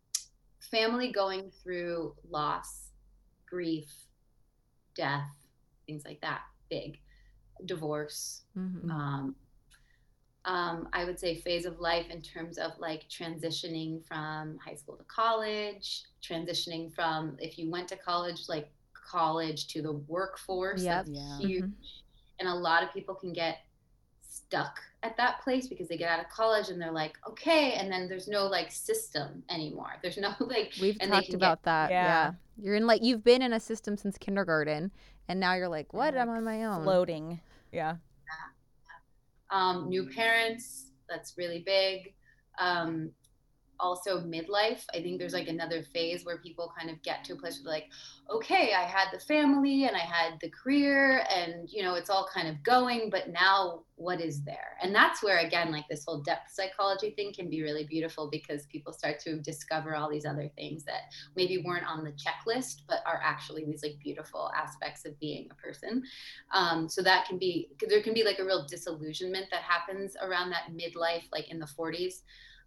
family 0.59 1.11
going 1.11 1.51
through 1.63 2.13
loss 2.29 2.89
grief 3.47 3.89
death 4.95 5.29
things 5.85 6.03
like 6.05 6.21
that 6.21 6.41
big 6.69 6.99
divorce 7.65 8.43
mm-hmm. 8.57 8.91
um 8.91 9.35
um, 10.45 10.87
I 10.93 11.03
would 11.03 11.19
say 11.19 11.35
phase 11.35 11.65
of 11.65 11.79
life 11.79 12.09
in 12.09 12.21
terms 12.21 12.57
of 12.57 12.71
like 12.79 13.03
transitioning 13.09 14.03
from 14.07 14.57
high 14.57 14.73
school 14.73 14.95
to 14.95 15.03
college, 15.03 16.03
transitioning 16.23 16.95
from 16.95 17.35
if 17.39 17.59
you 17.59 17.69
went 17.69 17.89
to 17.89 17.97
college, 17.97 18.43
like 18.47 18.71
college 18.93 19.67
to 19.67 19.81
the 19.81 19.91
workforce. 19.91 20.81
Yep. 20.81 21.07
yeah. 21.09 21.37
huge. 21.39 21.63
Mm-hmm. 21.63 22.39
And 22.39 22.49
a 22.49 22.55
lot 22.55 22.83
of 22.83 22.93
people 22.93 23.13
can 23.15 23.33
get 23.33 23.57
stuck 24.45 24.79
at 25.03 25.15
that 25.17 25.41
place 25.41 25.67
because 25.67 25.87
they 25.87 25.97
get 25.97 26.09
out 26.09 26.19
of 26.19 26.29
college 26.29 26.69
and 26.69 26.81
they're 26.81 26.91
like, 26.91 27.17
okay, 27.27 27.73
and 27.73 27.91
then 27.91 28.07
there's 28.07 28.27
no 28.27 28.45
like 28.45 28.71
system 28.71 29.43
anymore. 29.49 29.93
There's 30.01 30.17
no 30.17 30.33
like 30.39 30.73
we've 30.81 30.99
talked 30.99 31.33
about 31.33 31.59
get, 31.59 31.63
that. 31.63 31.91
Yeah. 31.91 32.03
yeah. 32.03 32.31
you're 32.61 32.75
in 32.75 32.87
like 32.87 33.03
you've 33.03 33.23
been 33.23 33.41
in 33.41 33.53
a 33.53 33.59
system 33.59 33.97
since 33.97 34.17
kindergarten, 34.17 34.91
and 35.27 35.39
now 35.39 35.55
you're 35.55 35.69
like, 35.69 35.93
what? 35.93 36.13
Like 36.13 36.21
I'm 36.21 36.29
on 36.29 36.43
my 36.43 36.65
own, 36.65 36.83
floating. 36.83 37.39
Yeah. 37.71 37.95
yeah. 39.51 39.57
Um, 39.57 39.89
new 39.89 40.09
parents. 40.09 40.91
That's 41.09 41.37
really 41.37 41.63
big. 41.65 42.13
Um, 42.59 43.11
also 43.79 44.21
midlife 44.21 44.83
i 44.93 45.01
think 45.01 45.19
there's 45.19 45.33
like 45.33 45.47
another 45.47 45.81
phase 45.81 46.25
where 46.25 46.37
people 46.37 46.71
kind 46.77 46.89
of 46.89 47.01
get 47.03 47.23
to 47.23 47.33
a 47.33 47.35
place 47.35 47.61
where 47.63 47.73
like 47.73 47.89
okay 48.29 48.73
i 48.73 48.83
had 48.83 49.07
the 49.11 49.19
family 49.19 49.85
and 49.85 49.95
i 49.95 49.99
had 49.99 50.39
the 50.41 50.49
career 50.49 51.23
and 51.33 51.69
you 51.69 51.81
know 51.83 51.95
it's 51.95 52.09
all 52.09 52.27
kind 52.33 52.47
of 52.47 52.61
going 52.63 53.09
but 53.09 53.29
now 53.29 53.81
what 53.99 54.21
is 54.21 54.43
there? 54.43 54.77
And 54.81 54.95
that's 54.95 55.21
where 55.21 55.39
again 55.39 55.71
like 55.71 55.87
this 55.89 56.05
whole 56.05 56.21
depth 56.21 56.51
psychology 56.51 57.11
thing 57.11 57.33
can 57.33 57.49
be 57.49 57.61
really 57.61 57.83
beautiful 57.83 58.29
because 58.29 58.65
people 58.67 58.93
start 58.93 59.19
to 59.21 59.39
discover 59.41 59.93
all 59.93 60.09
these 60.09 60.25
other 60.25 60.49
things 60.55 60.85
that 60.85 61.11
maybe 61.35 61.61
weren't 61.65 61.85
on 61.85 62.05
the 62.05 62.11
checklist 62.11 62.83
but 62.87 62.99
are 63.05 63.19
actually 63.21 63.65
these 63.65 63.83
like 63.83 63.99
beautiful 64.01 64.51
aspects 64.55 65.05
of 65.05 65.19
being 65.19 65.49
a 65.51 65.55
person. 65.55 66.01
Um, 66.53 66.87
so 66.87 67.01
that 67.03 67.27
can 67.27 67.37
be 67.37 67.69
there 67.87 68.01
can 68.01 68.13
be 68.13 68.23
like 68.23 68.39
a 68.39 68.45
real 68.45 68.65
disillusionment 68.65 69.47
that 69.51 69.61
happens 69.61 70.15
around 70.21 70.49
that 70.51 70.71
midlife 70.71 71.25
like 71.33 71.51
in 71.51 71.59
the 71.59 71.67
40s 71.67 72.21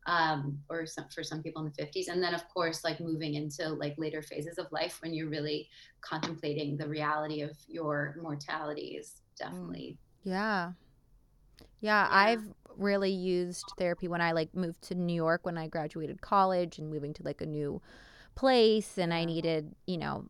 um, 0.07 0.59
or 0.69 0.85
some, 0.87 1.07
for 1.15 1.23
some 1.23 1.43
people 1.43 1.65
in 1.65 1.73
the 1.75 1.83
50s 1.83 2.09
and 2.09 2.23
then 2.23 2.35
of 2.35 2.49
course 2.49 2.83
like 2.85 3.01
moving 3.01 3.35
into 3.35 3.69
like 3.69 3.95
later 3.99 4.23
phases 4.23 4.59
of 4.59 4.71
life 4.73 4.99
when 5.03 5.15
you're 5.15 5.29
really 5.29 5.69
contemplating 6.01 6.77
the 6.77 6.89
reality 6.89 7.43
of 7.43 7.57
your 7.69 8.17
mortality 8.21 8.97
is 8.99 9.23
definitely 9.39 9.97
yeah. 10.25 10.73
yeah 11.81 12.05
yeah. 12.05 12.09
I've 12.11 12.45
really 12.77 13.11
used 13.11 13.65
therapy 13.77 14.09
when 14.09 14.23
i 14.23 14.33
like 14.33 14.55
moved 14.55 14.81
to 14.81 14.95
new 14.95 15.15
york 15.15 15.45
when 15.45 15.59
i 15.59 15.69
graduated 15.69 16.23
college 16.23 16.79
and 16.79 16.89
moving 16.89 17.13
to 17.13 17.23
like 17.23 17.43
a 17.43 17.47
new 17.47 17.83
place 18.35 18.97
and 18.97 19.13
i 19.13 19.27
needed 19.27 19.75
you 19.87 19.99
know 19.99 20.25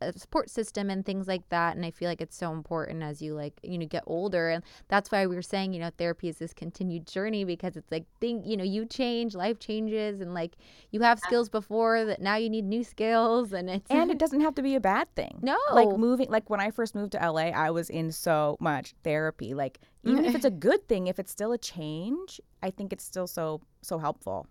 a 0.00 0.12
support 0.18 0.48
system 0.50 0.90
and 0.90 1.04
things 1.04 1.28
like 1.28 1.48
that 1.48 1.76
and 1.76 1.84
i 1.84 1.90
feel 1.90 2.08
like 2.08 2.20
it's 2.20 2.36
so 2.36 2.52
important 2.52 3.02
as 3.02 3.20
you 3.20 3.34
like 3.34 3.58
you 3.62 3.78
know 3.78 3.86
get 3.86 4.02
older 4.06 4.48
and 4.48 4.64
that's 4.88 5.10
why 5.10 5.26
we 5.26 5.34
were 5.34 5.42
saying 5.42 5.72
you 5.72 5.80
know 5.80 5.90
therapy 5.98 6.28
is 6.28 6.38
this 6.38 6.52
continued 6.52 7.06
journey 7.06 7.44
because 7.44 7.76
it's 7.76 7.90
like 7.90 8.04
think 8.20 8.46
you 8.46 8.56
know 8.56 8.64
you 8.64 8.84
change 8.86 9.34
life 9.34 9.58
changes 9.58 10.20
and 10.20 10.34
like 10.34 10.56
you 10.90 11.00
have 11.00 11.18
skills 11.18 11.48
before 11.48 12.04
that 12.04 12.20
now 12.20 12.36
you 12.36 12.48
need 12.48 12.64
new 12.64 12.84
skills 12.84 13.52
and 13.52 13.68
it's 13.68 13.90
and 13.90 14.10
it 14.10 14.18
doesn't 14.24 14.40
have 14.40 14.54
to 14.54 14.62
be 14.62 14.74
a 14.74 14.80
bad 14.80 15.12
thing. 15.14 15.38
No. 15.42 15.56
Like 15.72 15.96
moving 15.96 16.30
like 16.30 16.48
when 16.48 16.60
i 16.60 16.70
first 16.70 16.94
moved 16.94 17.12
to 17.12 17.30
la 17.30 17.40
i 17.40 17.70
was 17.70 17.90
in 17.90 18.12
so 18.12 18.56
much 18.60 18.94
therapy 19.04 19.54
like 19.54 19.78
even 20.04 20.24
if 20.24 20.34
it's 20.34 20.44
a 20.44 20.50
good 20.68 20.86
thing 20.88 21.06
if 21.06 21.18
it's 21.18 21.30
still 21.30 21.52
a 21.52 21.58
change 21.58 22.40
i 22.62 22.70
think 22.70 22.92
it's 22.92 23.04
still 23.04 23.26
so 23.26 23.60
so 23.82 23.98
helpful 23.98 24.46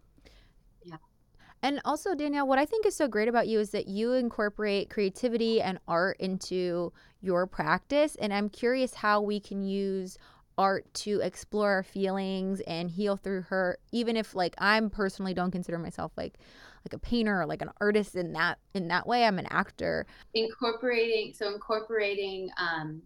and 1.62 1.82
also, 1.86 2.16
Danielle, 2.16 2.47
what 2.47 2.60
I 2.60 2.66
think 2.66 2.86
is 2.86 2.95
so 2.95 3.07
great 3.07 3.28
about 3.28 3.47
you 3.47 3.60
is 3.60 3.72
that 3.72 3.88
you 3.88 4.14
incorporate 4.14 4.89
creativity 4.89 5.62
and 5.62 5.80
art 5.88 6.18
into 6.20 6.93
your 7.22 7.47
practice. 7.47 8.16
And 8.16 8.34
I'm 8.34 8.49
curious 8.49 8.93
how 8.93 9.22
we 9.22 9.39
can 9.39 9.62
use 9.64 10.18
art 10.57 10.93
to 10.93 11.22
explore 11.22 11.72
our 11.72 11.84
feelings 11.84 12.60
and 12.62 12.91
heal 12.91 13.16
through 13.16 13.41
her 13.43 13.78
even 13.93 14.18
if 14.18 14.36
like 14.36 14.53
i'm 14.57 14.89
personally 14.89 15.34
don't 15.34 15.51
consider 15.51 15.80
myself 15.80 16.12
like 16.18 16.38
like 16.86 16.93
a 16.93 16.99
painter 16.99 17.41
or 17.41 17.45
like 17.45 17.62
an 17.62 17.72
artist 17.80 18.16
in 18.16 18.34
that 18.34 18.57
in 18.74 18.88
that 18.88 19.05
way. 19.07 19.26
I'm 19.26 19.39
an 19.39 19.47
actor. 19.49 20.05
Incorporating 20.34 21.34
so 21.34 21.53
incorporating 21.53 22.49
um 22.57 23.01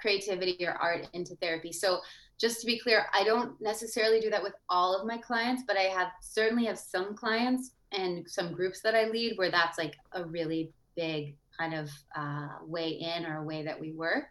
creativity 0.00 0.56
or 0.64 0.72
art 0.72 1.08
into 1.12 1.34
therapy. 1.36 1.72
So 1.72 2.00
just 2.40 2.60
to 2.60 2.66
be 2.66 2.78
clear 2.78 3.06
i 3.12 3.24
don't 3.24 3.60
necessarily 3.60 4.20
do 4.20 4.30
that 4.30 4.40
with 4.40 4.52
all 4.68 4.96
of 4.96 5.04
my 5.04 5.18
clients 5.18 5.64
but 5.66 5.76
i 5.76 5.82
have 5.82 6.06
certainly 6.20 6.64
have 6.64 6.78
some 6.78 7.16
clients 7.16 7.72
and 7.92 8.28
some 8.28 8.52
groups 8.52 8.80
that 8.80 8.94
i 8.94 9.08
lead 9.08 9.36
where 9.36 9.50
that's 9.50 9.78
like 9.78 9.94
a 10.12 10.24
really 10.24 10.70
big 10.96 11.34
kind 11.58 11.74
of 11.74 11.90
uh, 12.16 12.48
way 12.62 12.88
in 12.90 13.26
or 13.26 13.38
a 13.38 13.42
way 13.42 13.64
that 13.64 13.78
we 13.78 13.92
work. 13.92 14.26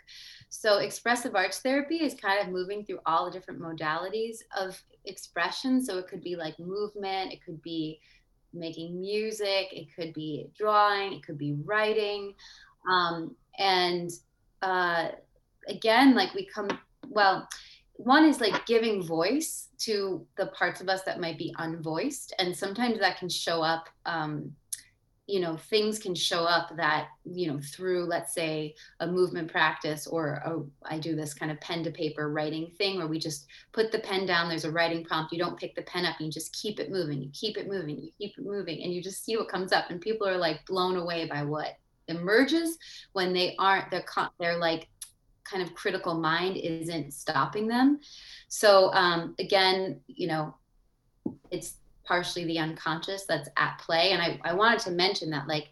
So, 0.50 0.78
expressive 0.78 1.36
arts 1.36 1.60
therapy 1.60 1.98
is 1.98 2.14
kind 2.14 2.40
of 2.42 2.54
moving 2.54 2.86
through 2.86 3.00
all 3.06 3.26
the 3.26 3.32
different 3.32 3.60
modalities 3.60 4.38
of 4.58 4.82
expression. 5.06 5.84
So, 5.84 5.98
it 5.98 6.08
could 6.08 6.22
be 6.22 6.36
like 6.36 6.58
movement, 6.60 7.34
it 7.34 7.44
could 7.44 7.62
be 7.62 8.00
making 8.54 9.00
music, 9.00 9.68
it 9.72 9.88
could 9.96 10.14
be 10.14 10.48
drawing, 10.58 11.14
it 11.14 11.24
could 11.24 11.38
be 11.38 11.58
writing. 11.66 12.34
Um, 12.90 13.36
and 13.60 14.10
uh, 14.62 15.10
again, 15.68 16.16
like 16.16 16.34
we 16.34 16.46
come, 16.46 16.70
well, 17.10 17.48
one 17.98 18.26
is 18.26 18.40
like 18.40 18.66
giving 18.66 19.04
voice 19.04 19.70
to 19.80 20.26
the 20.38 20.48
parts 20.48 20.82
of 20.82 20.90
us 20.90 21.04
that 21.04 21.20
might 21.20 21.38
be 21.38 21.54
unvoiced. 21.58 22.34
And 22.40 22.56
sometimes 22.56 23.00
that 23.00 23.18
can 23.18 23.30
show 23.30 23.62
up. 23.62 23.90
Um, 24.06 24.54
you 25.28 25.42
know 25.42 25.58
things 25.58 26.00
can 26.00 26.16
show 26.16 26.46
up 26.46 26.76
that 26.78 27.10
you 27.26 27.48
know 27.48 27.60
through 27.60 28.06
let's 28.06 28.34
say 28.34 28.74
a 29.02 29.08
movement 29.08 29.52
practice 29.52 30.08
or 30.08 30.36
a, 30.46 30.90
I 30.90 31.00
do 31.00 31.18
this 31.18 31.34
kind 31.34 31.52
of 31.52 31.60
pen 31.60 31.84
to 31.84 31.92
paper 31.92 32.32
writing 32.32 32.72
thing 32.78 32.98
where 32.98 33.08
we 33.08 33.20
just 33.20 33.46
put 33.74 33.92
the 33.92 34.00
pen 34.00 34.26
down 34.26 34.48
there's 34.48 34.64
a 34.64 34.72
writing 34.72 35.04
prompt 35.04 35.34
you 35.34 35.38
don't 35.38 35.60
pick 35.60 35.76
the 35.76 35.82
pen 35.82 36.06
up 36.06 36.16
you 36.22 36.32
just 36.32 36.54
keep 36.54 36.80
it 36.80 36.92
moving 36.92 37.22
you 37.22 37.30
keep 37.34 37.58
it 37.58 37.68
moving 37.68 38.00
you 38.00 38.10
keep 38.18 38.38
it 38.38 38.46
moving 38.46 38.82
and 38.84 38.94
you 38.94 39.04
just 39.04 39.26
see 39.26 39.36
what 39.36 39.50
comes 39.50 39.74
up 39.74 39.90
and 39.90 40.00
people 40.00 40.26
are 40.26 40.38
like 40.38 40.66
blown 40.66 40.96
away 40.96 41.28
by 41.28 41.44
what 41.44 41.76
emerges 42.08 42.78
when 43.12 43.34
they 43.34 43.54
aren't 43.60 43.92
they're 43.92 44.06
they're 44.40 44.58
like 44.58 44.88
kind 45.50 45.64
of 45.64 45.74
critical 45.74 46.14
mind 46.14 46.58
isn't 46.58 47.12
stopping 47.12 47.68
them 47.68 48.00
so 48.48 48.94
um 48.94 49.36
again 49.40 50.00
you 50.08 50.28
know 50.28 50.54
it's 51.52 51.76
partially 52.08 52.46
the 52.46 52.58
unconscious 52.58 53.26
that's 53.26 53.50
at 53.58 53.78
play. 53.80 54.12
And 54.12 54.22
I, 54.22 54.40
I 54.44 54.54
wanted 54.54 54.80
to 54.80 54.92
mention 54.92 55.30
that, 55.32 55.48
like, 55.48 55.68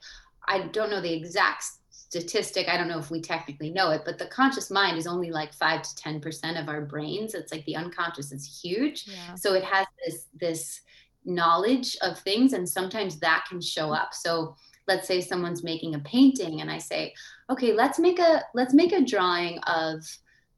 I 0.47 0.67
don't 0.67 0.91
know 0.91 1.01
the 1.01 1.13
exact 1.13 1.63
statistic. 1.89 2.67
I 2.67 2.77
don't 2.77 2.87
know 2.87 2.99
if 2.99 3.09
we 3.09 3.21
technically 3.21 3.71
know 3.71 3.91
it, 3.91 4.01
but 4.05 4.19
the 4.19 4.27
conscious 4.27 4.69
mind 4.69 4.97
is 4.97 5.07
only 5.07 5.31
like 5.31 5.53
five 5.53 5.81
to 5.81 5.89
10% 5.95 6.61
of 6.61 6.69
our 6.69 6.81
brains. 6.81 7.33
It's 7.33 7.51
like 7.51 7.65
the 7.65 7.77
unconscious 7.77 8.31
is 8.31 8.61
huge. 8.61 9.07
Yeah. 9.07 9.35
So 9.35 9.53
it 9.53 9.63
has 9.63 9.87
this, 10.05 10.27
this 10.39 10.81
knowledge 11.23 11.97
of 12.01 12.19
things. 12.19 12.53
And 12.53 12.67
sometimes 12.67 13.19
that 13.19 13.45
can 13.49 13.61
show 13.61 13.91
up. 13.91 14.13
So 14.13 14.55
let's 14.87 15.07
say 15.07 15.21
someone's 15.21 15.63
making 15.63 15.95
a 15.95 15.99
painting 15.99 16.61
and 16.61 16.69
I 16.69 16.77
say, 16.77 17.13
okay, 17.49 17.73
let's 17.73 17.99
make 17.99 18.19
a, 18.19 18.43
let's 18.53 18.73
make 18.73 18.91
a 18.91 19.03
drawing 19.03 19.59
of 19.59 20.03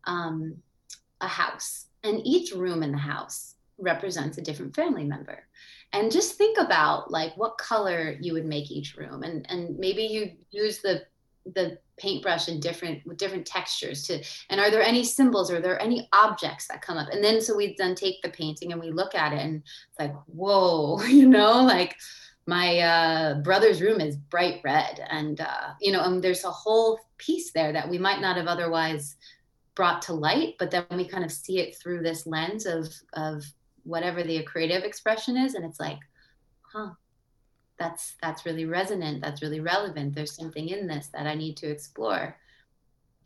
um, 0.06 0.56
a 1.22 1.28
house. 1.28 1.88
And 2.04 2.22
each 2.26 2.52
room 2.52 2.84
in 2.84 2.92
the 2.92 2.98
house 2.98 3.56
represents 3.78 4.38
a 4.38 4.42
different 4.42 4.76
family 4.76 5.04
member. 5.04 5.44
And 5.94 6.12
just 6.12 6.34
think 6.34 6.58
about 6.60 7.12
like 7.12 7.36
what 7.38 7.58
color 7.58 8.18
you 8.20 8.34
would 8.34 8.46
make 8.46 8.72
each 8.72 8.96
room. 8.98 9.24
And 9.24 9.46
and 9.50 9.78
maybe 9.78 10.04
you 10.04 10.32
use 10.52 10.80
the 10.80 11.04
the 11.56 11.78
paintbrush 11.98 12.50
in 12.50 12.60
different 12.60 13.06
with 13.08 13.18
different 13.18 13.46
textures 13.46 14.06
to 14.06 14.22
and 14.50 14.60
are 14.60 14.70
there 14.70 14.84
any 14.84 15.04
symbols? 15.04 15.50
Or 15.50 15.58
are 15.58 15.62
there 15.62 15.82
any 15.82 16.10
objects 16.14 16.68
that 16.68 16.82
come 16.82 16.98
up? 16.98 17.10
And 17.12 17.24
then 17.24 17.40
so 17.40 17.56
we 17.56 17.76
then 17.78 17.96
take 17.96 18.22
the 18.22 18.30
painting 18.30 18.72
and 18.72 18.82
we 18.82 18.92
look 18.92 19.16
at 19.16 19.34
it 19.34 19.40
and 19.40 19.64
it's 19.64 20.00
like 20.00 20.14
whoa 20.26 21.02
you 21.04 21.28
know 21.28 21.64
like 21.64 21.96
my 22.48 22.80
uh, 22.80 23.34
brother's 23.42 23.82
room 23.82 24.00
is 24.00 24.16
bright 24.16 24.62
red 24.64 25.06
and 25.10 25.42
uh, 25.42 25.74
you 25.82 25.92
know 25.92 26.04
and 26.04 26.24
there's 26.24 26.46
a 26.46 26.50
whole 26.50 27.00
piece 27.18 27.52
there 27.52 27.74
that 27.74 27.90
we 27.90 27.98
might 27.98 28.22
not 28.22 28.38
have 28.38 28.48
otherwise 28.48 29.18
brought 29.76 30.02
to 30.02 30.14
light 30.14 30.56
but 30.58 30.72
then 30.72 30.86
we 30.92 31.08
kind 31.08 31.24
of 31.24 31.32
see 31.32 31.60
it 31.60 31.76
through 31.76 32.02
this 32.02 32.26
lens 32.26 32.66
of 32.66 32.92
of 33.14 33.44
whatever 33.84 34.24
the 34.24 34.42
creative 34.44 34.84
expression 34.84 35.38
is 35.38 35.54
and 35.54 35.66
it's 35.66 35.80
like 35.80 36.00
huh 36.74 36.90
that's 37.78 38.16
that's 38.22 38.46
really 38.46 38.66
resonant 38.66 39.22
that's 39.22 39.42
really 39.42 39.60
relevant 39.60 40.16
there's 40.16 40.36
something 40.36 40.70
in 40.70 40.88
this 40.88 41.08
that 41.08 41.28
i 41.28 41.36
need 41.36 41.56
to 41.56 41.70
explore 41.70 42.36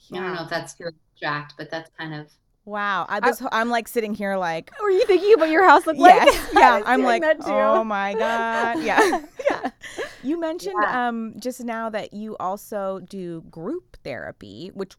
yeah. 0.09 0.19
i 0.19 0.23
don't 0.23 0.35
know 0.35 0.43
if 0.43 0.49
that's 0.49 0.73
too 0.73 0.87
abstract 0.87 1.53
but 1.57 1.69
that's 1.69 1.89
kind 1.97 2.13
of 2.13 2.27
Wow, 2.65 3.07
I 3.09 3.19
just 3.19 3.41
I, 3.51 3.61
am 3.61 3.69
like 3.69 3.87
sitting 3.87 4.13
here 4.13 4.37
like. 4.37 4.71
Were 4.81 4.91
you 4.91 5.05
thinking 5.05 5.33
about 5.33 5.49
your 5.49 5.67
house 5.67 5.87
look 5.87 5.97
like? 5.97 6.13
Yes, 6.13 6.49
yeah, 6.53 6.81
I'm 6.85 7.01
like, 7.01 7.23
oh 7.45 7.83
my 7.83 8.13
god, 8.13 8.83
yeah. 8.83 9.21
yeah. 9.49 9.69
You 10.23 10.39
mentioned 10.39 10.75
yeah. 10.79 11.07
um 11.07 11.33
just 11.39 11.63
now 11.63 11.89
that 11.89 12.13
you 12.13 12.37
also 12.39 12.99
do 13.09 13.41
group 13.49 13.97
therapy, 14.03 14.69
which 14.75 14.93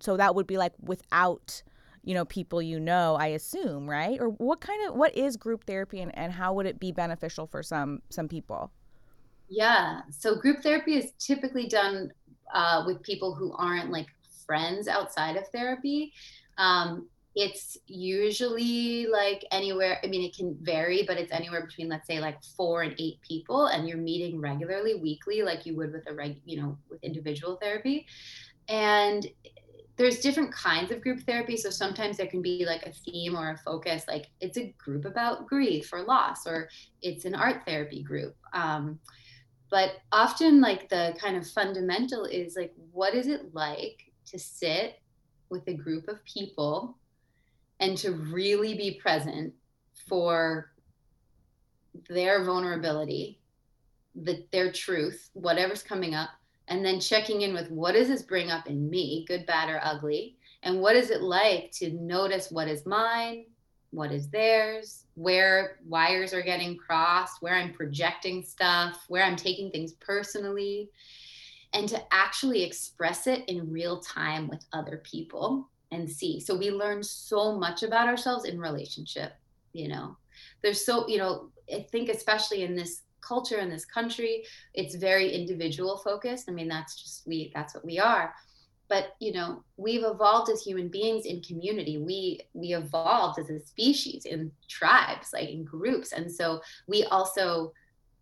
so 0.00 0.16
that 0.16 0.34
would 0.34 0.46
be 0.46 0.56
like 0.56 0.72
without 0.80 1.62
you 2.04 2.14
know 2.14 2.24
people 2.24 2.60
you 2.60 2.80
know 2.80 3.14
i 3.14 3.28
assume 3.28 3.88
right 3.88 4.18
or 4.20 4.28
what 4.28 4.60
kind 4.60 4.88
of 4.88 4.96
what 4.96 5.16
is 5.16 5.36
group 5.36 5.64
therapy 5.64 6.00
and, 6.00 6.16
and 6.18 6.32
how 6.32 6.52
would 6.52 6.66
it 6.66 6.80
be 6.80 6.90
beneficial 6.90 7.46
for 7.46 7.62
some 7.62 8.02
some 8.10 8.28
people 8.28 8.72
yeah 9.48 10.00
so 10.10 10.34
group 10.34 10.62
therapy 10.62 10.96
is 10.96 11.12
typically 11.18 11.68
done 11.68 12.10
uh, 12.54 12.82
with 12.86 13.00
people 13.02 13.34
who 13.34 13.52
aren't 13.52 13.90
like 13.90 14.08
friends 14.44 14.88
outside 14.88 15.36
of 15.36 15.46
therapy 15.48 16.12
um, 16.62 17.08
it's 17.34 17.78
usually 17.86 19.06
like 19.06 19.42
anywhere 19.52 19.98
i 20.04 20.06
mean 20.06 20.22
it 20.22 20.36
can 20.36 20.54
vary 20.60 21.02
but 21.06 21.16
it's 21.16 21.32
anywhere 21.32 21.64
between 21.64 21.88
let's 21.88 22.06
say 22.06 22.20
like 22.20 22.36
four 22.56 22.82
and 22.82 22.94
eight 22.98 23.18
people 23.26 23.66
and 23.68 23.88
you're 23.88 23.96
meeting 23.96 24.38
regularly 24.38 24.96
weekly 24.96 25.40
like 25.40 25.64
you 25.64 25.74
would 25.74 25.92
with 25.92 26.06
a 26.10 26.14
reg 26.14 26.36
you 26.44 26.60
know 26.60 26.76
with 26.90 27.02
individual 27.02 27.56
therapy 27.56 28.06
and 28.68 29.28
there's 29.96 30.20
different 30.20 30.52
kinds 30.52 30.90
of 30.90 31.02
group 31.02 31.20
therapy. 31.20 31.56
So 31.56 31.70
sometimes 31.70 32.16
there 32.16 32.26
can 32.26 32.42
be 32.42 32.64
like 32.64 32.86
a 32.86 32.92
theme 32.92 33.36
or 33.36 33.50
a 33.50 33.58
focus, 33.58 34.04
like 34.08 34.30
it's 34.40 34.56
a 34.56 34.74
group 34.78 35.04
about 35.04 35.46
grief 35.46 35.92
or 35.92 36.02
loss, 36.02 36.46
or 36.46 36.68
it's 37.02 37.24
an 37.24 37.34
art 37.34 37.62
therapy 37.66 38.02
group. 38.02 38.34
Um, 38.54 38.98
but 39.70 39.96
often, 40.10 40.60
like 40.60 40.88
the 40.88 41.14
kind 41.20 41.36
of 41.36 41.46
fundamental 41.46 42.24
is 42.24 42.56
like, 42.56 42.72
what 42.90 43.14
is 43.14 43.26
it 43.26 43.54
like 43.54 44.12
to 44.26 44.38
sit 44.38 45.01
with 45.52 45.68
a 45.68 45.74
group 45.74 46.08
of 46.08 46.24
people 46.24 46.98
and 47.78 47.96
to 47.98 48.12
really 48.12 48.74
be 48.74 48.98
present 49.00 49.54
for 50.08 50.72
their 52.08 52.42
vulnerability, 52.44 53.38
the, 54.14 54.44
their 54.50 54.72
truth, 54.72 55.30
whatever's 55.34 55.82
coming 55.82 56.14
up, 56.14 56.30
and 56.68 56.84
then 56.84 56.98
checking 56.98 57.42
in 57.42 57.54
with 57.54 57.70
what 57.70 57.92
does 57.92 58.08
this 58.08 58.22
bring 58.22 58.50
up 58.50 58.66
in 58.66 58.88
me, 58.88 59.24
good, 59.28 59.46
bad, 59.46 59.68
or 59.68 59.80
ugly? 59.84 60.36
And 60.62 60.80
what 60.80 60.96
is 60.96 61.10
it 61.10 61.22
like 61.22 61.70
to 61.72 61.90
notice 61.92 62.50
what 62.50 62.68
is 62.68 62.86
mine, 62.86 63.46
what 63.90 64.10
is 64.12 64.28
theirs, 64.28 65.04
where 65.14 65.78
wires 65.86 66.32
are 66.32 66.42
getting 66.42 66.76
crossed, 66.76 67.42
where 67.42 67.54
I'm 67.54 67.74
projecting 67.74 68.42
stuff, 68.42 69.04
where 69.08 69.22
I'm 69.22 69.36
taking 69.36 69.70
things 69.70 69.92
personally, 69.94 70.88
and 71.72 71.88
to 71.88 72.00
actually 72.12 72.62
express 72.62 73.26
it 73.26 73.48
in 73.48 73.70
real 73.70 74.00
time 74.00 74.48
with 74.48 74.64
other 74.72 74.98
people 74.98 75.68
and 75.90 76.08
see. 76.08 76.40
So 76.40 76.56
we 76.56 76.70
learn 76.70 77.02
so 77.02 77.58
much 77.58 77.82
about 77.82 78.08
ourselves 78.08 78.44
in 78.44 78.58
relationship, 78.58 79.32
you 79.72 79.88
know. 79.88 80.16
There's 80.62 80.84
so, 80.84 81.06
you 81.08 81.18
know, 81.18 81.50
I 81.72 81.86
think 81.90 82.08
especially 82.08 82.62
in 82.62 82.76
this 82.76 83.02
culture 83.22 83.58
in 83.58 83.70
this 83.70 83.84
country 83.84 84.44
it's 84.74 84.96
very 84.96 85.32
individual 85.32 85.96
focused 85.98 86.50
i 86.50 86.52
mean 86.52 86.68
that's 86.68 87.00
just 87.00 87.24
we 87.24 87.52
that's 87.54 87.72
what 87.72 87.84
we 87.84 87.98
are 87.98 88.34
but 88.88 89.14
you 89.20 89.32
know 89.32 89.62
we've 89.76 90.04
evolved 90.04 90.50
as 90.50 90.60
human 90.60 90.88
beings 90.88 91.24
in 91.24 91.40
community 91.40 91.98
we 91.98 92.40
we 92.52 92.74
evolved 92.74 93.38
as 93.38 93.48
a 93.48 93.60
species 93.60 94.26
in 94.26 94.50
tribes 94.68 95.30
like 95.32 95.48
in 95.48 95.64
groups 95.64 96.12
and 96.12 96.30
so 96.30 96.60
we 96.88 97.04
also 97.04 97.72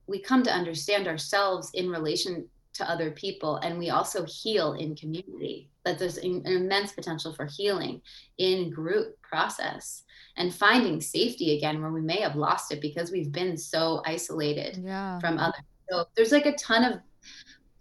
we 0.06 0.20
come 0.20 0.42
to 0.42 0.52
understand 0.52 1.08
ourselves 1.08 1.70
in 1.74 1.88
relation 1.88 2.46
to 2.80 2.90
other 2.90 3.10
people 3.10 3.56
and 3.56 3.78
we 3.78 3.90
also 3.90 4.24
heal 4.24 4.72
in 4.72 4.96
community. 4.96 5.68
That 5.84 5.98
there's 5.98 6.18
an 6.18 6.42
immense 6.46 6.92
potential 6.92 7.32
for 7.32 7.46
healing 7.46 8.02
in 8.38 8.70
group 8.70 9.20
process 9.22 10.02
and 10.36 10.54
finding 10.54 11.00
safety 11.00 11.56
again 11.56 11.80
where 11.80 11.92
we 11.92 12.00
may 12.00 12.20
have 12.20 12.36
lost 12.36 12.72
it 12.72 12.80
because 12.80 13.10
we've 13.10 13.32
been 13.32 13.56
so 13.56 14.02
isolated 14.04 14.82
yeah. 14.82 15.18
from 15.20 15.38
others. 15.38 15.62
So 15.90 16.04
there's 16.16 16.32
like 16.32 16.46
a 16.46 16.56
ton 16.56 16.84
of 16.84 17.00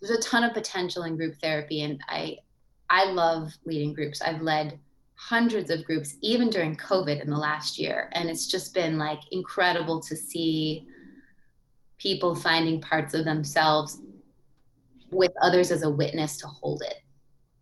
there's 0.02 0.18
a 0.18 0.22
ton 0.22 0.44
of 0.44 0.54
potential 0.54 1.04
in 1.04 1.18
group 1.18 1.36
therapy 1.42 1.82
and 1.82 2.00
i 2.08 2.38
i 2.90 3.06
love 3.06 3.52
leading 3.66 3.94
groups. 3.94 4.22
I've 4.22 4.42
led 4.42 4.80
hundreds 5.16 5.70
of 5.70 5.84
groups 5.84 6.16
even 6.22 6.50
during 6.50 6.78
covid 6.78 7.22
in 7.22 7.30
the 7.30 7.38
last 7.38 7.78
year 7.78 8.10
and 8.14 8.30
it's 8.30 8.48
just 8.48 8.74
been 8.74 8.98
like 8.98 9.20
incredible 9.32 10.00
to 10.02 10.16
see 10.16 10.88
people 11.98 12.34
finding 12.34 12.80
parts 12.80 13.14
of 13.14 13.26
themselves 13.26 14.00
with 15.12 15.32
others 15.42 15.72
as 15.72 15.84
a 15.84 15.90
witness 15.90 16.38
to 16.38 16.48
hold 16.48 16.82
it 16.82 16.96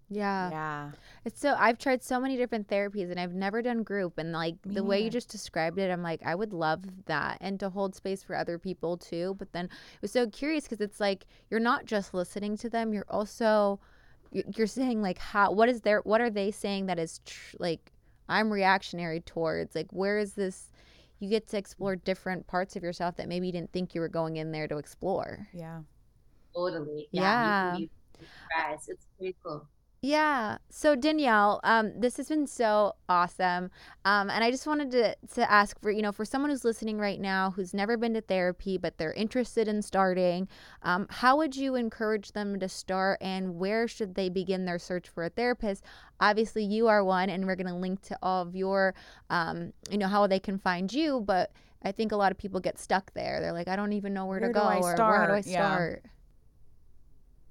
Yeah. 0.09 0.49
yeah. 0.49 0.91
It's 1.25 1.41
so 1.41 1.55
I've 1.57 1.77
tried 1.77 2.01
so 2.01 2.19
many 2.19 2.37
different 2.37 2.69
therapies 2.69 3.11
and 3.11 3.19
I've 3.19 3.33
never 3.33 3.61
done 3.61 3.83
group 3.83 4.17
and 4.17 4.31
like 4.31 4.55
Me 4.65 4.75
the 4.75 4.83
way 4.83 5.03
you 5.03 5.09
just 5.09 5.29
described 5.29 5.77
it 5.77 5.91
I'm 5.91 6.01
like 6.01 6.21
I 6.25 6.35
would 6.35 6.53
love 6.53 6.83
that 7.05 7.37
and 7.41 7.59
to 7.59 7.69
hold 7.69 7.95
space 7.95 8.23
for 8.23 8.35
other 8.35 8.57
people 8.57 8.97
too 8.97 9.35
but 9.37 9.51
then 9.51 9.65
it 9.65 10.01
was 10.01 10.11
so 10.11 10.27
curious 10.27 10.67
cuz 10.67 10.79
it's 10.79 10.99
like 10.99 11.25
you're 11.49 11.59
not 11.59 11.85
just 11.85 12.13
listening 12.13 12.55
to 12.57 12.69
them 12.69 12.93
you're 12.93 13.09
also 13.09 13.79
you're 14.31 14.67
saying 14.67 15.01
like 15.01 15.17
how 15.17 15.51
what 15.51 15.69
is 15.69 15.81
their 15.81 15.99
what 16.01 16.21
are 16.21 16.29
they 16.29 16.51
saying 16.51 16.85
that 16.85 16.99
is 16.99 17.19
tr- 17.25 17.57
like 17.59 17.91
I'm 18.29 18.51
reactionary 18.51 19.21
towards 19.21 19.75
like 19.75 19.91
where 19.91 20.17
is 20.17 20.33
this 20.33 20.71
you 21.19 21.29
get 21.29 21.47
to 21.47 21.57
explore 21.57 21.95
different 21.95 22.45
parts 22.47 22.75
of 22.75 22.83
yourself 22.83 23.15
that 23.17 23.27
maybe 23.27 23.47
you 23.47 23.53
didn't 23.53 23.71
think 23.71 23.95
you 23.95 24.01
were 24.01 24.09
going 24.09 24.37
in 24.37 24.51
there 24.51 24.67
to 24.67 24.77
explore. 24.77 25.47
Yeah. 25.53 25.81
Totally. 26.57 27.07
Yeah. 27.11 27.77
You 27.77 27.89
can. 28.17 28.73
It's 28.73 29.05
pretty 29.17 29.35
cool. 29.43 29.67
Yeah. 30.01 30.57
So 30.69 30.95
Danielle, 30.95 31.59
um, 31.63 31.91
this 31.99 32.17
has 32.17 32.29
been 32.29 32.47
so 32.47 32.93
awesome. 33.09 33.71
Um, 34.05 34.29
and 34.29 34.43
I 34.43 34.51
just 34.51 34.65
wanted 34.67 34.91
to 34.91 35.15
to 35.35 35.51
ask 35.51 35.79
for 35.81 35.91
you 35.91 36.01
know 36.01 36.11
for 36.11 36.23
someone 36.23 36.49
who's 36.49 36.63
listening 36.63 36.97
right 36.97 37.19
now 37.19 37.51
who's 37.51 37.73
never 37.73 37.97
been 37.97 38.13
to 38.13 38.21
therapy 38.21 38.77
but 38.77 38.97
they're 38.97 39.13
interested 39.13 39.67
in 39.67 39.81
starting, 39.81 40.47
um, 40.83 41.07
how 41.09 41.37
would 41.37 41.55
you 41.55 41.75
encourage 41.75 42.31
them 42.31 42.59
to 42.59 42.69
start 42.69 43.17
and 43.21 43.55
where 43.55 43.87
should 43.87 44.15
they 44.15 44.29
begin 44.29 44.65
their 44.65 44.79
search 44.79 45.09
for 45.09 45.25
a 45.25 45.29
therapist? 45.29 45.83
Obviously, 46.19 46.63
you 46.63 46.87
are 46.87 47.03
one, 47.03 47.29
and 47.29 47.45
we're 47.45 47.55
going 47.55 47.67
to 47.67 47.75
link 47.75 48.01
to 48.03 48.17
all 48.23 48.41
of 48.43 48.55
your, 48.55 48.95
um, 49.29 49.73
you 49.91 49.97
know, 49.97 50.07
how 50.07 50.25
they 50.25 50.39
can 50.39 50.57
find 50.57 50.91
you. 50.91 51.21
But 51.21 51.51
I 51.83 51.91
think 51.91 52.11
a 52.11 52.15
lot 52.15 52.31
of 52.31 52.37
people 52.37 52.59
get 52.59 52.79
stuck 52.79 53.13
there. 53.13 53.39
They're 53.39 53.53
like, 53.53 53.67
I 53.67 53.75
don't 53.75 53.93
even 53.93 54.13
know 54.13 54.25
where, 54.25 54.39
Where 54.39 54.49
to 54.49 54.53
go 54.53 54.61
I 54.61 54.77
or 54.77 54.95
where 54.95 55.27
do 55.27 55.33
I 55.33 55.41
start? 55.41 56.01
Yeah. 56.03 56.11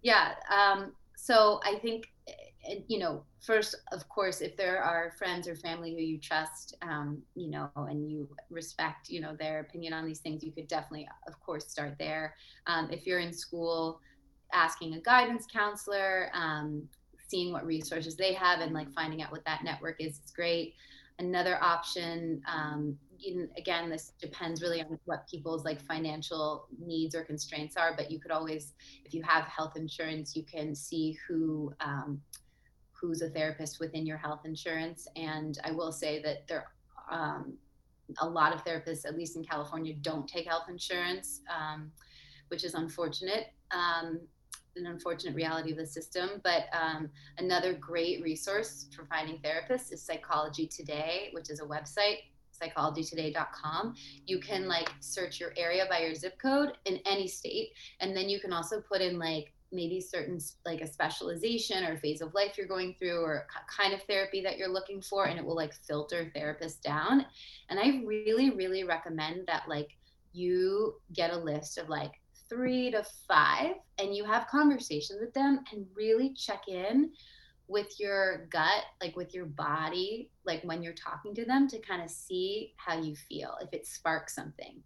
Yeah. 0.07 0.34
Um, 0.57 0.92
so 1.16 1.59
I 1.64 1.80
think, 1.80 2.12
uh, 2.28 2.74
you 2.86 3.00
know, 3.00 3.24
first, 3.44 3.74
of 3.90 4.09
course, 4.09 4.40
if 4.40 4.57
there 4.57 4.80
are 4.80 5.12
friends 5.18 5.48
or 5.48 5.57
family 5.57 5.96
who 5.96 6.00
you 6.00 6.18
trust, 6.20 6.76
um, 6.82 7.20
you 7.34 7.50
know, 7.50 7.68
and 7.74 8.09
you 8.09 8.28
respect, 8.48 9.09
you 9.09 9.20
know, 9.20 9.34
their 9.34 9.59
opinion 9.59 9.92
on 9.92 10.07
these 10.07 10.20
things, 10.20 10.44
you 10.44 10.52
could 10.52 10.68
definitely, 10.68 11.09
of 11.26 11.34
course, 11.40 11.66
start 11.66 11.96
there. 11.98 12.36
Um, 12.68 12.88
if 12.92 13.04
you're 13.04 13.18
in 13.18 13.32
school, 13.32 14.00
asking 14.52 14.94
a 14.94 15.00
guidance 15.00 15.44
counselor, 15.52 16.30
um, 16.34 16.88
seeing 17.26 17.52
what 17.52 17.66
resources 17.66 18.14
they 18.14 18.32
have, 18.32 18.61
and 18.61 18.72
like 18.72 18.92
finding 18.92 19.22
out 19.22 19.32
what 19.32 19.44
that 19.44 19.64
network 19.64 19.96
is, 20.00 20.20
is 20.24 20.30
great. 20.30 20.74
Another 21.19 21.62
option, 21.62 22.43
um, 22.47 22.99
you, 23.19 23.49
again, 23.57 23.89
this 23.89 24.12
depends 24.21 24.61
really 24.61 24.83
on 24.83 24.99
what 25.07 25.27
people's 25.29 25.64
like 25.64 25.81
financial 25.81 26.67
needs 26.79 27.14
or 27.14 27.25
constraints 27.25 27.77
are, 27.77 27.95
but 27.97 28.11
you 28.11 28.21
could 28.21 28.31
always 28.31 28.75
if 29.05 29.14
you 29.14 29.23
have 29.23 29.45
health 29.45 29.77
insurance, 29.77 30.37
you 30.37 30.43
can 30.43 30.75
see 30.75 31.19
who 31.27 31.73
um, 31.81 32.21
who's 32.93 33.23
a 33.23 33.31
therapist 33.31 33.81
within 33.81 34.07
your 34.07 34.17
health 34.17 34.41
insurance. 34.45 35.07
And 35.17 35.59
I 35.64 35.71
will 35.71 35.93
say 35.93 36.23
that 36.23 36.47
there, 36.49 36.67
um, 37.11 37.55
a 38.19 38.29
lot 38.29 38.55
of 38.55 38.64
therapists, 38.64 39.07
at 39.07 39.17
least 39.17 39.37
in 39.37 39.45
California, 39.45 39.95
don't 40.01 40.29
take 40.29 40.47
health 40.47 40.69
insurance, 40.69 41.41
um, 41.55 41.93
which 42.49 42.64
is 42.64 42.75
unfortunate. 42.75 43.49
Um, 43.71 44.21
an 44.77 44.87
unfortunate 44.87 45.35
reality 45.35 45.72
of 45.72 45.79
the 45.79 45.87
system. 45.87 46.41
But 46.45 46.64
um, 46.72 47.11
another 47.39 47.72
great 47.72 48.22
resource 48.22 48.89
for 48.95 49.05
finding 49.07 49.39
therapists 49.39 49.93
is 49.93 50.03
Psychology 50.03 50.66
Today, 50.66 51.31
which 51.33 51.51
is 51.51 51.61
a 51.61 51.64
website 51.64 52.18
psychologytoday.com 52.59 53.95
you 54.24 54.41
can 54.41 54.66
like 54.66 54.89
search 55.01 55.39
your 55.39 55.53
area 55.59 55.85
by 55.91 56.01
your 56.01 56.14
zip 56.14 56.39
code 56.41 56.72
in 56.87 56.99
any 57.05 57.29
state 57.29 57.72
and 58.01 58.16
then 58.16 58.31
you 58.31 58.41
can 58.41 58.51
also 58.51 58.81
put 58.81 59.03
in 59.03 59.18
like 59.18 59.53
maybe 59.72 60.01
certain 60.01 60.39
like 60.64 60.81
a 60.81 60.87
specialization 60.87 61.85
or 61.85 61.99
phase 61.99 62.20
of 62.20 62.33
life 62.35 62.57
you're 62.57 62.66
going 62.66 62.95
through 62.99 63.20
or 63.20 63.47
kind 63.68 63.93
of 63.93 64.03
therapy 64.05 64.41
that 64.41 64.57
you're 64.57 64.72
looking 64.72 65.03
for 65.03 65.27
and 65.27 65.39
it 65.39 65.45
will 65.45 65.57
like 65.57 65.74
filter 65.74 66.33
therapists 66.35 66.81
down 66.81 67.27
and 67.68 67.79
i 67.79 68.01
really 68.07 68.51
really 68.51 68.85
recommend 68.85 69.47
that 69.47 69.64
like 69.68 69.91
you 70.33 70.95
get 71.12 71.33
a 71.33 71.37
list 71.37 71.79
of 71.79 71.89
like 71.89 72.12
three 72.49 72.90
to 72.90 73.05
five 73.28 73.74
and 73.99 74.14
you 74.14 74.24
have 74.24 74.47
conversations 74.49 75.20
with 75.20 75.34
them 75.34 75.61
and 75.72 75.86
really 75.94 76.32
check 76.34 76.68
in 76.68 77.11
with 77.68 77.99
your 77.99 78.47
gut 78.51 78.84
like 79.03 79.16
with 79.16 79.34
your 79.34 79.47
body 79.47 80.30
like 80.44 80.62
when 80.62 80.82
you're 80.82 80.92
talking 80.92 81.34
to 81.34 81.44
them 81.44 81.66
to 81.66 81.78
kind 81.80 82.01
of 82.01 82.09
see 82.09 82.72
how 82.76 82.97
you 82.97 83.16
feel 83.16 83.57
if 83.61 83.68
it 83.72 83.86
sparks 83.86 84.34
something 84.34 84.80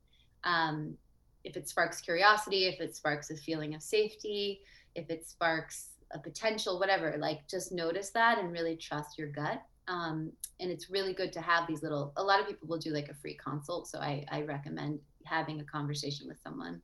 um, 0.44 0.96
if 1.44 1.56
it 1.56 1.68
sparks 1.68 2.00
curiosity, 2.00 2.66
if 2.66 2.80
it 2.80 2.96
sparks 2.96 3.30
a 3.30 3.36
feeling 3.36 3.74
of 3.74 3.82
safety, 3.82 4.61
if 4.94 5.08
it 5.11 5.26
sparks 5.26 5.90
a 6.12 6.18
potential, 6.18 6.78
whatever, 6.78 7.16
like 7.18 7.46
just 7.48 7.72
notice 7.72 8.11
that 8.11 8.38
and 8.38 8.52
really 8.52 8.76
trust 8.76 9.18
your 9.18 9.28
gut. 9.28 9.62
Um, 9.88 10.32
and 10.61 10.70
it's 10.70 10.90
really 10.90 11.14
good 11.14 11.32
to 11.32 11.40
have 11.40 11.66
these 11.66 11.82
little, 11.82 12.12
a 12.16 12.22
lot 12.22 12.40
of 12.40 12.46
people 12.46 12.68
will 12.68 12.78
do 12.78 12.90
like 12.90 13.08
a 13.08 13.14
free 13.14 13.34
consult. 13.34 13.88
So 13.88 13.98
I, 13.98 14.24
I 14.30 14.42
recommend 14.42 15.00
having 15.24 15.61
a 15.61 15.64
conversation 15.64 16.26
with 16.28 16.40
someone. 16.42 16.80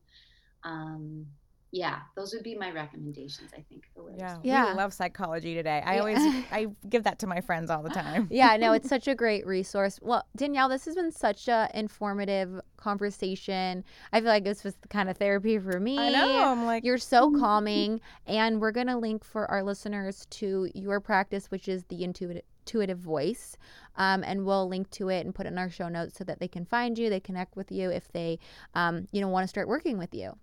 Um, 0.65 1.27
yeah, 1.73 1.99
those 2.17 2.33
would 2.33 2.43
be 2.43 2.55
my 2.55 2.71
recommendations, 2.71 3.51
I 3.53 3.61
think, 3.69 3.85
for 3.93 4.05
where 4.05 4.15
Yeah. 4.17 4.29
start. 4.35 4.47
Yeah. 4.47 4.73
We 4.73 4.79
love 4.79 4.93
psychology 4.95 5.55
today. 5.55 5.83
I 5.85 5.95
Yeah. 5.95 6.01
always 6.01 6.19
I 6.53 6.69
give 6.89 7.05
that 7.05 7.19
to 7.21 7.27
my 7.27 7.41
friends 7.41 7.71
all 7.71 7.83
the 7.83 7.91
time. 7.91 8.29
yeah, 8.31 8.57
no, 8.57 8.73
it's 8.73 8.89
such 8.97 9.09
a 9.09 9.15
great 9.15 9.47
resource. 9.47 9.99
Well, 10.01 10.25
Danielle, 10.37 10.69
this 10.69 10.85
has 10.87 10.95
been 10.95 11.13
such 11.13 11.49
a 11.49 11.69
informative 11.75 12.61
conversation. 12.77 13.85
I 14.13 14.21
feel 14.21 14.29
like 14.29 14.45
this 14.45 14.65
was 14.65 14.75
the 14.77 14.89
kind 14.89 15.11
of 15.11 15.17
therapy 15.19 15.59
for 15.59 15.79
me. 15.81 15.99
I 15.99 16.11
know. 16.11 16.45
I'm 16.45 16.65
like 16.65 16.85
You're 16.85 16.99
so 16.99 17.31
calming, 17.31 18.01
and 18.27 18.61
we're 18.61 18.73
gonna 18.73 18.99
link 18.99 19.25
for 19.25 19.51
our 19.51 19.63
listeners 19.63 20.27
to 20.31 20.71
your 20.75 21.01
practice, 21.01 21.51
which 21.51 21.69
is 21.69 21.85
the 21.85 22.05
intuitive 22.05 22.43
intuitive 22.67 22.99
voice 22.99 23.57
um, 23.95 24.25
and 24.25 24.45
we'll 24.45 24.67
link 24.69 24.91
to 24.91 25.09
it 25.09 25.25
and 25.25 25.33
put 25.37 25.47
it 25.47 25.51
in 25.51 25.59
our 25.59 25.71
show 25.71 25.89
notes 25.89 26.19
so 26.19 26.25
that 26.25 26.41
they 26.41 26.49
can 26.49 26.65
find 26.65 26.99
you 26.99 27.09
they 27.09 27.21
connect 27.21 27.55
with 27.55 27.71
you 27.71 27.91
if 27.91 28.11
they 28.11 28.37
um, 28.75 29.07
you 29.13 29.21
know 29.21 29.29
want 29.29 29.45
to 29.45 29.47
start 29.47 29.69
working 29.69 29.99
with 29.99 30.13
you 30.13 30.37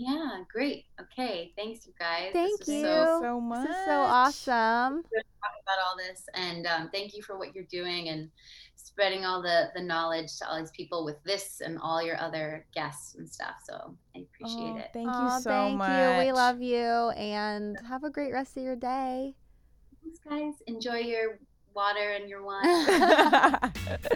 Yeah, 0.00 0.44
great. 0.52 0.84
Okay, 1.00 1.52
thanks, 1.56 1.84
you 1.84 1.92
guys. 1.98 2.30
Thank 2.32 2.60
this 2.60 2.68
you. 2.68 2.82
So 2.82 3.18
so 3.20 3.40
much. 3.40 3.66
this 3.66 3.76
is 3.76 3.84
so 3.84 4.00
awesome 4.00 5.02
about 5.02 5.78
all 5.86 5.96
this 5.96 6.22
and 6.34 6.66
um, 6.66 6.88
thank 6.92 7.14
you 7.14 7.22
for 7.22 7.36
what 7.38 7.54
you're 7.54 7.64
doing 7.70 8.08
and 8.08 8.30
spreading 8.76 9.24
all 9.26 9.42
the 9.42 9.70
the 9.74 9.82
knowledge 9.82 10.36
to 10.38 10.48
all 10.48 10.58
these 10.58 10.70
people 10.70 11.04
with 11.04 11.16
this 11.24 11.60
and 11.60 11.78
all 11.82 12.02
your 12.02 12.18
other 12.20 12.64
guests 12.74 13.16
and 13.16 13.28
stuff 13.28 13.54
so 13.68 13.94
i 14.16 14.20
appreciate 14.20 14.72
Oh, 14.74 14.78
it 14.78 14.90
Thank 14.92 15.08
Aw, 15.10 15.36
you 15.36 15.42
so 15.42 15.50
thank 15.50 15.78
much. 15.78 15.90
you 15.90 16.18
we 16.26 16.32
love 16.32 16.62
you 16.62 17.10
and 17.16 17.76
have 17.86 18.04
a 18.04 18.10
great 18.10 18.32
rest 18.32 18.56
of 18.56 18.62
your 18.62 18.76
day 18.76 19.34
thanks 20.02 20.18
guys 20.28 20.54
enjoy 20.66 20.98
your 20.98 21.38
water 21.74 22.12
and 22.18 22.28
your 22.28 22.42
wine 22.44 22.64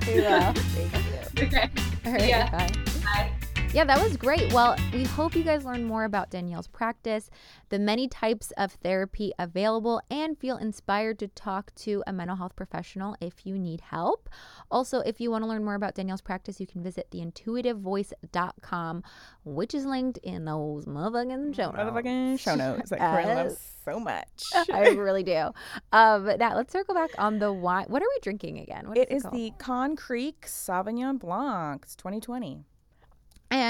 we 0.06 0.20
will 0.20 0.52
thank 0.52 0.94
you 1.38 1.46
okay 1.46 1.70
All 2.06 2.12
right, 2.12 2.28
Yeah. 2.28 2.50
bye. 2.50 2.72
bye 3.04 3.32
Yeah, 3.74 3.84
that 3.84 4.02
was 4.02 4.18
great. 4.18 4.52
Well, 4.52 4.76
we 4.92 5.04
hope 5.04 5.34
you 5.34 5.42
guys 5.42 5.64
learn 5.64 5.82
more 5.84 6.04
about 6.04 6.28
Danielle's 6.28 6.66
practice, 6.68 7.30
the 7.70 7.78
many 7.78 8.06
types 8.06 8.50
of 8.58 8.72
therapy 8.72 9.32
available, 9.38 10.02
and 10.10 10.38
feel 10.38 10.58
inspired 10.58 11.18
to 11.20 11.28
talk 11.28 11.74
to 11.76 12.02
a 12.06 12.12
mental 12.12 12.36
health 12.36 12.54
professional 12.54 13.16
if 13.22 13.46
you 13.46 13.58
need 13.58 13.80
help. 13.80 14.28
Also, 14.70 15.00
if 15.00 15.22
you 15.22 15.30
want 15.30 15.42
to 15.44 15.48
learn 15.48 15.64
more 15.64 15.74
about 15.74 15.94
Danielle's 15.94 16.20
practice, 16.20 16.60
you 16.60 16.66
can 16.66 16.82
visit 16.82 17.06
theintuitivevoice.com, 17.12 19.02
which 19.46 19.72
is 19.74 19.86
linked 19.86 20.18
in 20.18 20.44
those 20.44 20.84
motherfucking 20.84 21.56
show 21.56 21.70
notes. 21.70 21.78
Motherfucking 21.78 22.38
show 22.40 22.54
notes 22.54 22.90
that 22.90 22.98
Corinne 22.98 23.36
loves 23.36 23.56
so 23.86 23.98
much. 23.98 24.42
I 24.70 24.90
really 24.90 25.22
do. 25.22 25.48
Um, 25.92 26.26
now 26.38 26.56
let's 26.56 26.74
circle 26.74 26.94
back 26.94 27.12
on 27.16 27.38
the 27.38 27.50
wine. 27.50 27.86
What 27.88 28.02
are 28.02 28.08
we 28.16 28.18
drinking 28.20 28.58
again? 28.58 28.86
What 28.86 28.98
It 28.98 29.10
is 29.10 29.22
called? 29.22 29.34
the 29.34 29.50
Conn 29.58 29.96
Creek 29.96 30.44
Sauvignon 30.46 31.18
Blanc. 31.18 31.80
It's 31.84 31.96
2020. 31.96 32.66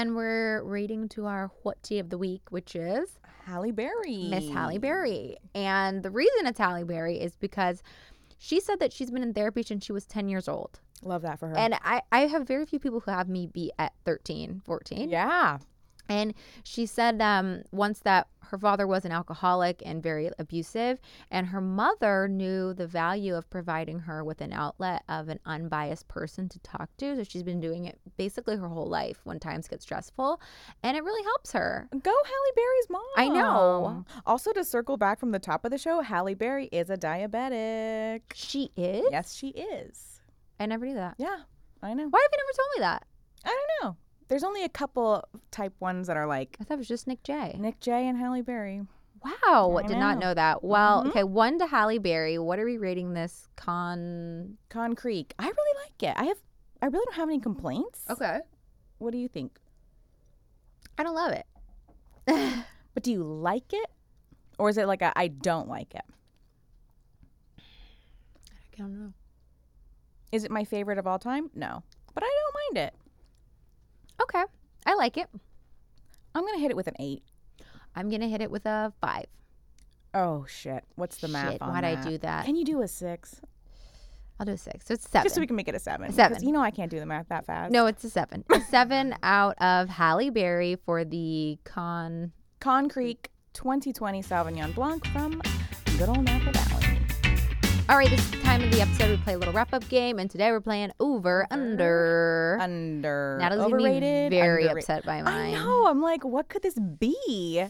And 0.03 0.17
we're 0.17 0.61
reading 0.63 1.07
to 1.09 1.27
our 1.27 1.49
what 1.61 1.81
tea 1.81 1.97
of 1.97 2.09
the 2.09 2.17
week, 2.17 2.41
which 2.49 2.75
is 2.75 3.17
Halle 3.45 3.71
Berry. 3.71 4.27
Miss 4.29 4.49
Halle 4.49 4.77
Berry. 4.77 5.37
And 5.55 6.03
the 6.03 6.11
reason 6.11 6.45
it's 6.45 6.59
Halle 6.59 6.83
Berry 6.83 7.21
is 7.21 7.37
because 7.37 7.81
she 8.37 8.59
said 8.59 8.81
that 8.81 8.91
she's 8.91 9.11
been 9.11 9.23
in 9.23 9.33
therapy 9.33 9.63
since 9.63 9.85
she 9.85 9.93
was 9.93 10.05
10 10.05 10.27
years 10.27 10.49
old. 10.49 10.81
Love 11.03 11.21
that 11.21 11.39
for 11.39 11.47
her. 11.47 11.57
And 11.57 11.75
I, 11.85 12.01
I 12.11 12.27
have 12.27 12.45
very 12.45 12.65
few 12.65 12.79
people 12.79 12.99
who 12.99 13.11
have 13.11 13.29
me 13.29 13.47
be 13.47 13.71
at 13.79 13.93
13, 14.03 14.63
14. 14.65 15.09
yeah. 15.09 15.59
And 16.13 16.35
she 16.63 16.85
said 16.85 17.19
um, 17.21 17.63
once 17.71 17.99
that 18.01 18.27
her 18.49 18.57
father 18.59 18.85
was 18.85 19.03
an 19.03 19.11
alcoholic 19.11 19.81
and 19.83 20.03
very 20.03 20.29
abusive, 20.37 20.99
and 21.31 21.47
her 21.47 21.59
mother 21.59 22.27
knew 22.27 22.71
the 22.75 22.85
value 22.85 23.33
of 23.33 23.49
providing 23.49 23.97
her 24.01 24.23
with 24.23 24.39
an 24.39 24.53
outlet 24.53 25.01
of 25.09 25.27
an 25.27 25.39
unbiased 25.45 26.07
person 26.07 26.49
to 26.49 26.59
talk 26.59 26.89
to. 26.97 27.15
So 27.15 27.23
she's 27.23 27.41
been 27.41 27.59
doing 27.59 27.85
it 27.85 27.99
basically 28.15 28.57
her 28.57 28.67
whole 28.67 28.87
life 28.87 29.21
when 29.23 29.39
times 29.39 29.67
get 29.67 29.81
stressful, 29.81 30.39
and 30.83 30.95
it 30.95 31.03
really 31.03 31.23
helps 31.23 31.51
her. 31.53 31.89
Go 31.91 32.11
Halle 32.11 32.53
Berry's 32.55 32.89
mom. 32.91 33.01
I 33.17 33.27
know. 33.29 34.05
Also, 34.27 34.53
to 34.53 34.63
circle 34.63 34.97
back 34.97 35.19
from 35.19 35.31
the 35.31 35.39
top 35.39 35.65
of 35.65 35.71
the 35.71 35.79
show, 35.79 36.01
Halle 36.01 36.35
Berry 36.35 36.67
is 36.67 36.91
a 36.91 36.97
diabetic. 36.97 38.21
She 38.35 38.71
is? 38.77 39.05
Yes, 39.09 39.33
she 39.33 39.47
is. 39.47 40.19
I 40.59 40.67
never 40.67 40.85
knew 40.85 40.93
that. 40.93 41.15
Yeah, 41.17 41.37
I 41.81 41.95
know. 41.95 42.07
Why 42.07 42.19
have 42.19 42.29
you 42.31 42.37
never 42.37 42.55
told 42.55 42.67
me 42.75 42.79
that? 42.81 43.07
I 43.45 43.49
don't 43.49 43.83
know. 43.83 43.97
There's 44.27 44.43
only 44.43 44.63
a 44.63 44.69
couple 44.69 45.23
type 45.51 45.73
ones 45.79 46.07
that 46.07 46.17
are 46.17 46.25
like 46.27 46.57
I 46.59 46.63
thought 46.63 46.75
it 46.75 46.77
was 46.77 46.87
just 46.87 47.07
Nick 47.07 47.23
J. 47.23 47.55
Nick 47.59 47.79
J 47.79 48.07
and 48.07 48.17
Halle 48.17 48.41
Berry. 48.41 48.81
Wow, 49.23 49.77
I 49.81 49.87
did 49.87 49.97
not 49.97 50.17
know. 50.17 50.27
know 50.29 50.33
that. 50.33 50.63
Well, 50.63 51.03
Mhm. 51.03 51.07
okay, 51.09 51.23
one 51.23 51.57
to 51.59 51.65
Halle 51.67 51.97
Berry. 51.97 52.37
What 52.37 52.59
are 52.59 52.65
we 52.65 52.77
rating 52.77 53.13
this 53.13 53.47
con? 53.55 54.57
Conn 54.69 54.95
Creek. 54.95 55.33
I 55.39 55.45
really 55.45 55.83
like 55.85 56.03
it. 56.03 56.19
I 56.19 56.25
have. 56.25 56.37
I 56.81 56.87
really 56.87 57.05
don't 57.05 57.15
have 57.15 57.29
any 57.29 57.39
complaints. 57.39 58.03
Okay, 58.09 58.41
What 58.97 59.11
do 59.11 59.17
you 59.17 59.27
think? 59.29 59.59
I 60.97 61.03
don't 61.03 61.15
love 61.15 61.31
it. 61.31 61.45
But 62.93 63.01
do 63.03 63.11
you 63.11 63.23
like 63.23 63.73
it, 63.73 63.89
or 64.59 64.69
is 64.69 64.77
it 64.77 64.85
like 64.87 65.01
a 65.01 65.11
I 65.17 65.27
don't 65.27 65.67
like 65.67 65.95
it? 65.95 66.05
I 67.59 68.77
don't 68.77 68.93
know. 68.99 69.13
Is 70.31 70.43
it 70.43 70.51
my 70.51 70.63
favorite 70.63 70.97
of 70.97 71.07
all 71.07 71.17
time? 71.19 71.49
No, 71.55 71.83
but 72.13 72.23
I 72.23 72.27
don't 72.27 72.77
mind 72.77 72.87
it. 72.87 72.95
Okay, 74.23 74.43
I 74.85 74.95
like 74.95 75.17
it. 75.17 75.27
I'm 76.35 76.45
gonna 76.45 76.59
hit 76.59 76.71
it 76.71 76.77
with 76.77 76.87
an 76.87 76.95
eight. 76.99 77.23
I'm 77.95 78.09
gonna 78.09 78.27
hit 78.27 78.41
it 78.41 78.49
with 78.51 78.65
a 78.65 78.91
five. 79.01 79.25
Oh 80.13 80.45
shit! 80.47 80.83
What's 80.95 81.17
the 81.17 81.27
math 81.27 81.53
Shit, 81.53 81.61
on 81.61 81.69
why'd 81.73 81.83
I 81.83 81.95
that? 81.95 82.07
do 82.07 82.17
that? 82.19 82.45
Can 82.45 82.55
you 82.55 82.65
do 82.65 82.81
a 82.81 82.87
six? 82.87 83.41
I'll 84.39 84.45
do 84.45 84.53
a 84.53 84.57
six. 84.57 84.87
So 84.87 84.95
it's 84.95 85.07
seven. 85.09 85.25
Just 85.25 85.35
so 85.35 85.41
we 85.41 85.47
can 85.47 85.55
make 85.55 85.67
it 85.67 85.75
a 85.75 85.79
seven. 85.79 86.09
A 86.09 86.13
seven. 86.13 86.43
You 86.43 86.51
know 86.51 86.61
I 86.61 86.71
can't 86.71 86.89
do 86.89 86.99
the 86.99 87.05
math 87.05 87.29
that 87.29 87.45
fast. 87.45 87.71
no, 87.71 87.85
it's 87.85 88.03
a 88.03 88.09
seven. 88.09 88.43
A 88.51 88.59
seven 88.69 89.15
out 89.23 89.55
of 89.61 89.89
Halle 89.89 90.29
Berry 90.31 90.75
for 90.85 91.03
the 91.05 91.57
con. 91.63 92.31
Conn 92.59 92.89
Creek 92.89 93.29
2020 93.53 94.23
Sauvignon 94.23 94.73
Blanc 94.73 95.05
from 95.07 95.41
good 95.97 96.09
old 96.09 96.23
Napa 96.23 96.51
Valley. 96.51 96.92
All 97.89 97.97
right, 97.97 98.09
this 98.09 98.21
is 98.21 98.31
the 98.31 98.37
time 98.37 98.63
of 98.63 98.71
the 98.71 98.81
episode 98.81 99.09
we 99.09 99.17
play 99.17 99.33
a 99.33 99.37
little 99.37 99.53
wrap 99.53 99.73
up 99.73 99.87
game, 99.89 100.17
and 100.17 100.31
today 100.31 100.51
we're 100.51 100.61
playing 100.61 100.91
over 101.01 101.45
under. 101.51 102.57
Under 102.61 103.37
Natalie's 103.41 103.65
overrated. 103.65 104.31
be 104.31 104.37
very 104.37 104.63
underra- 104.65 104.77
upset 104.79 105.05
by 105.05 105.21
mine. 105.21 105.53
I 105.55 105.57
know. 105.57 105.87
I'm 105.87 106.01
like, 106.01 106.23
what 106.23 106.47
could 106.47 106.61
this 106.61 106.75
be? 106.79 107.63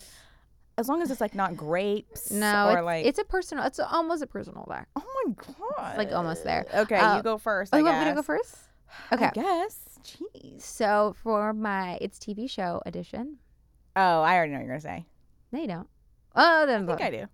As 0.78 0.88
long 0.88 1.02
as 1.02 1.10
it's 1.10 1.20
like 1.20 1.34
not 1.36 1.58
grapes. 1.58 2.30
No, 2.32 2.70
or 2.70 2.78
it's, 2.78 2.86
like 2.86 3.06
it's 3.08 3.20
a 3.20 3.24
personal. 3.24 3.64
It's 3.66 3.80
almost 3.80 4.22
a 4.22 4.28
personal 4.28 4.66
fact. 4.68 4.90
oh 4.96 5.04
my 5.26 5.34
god, 5.78 5.98
like 5.98 6.12
almost 6.12 6.44
there. 6.44 6.66
Okay, 6.74 6.96
Uh, 6.96 7.18
you 7.18 7.24
go 7.24 7.38
first. 7.40 7.74
Oh, 7.74 7.78
I 7.78 7.80
you 7.80 7.86
want 7.86 8.00
me 8.00 8.06
to 8.06 8.12
go 8.12 8.16
guess. 8.18 8.26
first? 8.26 8.56
I 9.12 9.16
Okay. 9.16 9.32
guess. 9.34 9.80
Jeez. 10.04 10.62
So 10.62 11.16
for 11.24 11.54
my 11.54 11.98
it's 12.02 12.20
TV 12.20 12.48
show 12.50 12.82
edition, 12.86 13.38
Oh, 13.96 14.22
I 14.22 14.36
already 14.36 14.52
know 14.52 14.60
what 14.60 14.66
you're 14.66 14.78
gonna 14.78 14.82
say. 14.82 15.06
no, 15.52 15.60
you 15.62 15.68
don't. 15.68 15.88
Oh, 16.36 16.66
then 16.68 16.84
I 16.84 16.96
think 16.96 17.02
I 17.02 17.10
do. 17.12 17.26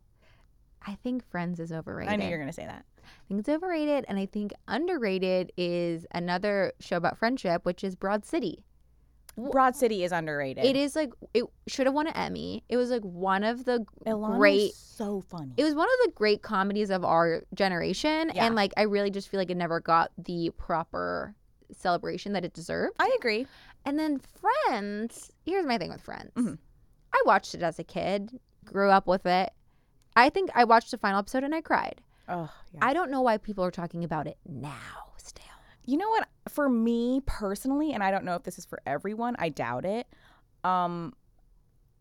I 0.85 0.95
think 0.95 1.23
Friends 1.29 1.59
is 1.59 1.71
overrated. 1.71 2.13
I 2.13 2.15
knew 2.15 2.25
you 2.25 2.31
were 2.31 2.37
gonna 2.37 2.53
say 2.53 2.65
that. 2.65 2.85
I 2.97 3.11
think 3.27 3.39
it's 3.41 3.49
overrated, 3.49 4.05
and 4.07 4.17
I 4.19 4.25
think 4.25 4.53
underrated 4.67 5.51
is 5.57 6.05
another 6.13 6.73
show 6.79 6.97
about 6.97 7.17
friendship, 7.17 7.65
which 7.65 7.83
is 7.83 7.95
Broad 7.95 8.25
City. 8.25 8.63
Broad 9.51 9.75
City 9.75 10.03
is 10.03 10.11
underrated. 10.11 10.65
It 10.65 10.75
is 10.75 10.95
like 10.95 11.13
it 11.33 11.45
should 11.67 11.85
have 11.85 11.95
won 11.95 12.07
an 12.07 12.13
Emmy. 12.15 12.63
It 12.67 12.75
was 12.77 12.89
like 12.89 13.03
one 13.03 13.43
of 13.43 13.63
the 13.65 13.85
Ilana's 14.05 14.37
great. 14.37 14.73
so 14.73 15.21
funny. 15.21 15.53
It 15.57 15.63
was 15.63 15.75
one 15.75 15.87
of 15.87 16.05
the 16.05 16.11
great 16.13 16.41
comedies 16.41 16.89
of 16.89 17.05
our 17.05 17.43
generation, 17.53 18.31
Yeah. 18.35 18.45
and 18.45 18.55
like 18.55 18.73
I 18.75 18.81
really 18.83 19.09
just 19.11 19.29
feel 19.29 19.39
like 19.39 19.49
it 19.49 19.55
never 19.57 19.79
got 19.79 20.11
the 20.17 20.49
proper 20.57 21.35
celebration 21.71 22.33
that 22.33 22.43
it 22.43 22.53
deserved. 22.53 22.95
I 22.99 23.15
agree. 23.17 23.47
And 23.85 23.97
then 23.97 24.19
Friends. 24.19 25.31
Here's 25.45 25.65
my 25.65 25.77
thing 25.77 25.89
with 25.91 26.01
Friends. 26.01 26.31
Mhm. 26.35 26.57
I 27.13 27.21
watched 27.25 27.55
it 27.55 27.63
as 27.63 27.79
a 27.79 27.83
kid, 27.83 28.39
grew 28.65 28.89
up 28.89 29.07
with 29.07 29.25
it. 29.25 29.51
I 30.19 30.29
think 30.29 30.49
I 30.53 30.63
watched 30.63 30.91
the 30.91 30.97
final 30.97 31.19
episode 31.19 31.43
and 31.43 31.55
I 31.55 31.61
cried. 31.61 32.01
Oh, 32.27 32.49
yeah. 32.73 32.79
I 32.81 32.93
don't 32.93 33.09
know 33.09 33.21
why 33.21 33.37
people 33.37 33.63
are 33.63 33.71
talking 33.71 34.03
about 34.03 34.27
it 34.27 34.37
now. 34.47 35.13
Still, 35.17 35.43
You 35.85 35.97
know 35.97 36.09
what? 36.09 36.27
For 36.47 36.69
me 36.69 37.21
personally, 37.25 37.93
and 37.93 38.03
I 38.03 38.11
don't 38.11 38.23
know 38.23 38.35
if 38.35 38.43
this 38.43 38.57
is 38.57 38.65
for 38.65 38.81
everyone, 38.85 39.35
I 39.39 39.49
doubt 39.49 39.85
it. 39.85 40.07
Um 40.63 41.13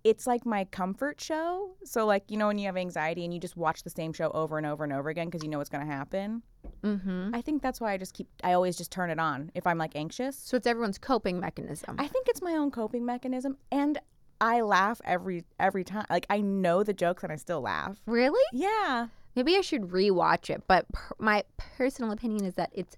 it's 0.04 0.26
like 0.26 0.46
my 0.46 0.64
comfort 0.64 1.20
show. 1.20 1.70
So 1.84 2.06
like, 2.06 2.24
you 2.28 2.36
know 2.36 2.46
when 2.46 2.58
you 2.58 2.66
have 2.66 2.76
anxiety 2.76 3.24
and 3.24 3.34
you 3.34 3.40
just 3.40 3.56
watch 3.56 3.82
the 3.82 3.90
same 3.90 4.12
show 4.12 4.30
over 4.30 4.56
and 4.56 4.66
over 4.66 4.84
and 4.84 4.92
over 4.92 5.10
again 5.10 5.26
because 5.26 5.42
you 5.42 5.50
know 5.50 5.58
what's 5.58 5.68
going 5.68 5.86
to 5.86 5.92
happen? 5.92 6.42
mm-hmm. 6.82 7.30
I 7.34 7.42
think 7.42 7.62
that's 7.62 7.80
why 7.80 7.92
I 7.92 7.98
just 7.98 8.14
keep 8.14 8.28
I 8.44 8.52
always 8.52 8.76
just 8.76 8.90
turn 8.90 9.10
it 9.10 9.18
on 9.18 9.50
if 9.54 9.66
I'm 9.66 9.78
like 9.78 9.96
anxious. 9.96 10.36
so 10.36 10.56
it's 10.56 10.66
everyone's 10.66 10.98
coping 10.98 11.40
mechanism. 11.40 11.96
I 11.98 12.06
think 12.06 12.28
it's 12.28 12.40
my 12.42 12.52
own 12.52 12.70
coping 12.70 13.04
mechanism 13.04 13.58
and 13.72 13.98
I 14.40 14.60
laugh 14.60 15.00
every 15.04 15.44
every 15.58 15.84
time. 15.84 16.04
Like 16.10 16.26
I 16.30 16.40
know 16.40 16.82
the 16.82 16.92
jokes 16.92 17.22
and 17.22 17.32
I 17.32 17.36
still 17.36 17.60
laugh. 17.60 17.98
really? 18.06 18.42
Yeah. 18.52 19.08
Maybe 19.36 19.56
I 19.56 19.60
should 19.60 19.82
rewatch 19.90 20.50
it. 20.50 20.62
But 20.66 20.90
per- 20.92 21.14
my 21.18 21.44
personal 21.56 22.10
opinion 22.12 22.44
is 22.44 22.54
that 22.54 22.70
it's 22.72 22.96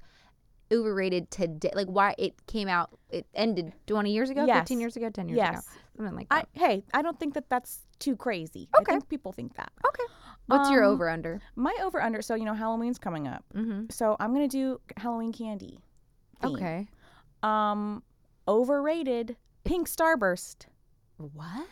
overrated 0.72 1.30
today. 1.30 1.70
Like 1.74 1.88
why 1.88 2.14
it 2.18 2.34
came 2.46 2.68
out, 2.68 2.90
it 3.10 3.26
ended 3.34 3.72
20 3.86 4.12
years 4.12 4.30
ago, 4.30 4.44
Yes. 4.46 4.60
15 4.60 4.80
years 4.80 4.96
ago, 4.96 5.10
10 5.10 5.28
years 5.28 5.38
ago, 5.40 5.58
something 5.96 6.14
like 6.16 6.28
I 6.30 6.40
that. 6.40 6.48
hey, 6.52 6.84
I 6.94 7.02
don't 7.02 7.18
think 7.18 7.34
that 7.34 7.48
that's 7.50 7.80
too 7.98 8.16
crazy. 8.16 8.68
Okay. 8.78 8.92
I 8.92 8.94
think 8.96 9.08
people 9.08 9.32
think 9.32 9.54
that. 9.56 9.70
okay. 9.86 10.04
What's 10.46 10.70
your 10.70 10.84
Um, 10.84 10.92
over 10.94 11.08
under? 11.08 11.40
My 11.56 11.76
over 11.82 12.00
under, 12.02 12.22
so 12.22 12.34
you 12.34 12.44
know 12.44 12.54
Halloween's 12.54 12.98
coming 12.98 13.28
up. 13.28 13.44
Mm-hmm. 13.54 13.84
So 13.90 14.16
I'm 14.18 14.32
gonna 14.32 14.48
do 14.48 14.80
Halloween 14.96 15.32
candy. 15.32 15.78
theme. 16.40 16.54
Okay. 16.56 16.88
Um, 17.42 18.02
overrated 18.48 19.36
pink 19.64 19.88
starburst. 19.88 20.66
What? 21.20 21.66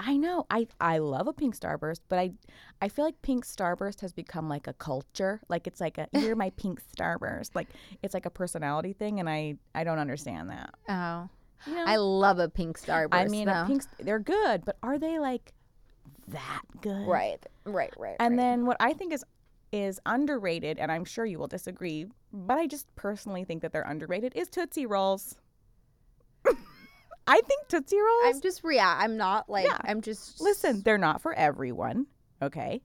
I 0.00 0.16
know. 0.16 0.46
I 0.50 0.66
I 0.80 0.98
love 0.98 1.26
a 1.28 1.32
pink 1.32 1.58
starburst, 1.58 2.00
but 2.08 2.18
I 2.18 2.32
I 2.80 2.88
feel 2.88 3.04
like 3.04 3.20
pink 3.22 3.44
starburst 3.44 4.00
has 4.00 4.12
become 4.12 4.48
like 4.48 4.66
a 4.66 4.72
culture. 4.72 5.40
Like 5.48 5.66
it's 5.66 5.80
like 5.80 5.98
a 5.98 6.08
you're 6.18 6.36
my 6.36 6.50
pink 6.50 6.80
starburst. 6.96 7.50
Like 7.54 7.68
it's 8.02 8.14
like 8.14 8.26
a 8.26 8.30
personality 8.30 8.92
thing, 8.92 9.20
and 9.20 9.28
I 9.28 9.56
I 9.74 9.84
don't 9.84 9.98
understand 9.98 10.50
that. 10.50 10.74
Oh. 10.88 11.28
You 11.66 11.76
know? 11.76 11.84
I 11.86 11.96
love 11.96 12.40
a 12.40 12.48
pink 12.48 12.78
starburst. 12.78 13.08
I 13.12 13.26
mean, 13.26 13.48
a 13.48 13.64
pink 13.66 13.84
they're 14.00 14.18
good, 14.18 14.64
but 14.64 14.76
are 14.82 14.98
they 14.98 15.18
like 15.18 15.52
that 16.28 16.62
good? 16.80 17.06
Right, 17.06 17.44
right, 17.64 17.92
right. 17.96 18.16
And 18.18 18.36
right. 18.36 18.42
then 18.42 18.66
what 18.66 18.76
I 18.80 18.92
think 18.92 19.12
is 19.12 19.24
is 19.72 20.00
underrated, 20.04 20.78
and 20.78 20.92
I'm 20.92 21.04
sure 21.04 21.24
you 21.24 21.38
will 21.38 21.46
disagree, 21.46 22.06
but 22.32 22.58
I 22.58 22.66
just 22.66 22.94
personally 22.94 23.44
think 23.44 23.62
that 23.62 23.72
they're 23.72 23.82
underrated, 23.82 24.32
is 24.36 24.48
Tootsie 24.48 24.86
Rolls. 24.86 25.36
I 27.26 27.40
think 27.40 27.68
Tootsie 27.68 27.98
Rolls, 27.98 28.36
I'm 28.36 28.40
just 28.40 28.62
yeah. 28.68 28.96
I'm 28.98 29.16
not 29.16 29.48
like 29.48 29.66
Yeah. 29.66 29.78
I'm 29.84 30.00
just 30.00 30.40
listen, 30.40 30.82
they're 30.82 30.98
not 30.98 31.22
for 31.22 31.34
everyone, 31.34 32.06
okay? 32.40 32.82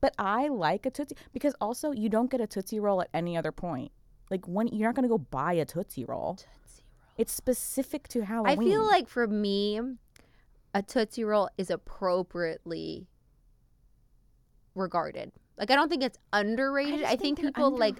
But 0.00 0.14
I 0.18 0.48
like 0.48 0.86
a 0.86 0.90
Tootsie 0.90 1.16
because 1.32 1.54
also 1.60 1.92
you 1.92 2.08
don't 2.08 2.30
get 2.30 2.40
a 2.40 2.46
Tootsie 2.46 2.80
Roll 2.80 3.02
at 3.02 3.08
any 3.14 3.36
other 3.36 3.52
point. 3.52 3.92
Like 4.30 4.46
when 4.46 4.68
you're 4.68 4.88
not 4.88 4.94
gonna 4.94 5.08
go 5.08 5.18
buy 5.18 5.54
a 5.54 5.64
Tootsie 5.64 6.04
Roll. 6.04 6.34
Tootsie 6.34 6.46
Roll. 6.48 6.64
It's 7.16 7.32
specific 7.32 8.08
to 8.08 8.24
how 8.24 8.44
I 8.44 8.56
feel 8.56 8.84
like 8.84 9.08
for 9.08 9.26
me, 9.26 9.80
a 10.74 10.82
tootsie 10.82 11.24
roll 11.24 11.48
is 11.56 11.70
appropriately 11.70 13.06
regarded. 14.74 15.30
Like 15.56 15.70
I 15.70 15.76
don't 15.76 15.88
think 15.88 16.02
it's 16.02 16.18
underrated. 16.32 17.00
just 17.00 17.12
I, 17.12 17.16
think, 17.16 17.40
they're 17.40 17.52
people 17.52 17.78
like 17.78 17.96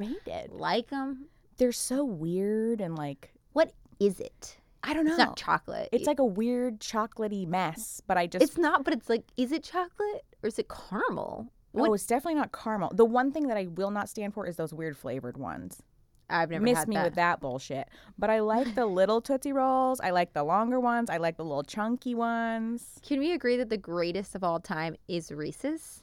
like 0.50 0.88
them. 0.88 1.26
they're 1.56 1.70
so 1.70 2.04
weird 2.04 2.80
and 2.80 2.96
like 2.98 3.32
What 3.52 3.72
is 4.00 4.18
it? 4.18 4.58
I 4.86 4.92
don't 4.92 5.04
know. 5.06 5.12
It's 5.12 5.18
not 5.18 5.36
chocolate. 5.36 5.88
It's 5.92 6.06
like 6.06 6.18
a 6.18 6.24
weird 6.24 6.78
chocolatey 6.80 7.46
mess, 7.46 8.02
but 8.06 8.18
I 8.18 8.26
just 8.26 8.44
it's 8.44 8.58
not, 8.58 8.84
but 8.84 8.92
it's 8.92 9.08
like, 9.08 9.24
is 9.36 9.50
it 9.50 9.64
chocolate 9.64 10.24
or 10.42 10.48
is 10.48 10.58
it 10.58 10.68
caramel? 10.68 11.50
What? 11.72 11.90
Oh, 11.90 11.94
it's 11.94 12.06
definitely 12.06 12.34
not 12.34 12.52
caramel. 12.52 12.92
The 12.94 13.04
one 13.04 13.32
thing 13.32 13.48
that 13.48 13.56
I 13.56 13.66
will 13.66 13.90
not 13.90 14.08
stand 14.08 14.34
for 14.34 14.46
is 14.46 14.56
those 14.56 14.72
weird 14.72 14.96
flavored 14.96 15.36
ones. 15.36 15.82
I've 16.30 16.50
never 16.50 16.64
Miss 16.64 16.78
had 16.78 16.88
me 16.88 16.96
that. 16.96 17.04
with 17.04 17.14
that 17.16 17.40
bullshit. 17.40 17.88
But 18.18 18.30
I 18.30 18.40
like 18.40 18.74
the 18.74 18.86
little 19.00 19.20
Tootsie 19.20 19.52
Rolls. 19.52 20.00
I 20.00 20.10
like 20.10 20.32
the 20.32 20.44
longer 20.44 20.80
ones. 20.80 21.10
I 21.10 21.16
like 21.16 21.36
the 21.36 21.44
little 21.44 21.62
chunky 21.62 22.14
ones. 22.14 23.00
Can 23.02 23.18
we 23.18 23.32
agree 23.32 23.56
that 23.56 23.70
the 23.70 23.76
greatest 23.76 24.34
of 24.34 24.44
all 24.44 24.60
time 24.60 24.96
is 25.08 25.30
Reese's? 25.32 26.02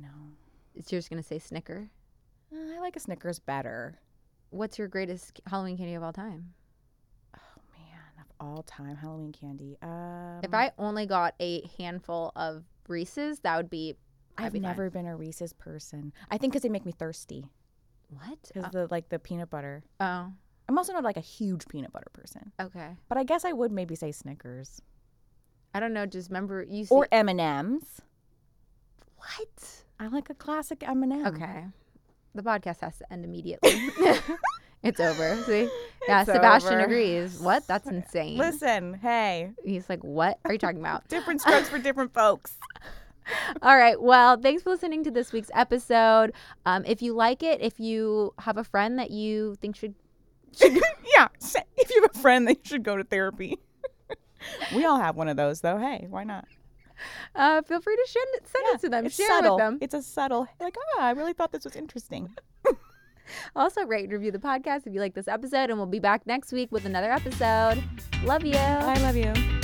No. 0.00 0.08
It's 0.74 0.88
just 0.88 1.10
gonna 1.10 1.22
say 1.22 1.38
Snicker. 1.38 1.90
Uh, 2.52 2.76
I 2.76 2.80
like 2.80 2.96
a 2.96 3.00
Snickers 3.00 3.38
better. 3.38 3.98
What's 4.50 4.78
your 4.78 4.88
greatest 4.88 5.40
Halloween 5.46 5.76
candy 5.76 5.94
of 5.94 6.02
all 6.02 6.12
time? 6.12 6.54
Oh 8.40 8.46
all 8.46 8.62
time 8.62 8.96
Halloween 8.96 9.32
candy. 9.32 9.76
Um, 9.82 10.40
if 10.42 10.54
I 10.54 10.72
only 10.78 11.06
got 11.06 11.34
a 11.40 11.62
handful 11.78 12.32
of 12.36 12.64
Reese's, 12.86 13.40
that 13.40 13.56
would 13.56 13.70
be. 13.70 13.94
I'd 14.36 14.46
I've 14.46 14.52
be 14.52 14.60
fine. 14.60 14.70
never 14.70 14.90
been 14.90 15.06
a 15.06 15.16
Reese's 15.16 15.52
person. 15.52 16.12
I 16.30 16.38
think 16.38 16.52
because 16.52 16.62
they 16.62 16.68
make 16.68 16.86
me 16.86 16.92
thirsty. 16.92 17.46
What? 18.10 18.38
Because 18.52 18.70
the 18.72 18.86
like 18.90 19.08
the 19.08 19.18
peanut 19.18 19.50
butter. 19.50 19.82
Oh, 20.00 20.32
I'm 20.68 20.78
also 20.78 20.92
not 20.92 21.04
like 21.04 21.16
a 21.16 21.20
huge 21.20 21.66
peanut 21.68 21.92
butter 21.92 22.10
person, 22.12 22.52
okay. 22.60 22.90
but 23.08 23.18
I 23.18 23.24
guess 23.24 23.44
I 23.44 23.52
would 23.52 23.72
maybe 23.72 23.94
say 23.94 24.12
Snickers 24.12 24.80
I 25.74 25.80
don't 25.80 25.92
know. 25.92 26.06
Just 26.06 26.30
remember 26.30 26.62
you. 26.62 26.84
See, 26.84 26.94
or 26.94 27.08
M 27.12 27.28
and 27.28 27.40
M's. 27.40 28.00
what? 29.16 29.82
I 30.00 30.08
like 30.08 30.30
a 30.30 30.34
classic 30.34 30.82
M 30.86 31.02
and 31.02 31.12
m 31.12 31.26
Okay. 31.26 31.64
The 32.34 32.42
podcast 32.42 32.80
has 32.80 32.98
to 32.98 33.12
end 33.12 33.24
immediately. 33.24 33.90
it's 34.82 35.00
over. 35.00 35.36
See? 35.44 35.68
Yeah, 36.06 36.22
It's 36.22 36.32
Sebastian 36.32 36.74
over. 36.74 36.84
agrees. 36.84 37.38
What? 37.38 37.66
That's 37.66 37.86
insane. 37.90 38.38
Listen, 38.38 38.94
hey, 38.94 39.50
He's 39.62 39.90
like, 39.90 40.02
what 40.02 40.38
are 40.46 40.52
you 40.52 40.58
talking 40.58 40.78
about? 40.80 41.06
different 41.08 41.42
strokes 41.42 41.68
for 41.68 41.78
different 41.78 42.14
folks. 42.14 42.56
All 43.62 43.76
right. 43.76 44.00
Well, 44.00 44.38
thanks 44.40 44.62
for 44.62 44.70
listening 44.70 45.04
to 45.04 45.10
this 45.10 45.32
week's 45.34 45.50
episode. 45.54 46.32
Um, 46.64 46.84
if 46.86 47.02
you 47.02 47.12
like 47.14 47.42
it, 47.42 47.60
if 47.60 47.78
you 47.78 48.32
have 48.38 48.56
a 48.56 48.64
friend 48.64 48.98
that 48.98 49.10
you 49.10 49.56
think 49.60 49.76
should, 49.76 49.94
should... 50.56 50.72
yeah, 51.14 51.28
if 51.76 51.90
you 51.90 52.00
have 52.00 52.10
a 52.14 52.18
friend 52.20 52.46
that 52.48 52.56
you 52.56 52.62
should 52.64 52.84
go 52.84 52.96
to 52.96 53.04
therapy. 53.04 53.58
we 54.74 54.86
all 54.86 54.98
have 54.98 55.14
one 55.16 55.28
of 55.28 55.36
those, 55.36 55.60
though. 55.60 55.76
Hey, 55.76 56.06
why 56.08 56.24
not? 56.24 56.46
uh, 57.34 57.60
feel 57.62 57.82
free 57.82 57.96
to 57.96 58.06
send, 58.08 58.26
send 58.46 58.64
Yeah, 58.66 58.74
it 58.76 58.80
to 58.80 58.88
them. 58.88 59.08
Share 59.10 59.26
subtle. 59.28 59.56
with 59.56 59.62
them. 59.64 59.78
It's 59.82 59.94
a 59.94 60.02
subtle, 60.02 60.48
like, 60.58 60.76
ah, 60.96 61.02
I 61.02 61.10
really 61.10 61.34
thought 61.34 61.52
this 61.52 61.64
was 61.64 61.76
interesting. 61.76 62.30
Also, 63.56 63.84
rate 63.86 64.04
and 64.04 64.12
review 64.12 64.30
the 64.30 64.38
podcast 64.38 64.86
if 64.86 64.94
you 64.94 65.00
like 65.00 65.14
this 65.14 65.28
episode, 65.28 65.70
and 65.70 65.78
we'll 65.78 65.86
be 65.86 66.00
back 66.00 66.26
next 66.26 66.52
week 66.52 66.70
with 66.72 66.84
another 66.84 67.10
episode. 67.10 67.82
Love 68.24 68.44
you. 68.44 68.56
I 68.56 68.98
love 69.00 69.16
you. 69.16 69.57